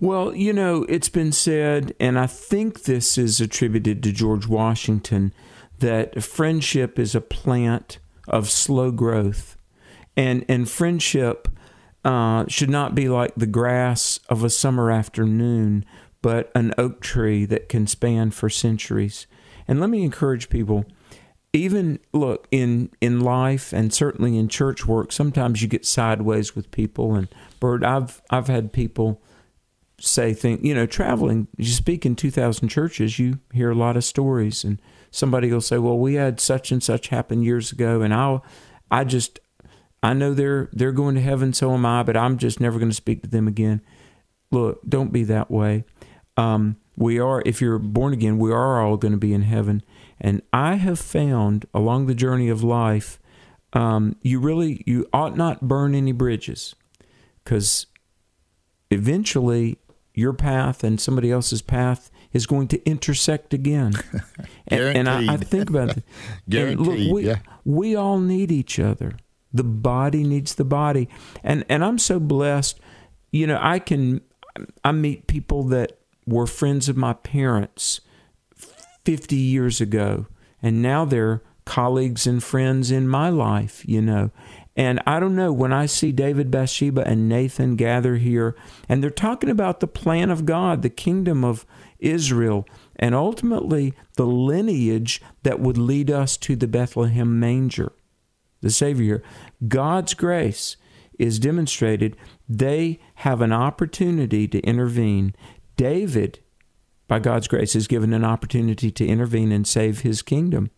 Well, 0.00 0.34
you 0.34 0.52
know, 0.52 0.84
it's 0.88 1.08
been 1.08 1.32
said, 1.32 1.92
and 1.98 2.18
I 2.18 2.28
think 2.28 2.84
this 2.84 3.18
is 3.18 3.40
attributed 3.40 4.02
to 4.04 4.12
George 4.12 4.46
Washington, 4.46 5.32
that 5.80 6.22
friendship 6.22 6.98
is 6.98 7.14
a 7.14 7.20
plant 7.20 7.98
of 8.28 8.48
slow 8.48 8.92
growth. 8.92 9.56
And, 10.16 10.44
and 10.48 10.68
friendship 10.68 11.48
uh, 12.04 12.44
should 12.46 12.70
not 12.70 12.94
be 12.94 13.08
like 13.08 13.34
the 13.36 13.46
grass 13.46 14.20
of 14.28 14.44
a 14.44 14.50
summer 14.50 14.90
afternoon, 14.90 15.84
but 16.22 16.52
an 16.54 16.74
oak 16.78 17.00
tree 17.00 17.44
that 17.46 17.68
can 17.68 17.86
span 17.86 18.30
for 18.30 18.48
centuries. 18.48 19.26
And 19.66 19.80
let 19.80 19.90
me 19.90 20.04
encourage 20.04 20.48
people 20.48 20.84
even 21.52 21.98
look 22.12 22.46
in 22.50 22.90
in 23.00 23.20
life 23.20 23.72
and 23.72 23.92
certainly 23.92 24.36
in 24.36 24.48
church 24.48 24.86
work 24.86 25.12
sometimes 25.12 25.62
you 25.62 25.68
get 25.68 25.86
sideways 25.86 26.54
with 26.54 26.70
people. 26.70 27.14
And 27.14 27.28
Bert 27.60 27.84
I've 27.84 28.20
I've 28.30 28.48
had 28.48 28.72
people 28.72 29.22
say 30.00 30.32
things 30.32 30.60
you 30.62 30.74
know 30.74 30.86
traveling 30.86 31.48
you 31.56 31.66
speak 31.66 32.06
in 32.06 32.14
2000 32.14 32.68
churches 32.68 33.18
you 33.18 33.40
hear 33.52 33.70
a 33.70 33.74
lot 33.74 33.96
of 33.96 34.04
stories. 34.04 34.64
And 34.64 34.80
somebody 35.10 35.50
will 35.50 35.60
say 35.60 35.78
well 35.78 35.98
we 35.98 36.14
had 36.14 36.40
such 36.40 36.70
and 36.70 36.82
such 36.82 37.08
happen 37.08 37.42
years 37.42 37.72
ago 37.72 38.02
and 38.02 38.12
I'll 38.12 38.44
I 38.90 39.04
just 39.04 39.40
I 40.02 40.12
know 40.12 40.34
they're 40.34 40.68
they're 40.72 40.92
going 40.92 41.14
to 41.14 41.20
heaven 41.22 41.52
so 41.52 41.72
am 41.72 41.86
I 41.86 42.02
but 42.02 42.16
I'm 42.16 42.36
just 42.36 42.60
never 42.60 42.78
going 42.78 42.90
to 42.90 42.94
speak 42.94 43.22
to 43.22 43.28
them 43.28 43.48
again. 43.48 43.80
Look 44.50 44.80
don't 44.86 45.12
be 45.12 45.24
that 45.24 45.50
way. 45.50 45.84
Um, 46.36 46.76
we 46.98 47.20
are, 47.20 47.42
if 47.46 47.60
you're 47.60 47.78
born 47.78 48.12
again, 48.12 48.38
we 48.38 48.52
are 48.52 48.82
all 48.82 48.96
going 48.96 49.12
to 49.12 49.18
be 49.18 49.32
in 49.32 49.42
heaven. 49.42 49.82
And 50.20 50.42
I 50.52 50.74
have 50.74 50.98
found 50.98 51.66
along 51.72 52.06
the 52.06 52.14
journey 52.14 52.48
of 52.48 52.62
life, 52.62 53.18
um, 53.72 54.16
you 54.22 54.40
really 54.40 54.82
you 54.86 55.06
ought 55.12 55.36
not 55.36 55.68
burn 55.68 55.94
any 55.94 56.12
bridges, 56.12 56.74
because 57.44 57.86
eventually 58.90 59.78
your 60.14 60.32
path 60.32 60.82
and 60.82 61.00
somebody 61.00 61.30
else's 61.30 61.62
path 61.62 62.10
is 62.32 62.46
going 62.46 62.68
to 62.68 62.84
intersect 62.88 63.54
again. 63.54 63.92
and, 64.68 64.98
and 64.98 65.08
I, 65.08 65.34
I, 65.34 65.36
think 65.36 65.70
about 65.70 65.96
it. 65.96 66.04
Guaranteed. 66.48 66.86
look, 66.86 67.14
we, 67.14 67.26
yeah. 67.26 67.38
we 67.64 67.94
all 67.94 68.18
need 68.18 68.50
each 68.50 68.78
other. 68.78 69.12
The 69.52 69.64
body 69.64 70.24
needs 70.24 70.56
the 70.56 70.64
body, 70.64 71.08
and 71.42 71.64
and 71.68 71.82
I'm 71.84 71.98
so 71.98 72.20
blessed. 72.20 72.78
You 73.30 73.46
know, 73.46 73.58
I 73.60 73.78
can 73.78 74.20
I 74.84 74.92
meet 74.92 75.26
people 75.26 75.62
that 75.64 75.98
were 76.26 76.46
friends 76.46 76.88
of 76.88 76.96
my 76.96 77.14
parents 77.14 78.00
50 79.08 79.36
years 79.36 79.80
ago, 79.80 80.26
and 80.60 80.82
now 80.82 81.06
they're 81.06 81.42
colleagues 81.64 82.26
and 82.26 82.44
friends 82.44 82.90
in 82.90 83.08
my 83.08 83.30
life, 83.30 83.82
you 83.88 84.02
know. 84.02 84.30
And 84.76 85.00
I 85.06 85.18
don't 85.18 85.34
know, 85.34 85.50
when 85.50 85.72
I 85.72 85.86
see 85.86 86.12
David, 86.12 86.50
Bathsheba, 86.50 87.08
and 87.08 87.26
Nathan 87.26 87.74
gather 87.76 88.16
here, 88.16 88.54
and 88.86 89.02
they're 89.02 89.08
talking 89.08 89.48
about 89.48 89.80
the 89.80 89.86
plan 89.86 90.28
of 90.28 90.44
God, 90.44 90.82
the 90.82 90.90
kingdom 90.90 91.42
of 91.42 91.64
Israel, 91.98 92.66
and 92.96 93.14
ultimately 93.14 93.94
the 94.16 94.26
lineage 94.26 95.22
that 95.42 95.58
would 95.58 95.78
lead 95.78 96.10
us 96.10 96.36
to 96.36 96.54
the 96.54 96.68
Bethlehem 96.68 97.40
manger, 97.40 97.92
the 98.60 98.68
Savior. 98.68 99.22
God's 99.68 100.12
grace 100.12 100.76
is 101.18 101.38
demonstrated. 101.38 102.14
They 102.46 103.00
have 103.14 103.40
an 103.40 103.54
opportunity 103.54 104.46
to 104.48 104.60
intervene. 104.60 105.34
David, 105.78 106.40
by 107.08 107.18
God's 107.18 107.48
grace, 107.48 107.74
is 107.74 107.88
given 107.88 108.12
an 108.12 108.24
opportunity 108.24 108.90
to 108.90 109.06
intervene 109.06 109.50
and 109.50 109.66
save 109.66 110.00
his 110.00 110.22
kingdom. 110.22 110.70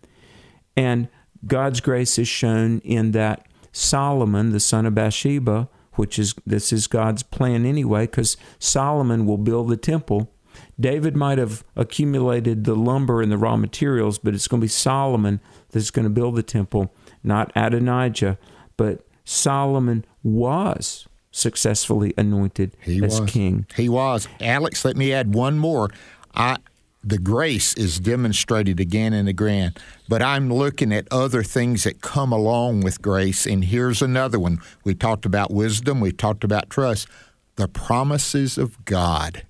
And 0.77 1.09
God's 1.47 1.81
grace 1.81 2.19
is 2.19 2.29
shown 2.29 2.79
in 2.81 3.11
that 3.13 3.47
Solomon, 3.73 4.51
the 4.51 4.61
son 4.61 4.87
of 4.87 4.95
Bathsheba, 4.95 5.69
which 5.95 6.19
is 6.19 6.35
this 6.47 6.73
is 6.73 6.87
God's 6.87 7.23
plan 7.23 7.67
anyway, 7.67 8.07
because 8.07 8.37
Solomon 8.59 9.27
will 9.27 9.39
build 9.39 9.69
the 9.69 9.77
temple. 9.77 10.33
David 10.79 11.17
might 11.17 11.39
have 11.39 11.65
accumulated 11.77 12.65
the 12.65 12.75
lumber 12.75 13.21
and 13.21 13.31
the 13.31 13.37
raw 13.37 13.57
materials, 13.57 14.19
but 14.19 14.35
it's 14.35 14.49
going 14.49 14.61
to 14.61 14.65
be 14.65 14.69
Solomon 14.69 15.41
that's 15.71 15.91
going 15.91 16.05
to 16.05 16.11
build 16.11 16.37
the 16.37 16.43
temple, 16.43 16.93
not 17.23 17.53
Adonijah. 17.55 18.39
But 18.77 19.07
Solomon 19.25 20.05
was 20.23 21.07
successfully 21.31 22.13
anointed 22.17 22.77
he 22.81 23.03
as 23.05 23.21
was. 23.21 23.31
king. 23.31 23.67
He 23.77 23.89
was. 23.89 24.27
Alex, 24.41 24.85
let 24.85 24.97
me 24.97 25.13
add 25.13 25.35
one 25.35 25.59
more. 25.59 25.91
I 26.35 26.57
the 27.03 27.19
grace 27.19 27.73
is 27.75 27.99
demonstrated 27.99 28.79
again 28.79 29.15
and 29.15 29.27
again, 29.27 29.73
but 30.07 30.21
I'm 30.21 30.53
looking 30.53 30.93
at 30.93 31.09
other 31.11 31.43
things 31.43 31.85
that 31.85 32.03
come 32.03 32.31
along 32.31 32.83
with 32.83 33.01
grace, 33.01 33.47
and 33.47 33.65
here's 33.65 34.03
another 34.03 34.39
one. 34.39 34.59
We 34.85 34.95
talked 34.95 35.25
about 35.25 35.51
wisdom, 35.51 36.01
we 36.01 36.13
talked 36.13 36.45
about 36.45 36.69
trust. 36.69 37.09
The 37.57 37.69
promises 37.69 38.59
of 38.59 38.85
God. 38.85 39.45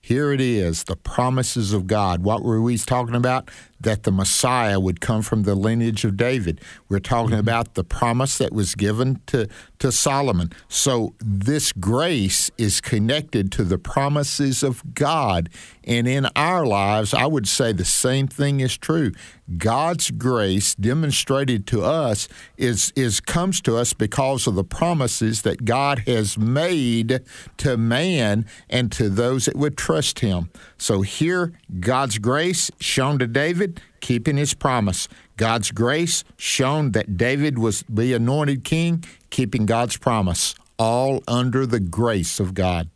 Here 0.00 0.32
it 0.32 0.40
is, 0.40 0.84
the 0.84 0.96
promises 0.96 1.72
of 1.72 1.86
God. 1.86 2.22
What 2.22 2.42
were 2.42 2.62
we 2.62 2.78
talking 2.78 3.14
about? 3.14 3.50
That 3.80 4.04
the 4.04 4.12
Messiah 4.12 4.80
would 4.80 5.00
come 5.00 5.22
from 5.22 5.42
the 5.42 5.54
lineage 5.54 6.04
of 6.04 6.16
David. 6.16 6.60
We're 6.88 6.98
talking 6.98 7.32
mm-hmm. 7.32 7.40
about 7.40 7.74
the 7.74 7.84
promise 7.84 8.38
that 8.38 8.52
was 8.52 8.74
given 8.74 9.20
to, 9.26 9.48
to 9.78 9.92
Solomon. 9.92 10.52
So 10.68 11.14
this 11.18 11.72
grace 11.72 12.50
is 12.58 12.80
connected 12.80 13.52
to 13.52 13.64
the 13.64 13.78
promises 13.78 14.62
of 14.62 14.94
God. 14.94 15.48
And 15.84 16.08
in 16.08 16.26
our 16.34 16.66
lives, 16.66 17.14
I 17.14 17.26
would 17.26 17.46
say 17.46 17.72
the 17.72 17.84
same 17.84 18.26
thing 18.26 18.60
is 18.60 18.76
true. 18.76 19.12
God's 19.56 20.10
grace 20.10 20.74
demonstrated 20.74 21.66
to 21.68 21.82
us 21.84 22.26
is, 22.56 22.92
is 22.96 23.20
comes 23.20 23.60
to 23.62 23.76
us 23.76 23.92
because 23.92 24.46
of 24.46 24.56
the 24.56 24.64
promises 24.64 25.42
that 25.42 25.64
God 25.64 26.00
has 26.00 26.36
made 26.36 27.20
to 27.58 27.76
man 27.76 28.46
and 28.68 28.90
to 28.92 29.08
those 29.08 29.44
that 29.44 29.56
would 29.56 29.76
trust 29.76 30.18
him. 30.18 30.50
So 30.78 31.02
here, 31.02 31.52
God's 31.78 32.18
grace 32.18 32.70
shown 32.80 33.18
to 33.20 33.26
David, 33.26 33.65
keeping 34.00 34.36
his 34.36 34.54
promise. 34.54 35.08
God's 35.36 35.70
grace 35.70 36.24
shown 36.36 36.92
that 36.92 37.16
David 37.16 37.58
was 37.58 37.84
the 37.88 38.12
anointed 38.14 38.64
king, 38.64 39.04
keeping 39.30 39.66
God's 39.66 39.96
promise, 39.96 40.54
all 40.78 41.22
under 41.28 41.66
the 41.66 41.80
grace 41.80 42.40
of 42.40 42.54
God. 42.54 42.88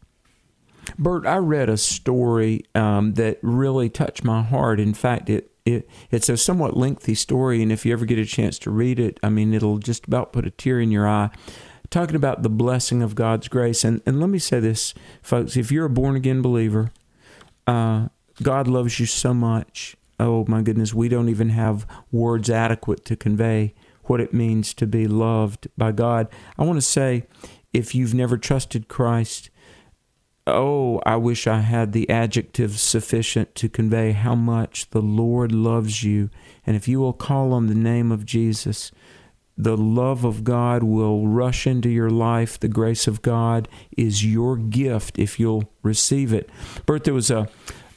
Bert, 0.98 1.26
I 1.26 1.36
read 1.36 1.68
a 1.68 1.76
story 1.76 2.64
um, 2.74 3.14
that 3.14 3.38
really 3.42 3.88
touched 3.88 4.24
my 4.24 4.42
heart. 4.42 4.80
In 4.80 4.94
fact, 4.94 5.28
it 5.28 5.50
it, 5.64 5.88
it's 6.10 6.28
a 6.28 6.36
somewhat 6.36 6.76
lengthy 6.76 7.14
story, 7.14 7.62
and 7.62 7.70
if 7.70 7.84
you 7.84 7.92
ever 7.92 8.04
get 8.06 8.18
a 8.18 8.24
chance 8.24 8.58
to 8.60 8.70
read 8.70 8.98
it, 8.98 9.20
I 9.22 9.28
mean, 9.28 9.52
it'll 9.52 9.78
just 9.78 10.06
about 10.06 10.32
put 10.32 10.46
a 10.46 10.50
tear 10.50 10.80
in 10.80 10.90
your 10.90 11.08
eye. 11.08 11.30
Talking 11.90 12.16
about 12.16 12.42
the 12.42 12.48
blessing 12.48 13.02
of 13.02 13.14
God's 13.14 13.48
grace, 13.48 13.84
and 13.84 14.00
and 14.06 14.20
let 14.20 14.30
me 14.30 14.38
say 14.38 14.60
this, 14.60 14.94
folks: 15.22 15.56
if 15.56 15.72
you're 15.72 15.86
a 15.86 15.90
born 15.90 16.16
again 16.16 16.40
believer, 16.40 16.92
uh, 17.66 18.08
God 18.42 18.68
loves 18.68 19.00
you 19.00 19.06
so 19.06 19.34
much. 19.34 19.96
Oh 20.20 20.44
my 20.46 20.60
goodness, 20.60 20.92
we 20.92 21.08
don't 21.08 21.30
even 21.30 21.48
have 21.48 21.86
words 22.12 22.50
adequate 22.50 23.06
to 23.06 23.16
convey 23.16 23.72
what 24.04 24.20
it 24.20 24.34
means 24.34 24.74
to 24.74 24.86
be 24.86 25.08
loved 25.08 25.68
by 25.78 25.92
God. 25.92 26.28
I 26.58 26.64
want 26.64 26.76
to 26.76 26.82
say, 26.82 27.26
if 27.72 27.94
you've 27.94 28.12
never 28.12 28.36
trusted 28.36 28.86
Christ, 28.86 29.48
oh, 30.46 31.00
I 31.06 31.16
wish 31.16 31.46
I 31.46 31.60
had 31.60 31.92
the 31.92 32.10
adjectives 32.10 32.82
sufficient 32.82 33.54
to 33.54 33.70
convey 33.70 34.12
how 34.12 34.34
much 34.34 34.90
the 34.90 35.00
Lord 35.00 35.52
loves 35.52 36.04
you. 36.04 36.28
And 36.66 36.76
if 36.76 36.86
you 36.86 37.00
will 37.00 37.14
call 37.14 37.54
on 37.54 37.68
the 37.68 37.74
name 37.74 38.12
of 38.12 38.26
Jesus, 38.26 38.92
the 39.56 39.76
love 39.76 40.24
of 40.24 40.44
God 40.44 40.82
will 40.82 41.28
rush 41.28 41.66
into 41.66 41.88
your 41.88 42.10
life. 42.10 42.60
The 42.60 42.68
grace 42.68 43.06
of 43.06 43.22
God 43.22 43.68
is 43.96 44.22
your 44.22 44.58
gift 44.58 45.18
if 45.18 45.40
you'll 45.40 45.72
receive 45.82 46.34
it. 46.34 46.50
Bert, 46.84 47.04
there 47.04 47.14
was 47.14 47.30
a 47.30 47.48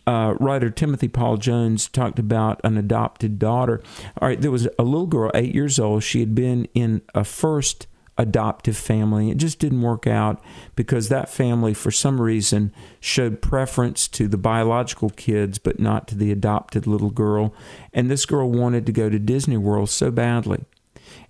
uh, 0.06 0.36
writer 0.39 0.70
Timothy 0.70 1.08
Paul 1.08 1.38
Jones 1.38 1.88
talked 1.88 2.20
about 2.20 2.60
an 2.64 2.78
adopted 2.78 3.39
daughter. 3.39 3.82
All 4.22 4.28
right, 4.28 4.39
there 4.39 4.51
was 4.51 4.68
a 4.78 4.84
little 4.84 5.08
girl, 5.08 5.32
eight 5.34 5.54
years 5.54 5.80
old. 5.80 6.04
She 6.04 6.20
had 6.20 6.36
been 6.36 6.68
in 6.74 7.01
a 7.16 7.24
first 7.24 7.88
adoptive 8.18 8.78
family. 8.78 9.32
It 9.32 9.38
just 9.38 9.60
didn't 9.60 9.82
work 9.82 10.06
out 10.06 10.43
because 10.76 11.10
that 11.10 11.30
family, 11.30 11.74
for 11.74 11.91
some 11.91 12.22
reason, 12.22 12.74
showed 12.99 13.41
preference 13.41 14.08
to 14.10 14.28
the 14.28 14.38
biological 14.38 15.10
kids 15.10 15.58
but 15.58 15.80
not 15.80 16.08
to 16.10 16.16
the 16.16 16.32
adopted 16.32 16.86
little 16.86 17.10
girl. 17.10 17.54
And 17.93 18.10
this 18.10 18.26
girl 18.26 18.49
wanted 18.49 18.86
to 18.86 18.91
go 18.91 19.10
to 19.10 19.18
Disney 19.18 19.58
World 19.58 19.89
so 19.89 20.12
badly. 20.12 20.66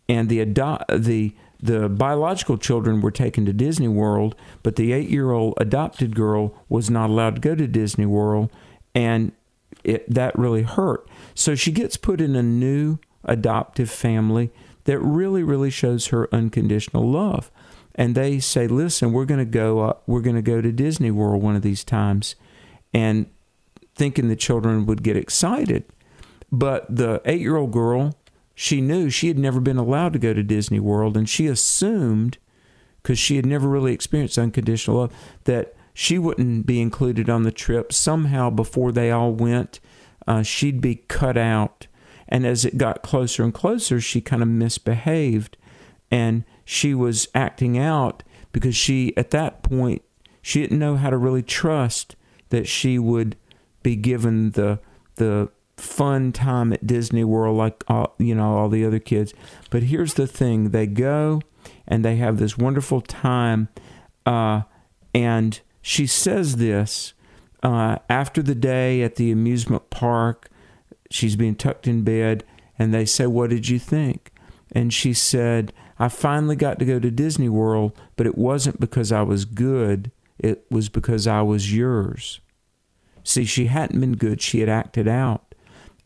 And 0.10 0.28
the 0.28 0.42
ado- 0.42 0.84
the 0.90 1.34
the 1.64 1.88
biological 1.88 2.58
children 2.58 3.00
were 3.00 3.10
taken 3.12 3.46
to 3.46 3.54
Disney 3.54 3.88
World, 3.88 4.36
but 4.64 4.76
the 4.76 4.92
eight 4.92 5.10
year 5.10 5.32
old 5.32 5.54
adopted 5.58 6.14
girl 6.14 6.54
was 6.68 6.90
not 6.90 7.10
allowed 7.10 7.36
to 7.36 7.42
go 7.42 7.56
to 7.56 7.68
Disney 7.68 8.06
World, 8.06 8.52
and 8.94 9.32
it, 9.86 10.08
that 10.14 10.38
really 10.38 10.64
hurt. 10.64 11.08
So 11.34 11.56
she 11.56 11.72
gets 11.72 11.96
put 11.96 12.20
in 12.20 12.36
a 12.36 12.44
new 12.44 13.00
adoptive 13.24 13.90
family 13.90 14.52
that 14.84 15.00
really, 15.00 15.42
really 15.42 15.70
shows 15.70 16.08
her 16.08 16.28
unconditional 16.34 17.10
love. 17.10 17.50
And 17.96 18.14
they 18.14 18.40
say, 18.40 18.68
"Listen, 18.68 19.14
we're 19.14 19.26
going 19.26 19.40
to 19.40 19.46
go. 19.46 19.98
We're 20.06 20.22
going 20.22 20.36
to 20.36 20.42
go 20.42 20.62
to 20.62 20.72
Disney 20.72 21.12
World 21.12 21.42
one 21.42 21.56
of 21.56 21.62
these 21.62 21.86
times," 21.86 22.36
and 22.94 23.28
thinking 23.96 24.28
the 24.28 24.36
children 24.36 24.86
would 24.86 25.02
get 25.02 25.16
excited. 25.16 25.86
But 26.52 26.94
the 26.94 27.22
eight-year-old 27.24 27.72
girl, 27.72 28.18
she 28.56 28.82
knew 28.82 29.10
she 29.10 29.28
had 29.28 29.40
never 29.40 29.60
been 29.60 29.78
allowed 29.78 30.14
to 30.14 30.20
go 30.20 30.34
to 30.34 30.44
Disney 30.44 30.80
World, 30.80 31.18
and 31.18 31.28
she 31.28 31.48
assumed, 31.48 32.38
because 33.02 33.20
she 33.20 33.36
had 33.36 33.46
never 33.46 33.68
really 33.68 33.94
experienced 33.94 34.38
unconditional 34.38 34.98
love, 34.98 35.14
that 35.46 35.76
she 35.94 36.18
wouldn't 36.18 36.66
be 36.66 36.82
included 36.82 37.30
on 37.30 37.44
the 37.44 37.52
trip. 37.52 37.94
Somehow, 37.94 38.50
before 38.50 38.92
they 38.92 39.12
all 39.12 39.32
went, 39.32 39.80
uh, 40.28 40.44
she'd 40.44 40.82
be 40.82 40.96
cut 40.96 41.38
out 41.38 41.88
and 42.28 42.48
as 42.48 42.66
it 42.66 42.78
got 42.78 43.04
closer 43.04 43.44
and 43.44 43.54
closer, 43.54 44.02
she 44.02 44.22
kind 44.22 44.42
of 44.42 44.48
misbehaved 44.48 45.56
and 46.10 46.44
she 46.66 46.94
was 46.94 47.28
acting 47.36 47.78
out 47.78 48.24
because 48.52 48.76
she, 48.76 49.16
at 49.18 49.32
that 49.32 49.64
point, 49.64 50.02
she 50.42 50.62
didn't 50.62 50.80
know 50.80 50.96
how 50.96 51.10
to 51.10 51.18
really 51.18 51.44
trust 51.44 52.16
that 52.50 52.68
she 52.68 52.98
would 52.98 53.36
be 53.82 53.96
given 53.96 54.52
the 54.52 54.80
the 55.16 55.50
fun 55.84 56.32
time 56.32 56.74
at 56.74 56.88
Disney 56.88 57.24
World 57.24 57.58
like 57.58 57.84
all, 57.88 58.16
you 58.18 58.36
know 58.36 58.58
all 58.58 58.70
the 58.70 58.86
other 58.86 59.00
kids. 59.00 59.34
But 59.70 59.84
here's 59.84 60.16
the 60.16 60.28
thing: 60.28 60.70
they 60.70 60.88
go 60.88 61.42
and 61.88 62.04
they 62.04 62.16
have 62.16 62.38
this 62.38 62.58
wonderful 62.58 63.02
time, 63.02 63.70
uh, 64.26 64.64
and 65.14 65.60
she 65.82 66.08
says 66.08 66.56
this 66.56 67.14
uh, 67.62 67.98
after 68.10 68.42
the 68.42 68.56
day 68.56 69.02
at 69.02 69.16
the 69.16 69.32
amusement 69.32 69.90
park 69.90 70.50
she's 71.14 71.36
being 71.36 71.56
tucked 71.56 71.88
in 71.88 72.04
bed, 72.04 72.44
and 72.78 72.94
they 72.94 73.06
say, 73.06 73.28
What 73.28 73.52
did 73.52 73.70
you 73.70 73.80
think? 73.80 74.32
And 74.72 74.94
she 74.94 75.14
said, 75.14 75.72
I 76.00 76.10
finally 76.10 76.56
got 76.56 76.80
to 76.80 76.86
go 76.86 77.00
to 77.00 77.12
Disney 77.12 77.50
World, 77.50 77.98
but 78.16 78.26
it 78.26 78.38
wasn't 78.38 78.80
because 78.80 79.12
I 79.12 79.22
was 79.22 79.46
good, 79.46 80.12
it 80.40 80.66
was 80.70 80.90
because 80.90 81.28
I 81.28 81.44
was 81.44 81.74
yours. 81.74 82.42
See, 83.24 83.46
she 83.46 83.68
hadn't 83.68 84.00
been 84.00 84.16
good, 84.16 84.42
she 84.42 84.60
had 84.60 84.70
acted 84.70 85.08
out. 85.08 85.53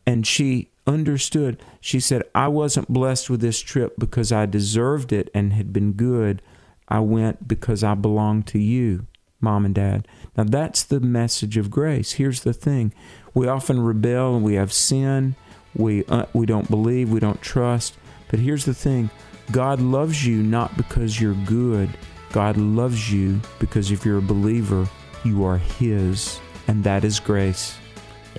And 0.08 0.26
she 0.26 0.70
understood. 0.86 1.62
She 1.82 2.00
said, 2.00 2.22
I 2.34 2.48
wasn't 2.48 2.90
blessed 2.90 3.28
with 3.28 3.42
this 3.42 3.60
trip 3.60 3.92
because 3.98 4.32
I 4.32 4.46
deserved 4.46 5.12
it 5.12 5.28
and 5.34 5.52
had 5.52 5.70
been 5.70 5.92
good. 5.92 6.40
I 6.88 7.00
went 7.00 7.46
because 7.46 7.84
I 7.84 7.92
belonged 7.92 8.46
to 8.46 8.58
you, 8.58 9.06
mom 9.38 9.66
and 9.66 9.74
dad. 9.74 10.08
Now, 10.34 10.44
that's 10.44 10.82
the 10.82 10.98
message 10.98 11.58
of 11.58 11.70
grace. 11.70 12.12
Here's 12.12 12.40
the 12.40 12.54
thing 12.54 12.94
we 13.34 13.48
often 13.48 13.80
rebel 13.80 14.34
and 14.34 14.42
we 14.42 14.54
have 14.54 14.72
sin. 14.72 15.36
We, 15.74 16.06
uh, 16.06 16.24
we 16.32 16.46
don't 16.46 16.70
believe, 16.70 17.10
we 17.10 17.20
don't 17.20 17.42
trust. 17.42 17.98
But 18.30 18.40
here's 18.40 18.64
the 18.64 18.72
thing 18.72 19.10
God 19.52 19.78
loves 19.78 20.26
you 20.26 20.42
not 20.42 20.74
because 20.78 21.20
you're 21.20 21.34
good. 21.44 21.90
God 22.32 22.56
loves 22.56 23.12
you 23.12 23.42
because 23.58 23.90
if 23.90 24.06
you're 24.06 24.18
a 24.18 24.22
believer, 24.22 24.88
you 25.22 25.44
are 25.44 25.58
His, 25.58 26.40
and 26.66 26.82
that 26.84 27.04
is 27.04 27.20
grace. 27.20 27.76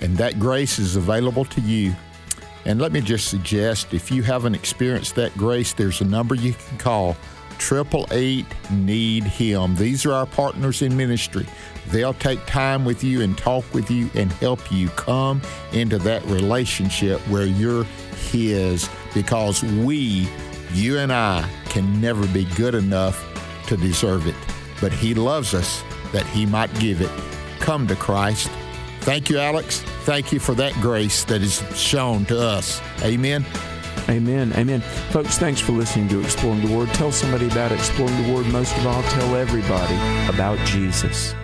And 0.00 0.16
that 0.16 0.38
grace 0.38 0.78
is 0.78 0.96
available 0.96 1.44
to 1.46 1.60
you. 1.60 1.94
And 2.64 2.80
let 2.80 2.92
me 2.92 3.00
just 3.00 3.28
suggest 3.28 3.94
if 3.94 4.10
you 4.10 4.22
haven't 4.22 4.54
experienced 4.54 5.14
that 5.14 5.36
grace, 5.36 5.72
there's 5.72 6.00
a 6.00 6.04
number 6.04 6.34
you 6.34 6.52
can 6.52 6.78
call 6.78 7.16
triple 7.60 8.06
eight 8.10 8.46
need 8.70 9.22
him. 9.22 9.76
These 9.76 10.06
are 10.06 10.12
our 10.12 10.26
partners 10.26 10.82
in 10.82 10.96
ministry. 10.96 11.46
They'll 11.88 12.14
take 12.14 12.44
time 12.46 12.84
with 12.84 13.04
you 13.04 13.20
and 13.20 13.36
talk 13.36 13.64
with 13.74 13.90
you 13.90 14.08
and 14.14 14.32
help 14.32 14.72
you 14.72 14.88
come 14.90 15.42
into 15.72 15.98
that 15.98 16.24
relationship 16.24 17.20
where 17.28 17.46
you're 17.46 17.84
his 18.30 18.88
because 19.14 19.62
we, 19.62 20.28
you 20.72 20.98
and 20.98 21.12
I, 21.12 21.48
can 21.66 22.00
never 22.00 22.26
be 22.28 22.44
good 22.56 22.74
enough 22.74 23.26
to 23.68 23.76
deserve 23.76 24.26
it. 24.26 24.34
But 24.80 24.92
he 24.92 25.14
loves 25.14 25.54
us 25.54 25.82
that 26.12 26.26
he 26.26 26.46
might 26.46 26.72
give 26.80 27.00
it. 27.00 27.10
Come 27.60 27.86
to 27.88 27.96
Christ. 27.96 28.50
Thank 29.00 29.30
you, 29.30 29.38
Alex. 29.38 29.80
Thank 30.04 30.32
you 30.32 30.38
for 30.38 30.54
that 30.56 30.72
grace 30.74 31.24
that 31.24 31.42
is 31.42 31.62
shown 31.74 32.24
to 32.26 32.38
us. 32.38 32.80
Amen. 33.02 33.44
Amen. 34.08 34.52
Amen. 34.54 34.80
Folks, 35.10 35.38
thanks 35.38 35.60
for 35.60 35.72
listening 35.72 36.08
to 36.08 36.20
Exploring 36.20 36.66
the 36.66 36.76
Word. 36.76 36.88
Tell 36.90 37.12
somebody 37.12 37.46
about 37.46 37.72
Exploring 37.72 38.22
the 38.22 38.32
Word. 38.32 38.46
Most 38.46 38.76
of 38.76 38.86
all, 38.86 39.02
tell 39.02 39.36
everybody 39.36 39.94
about 40.28 40.58
Jesus. 40.66 41.34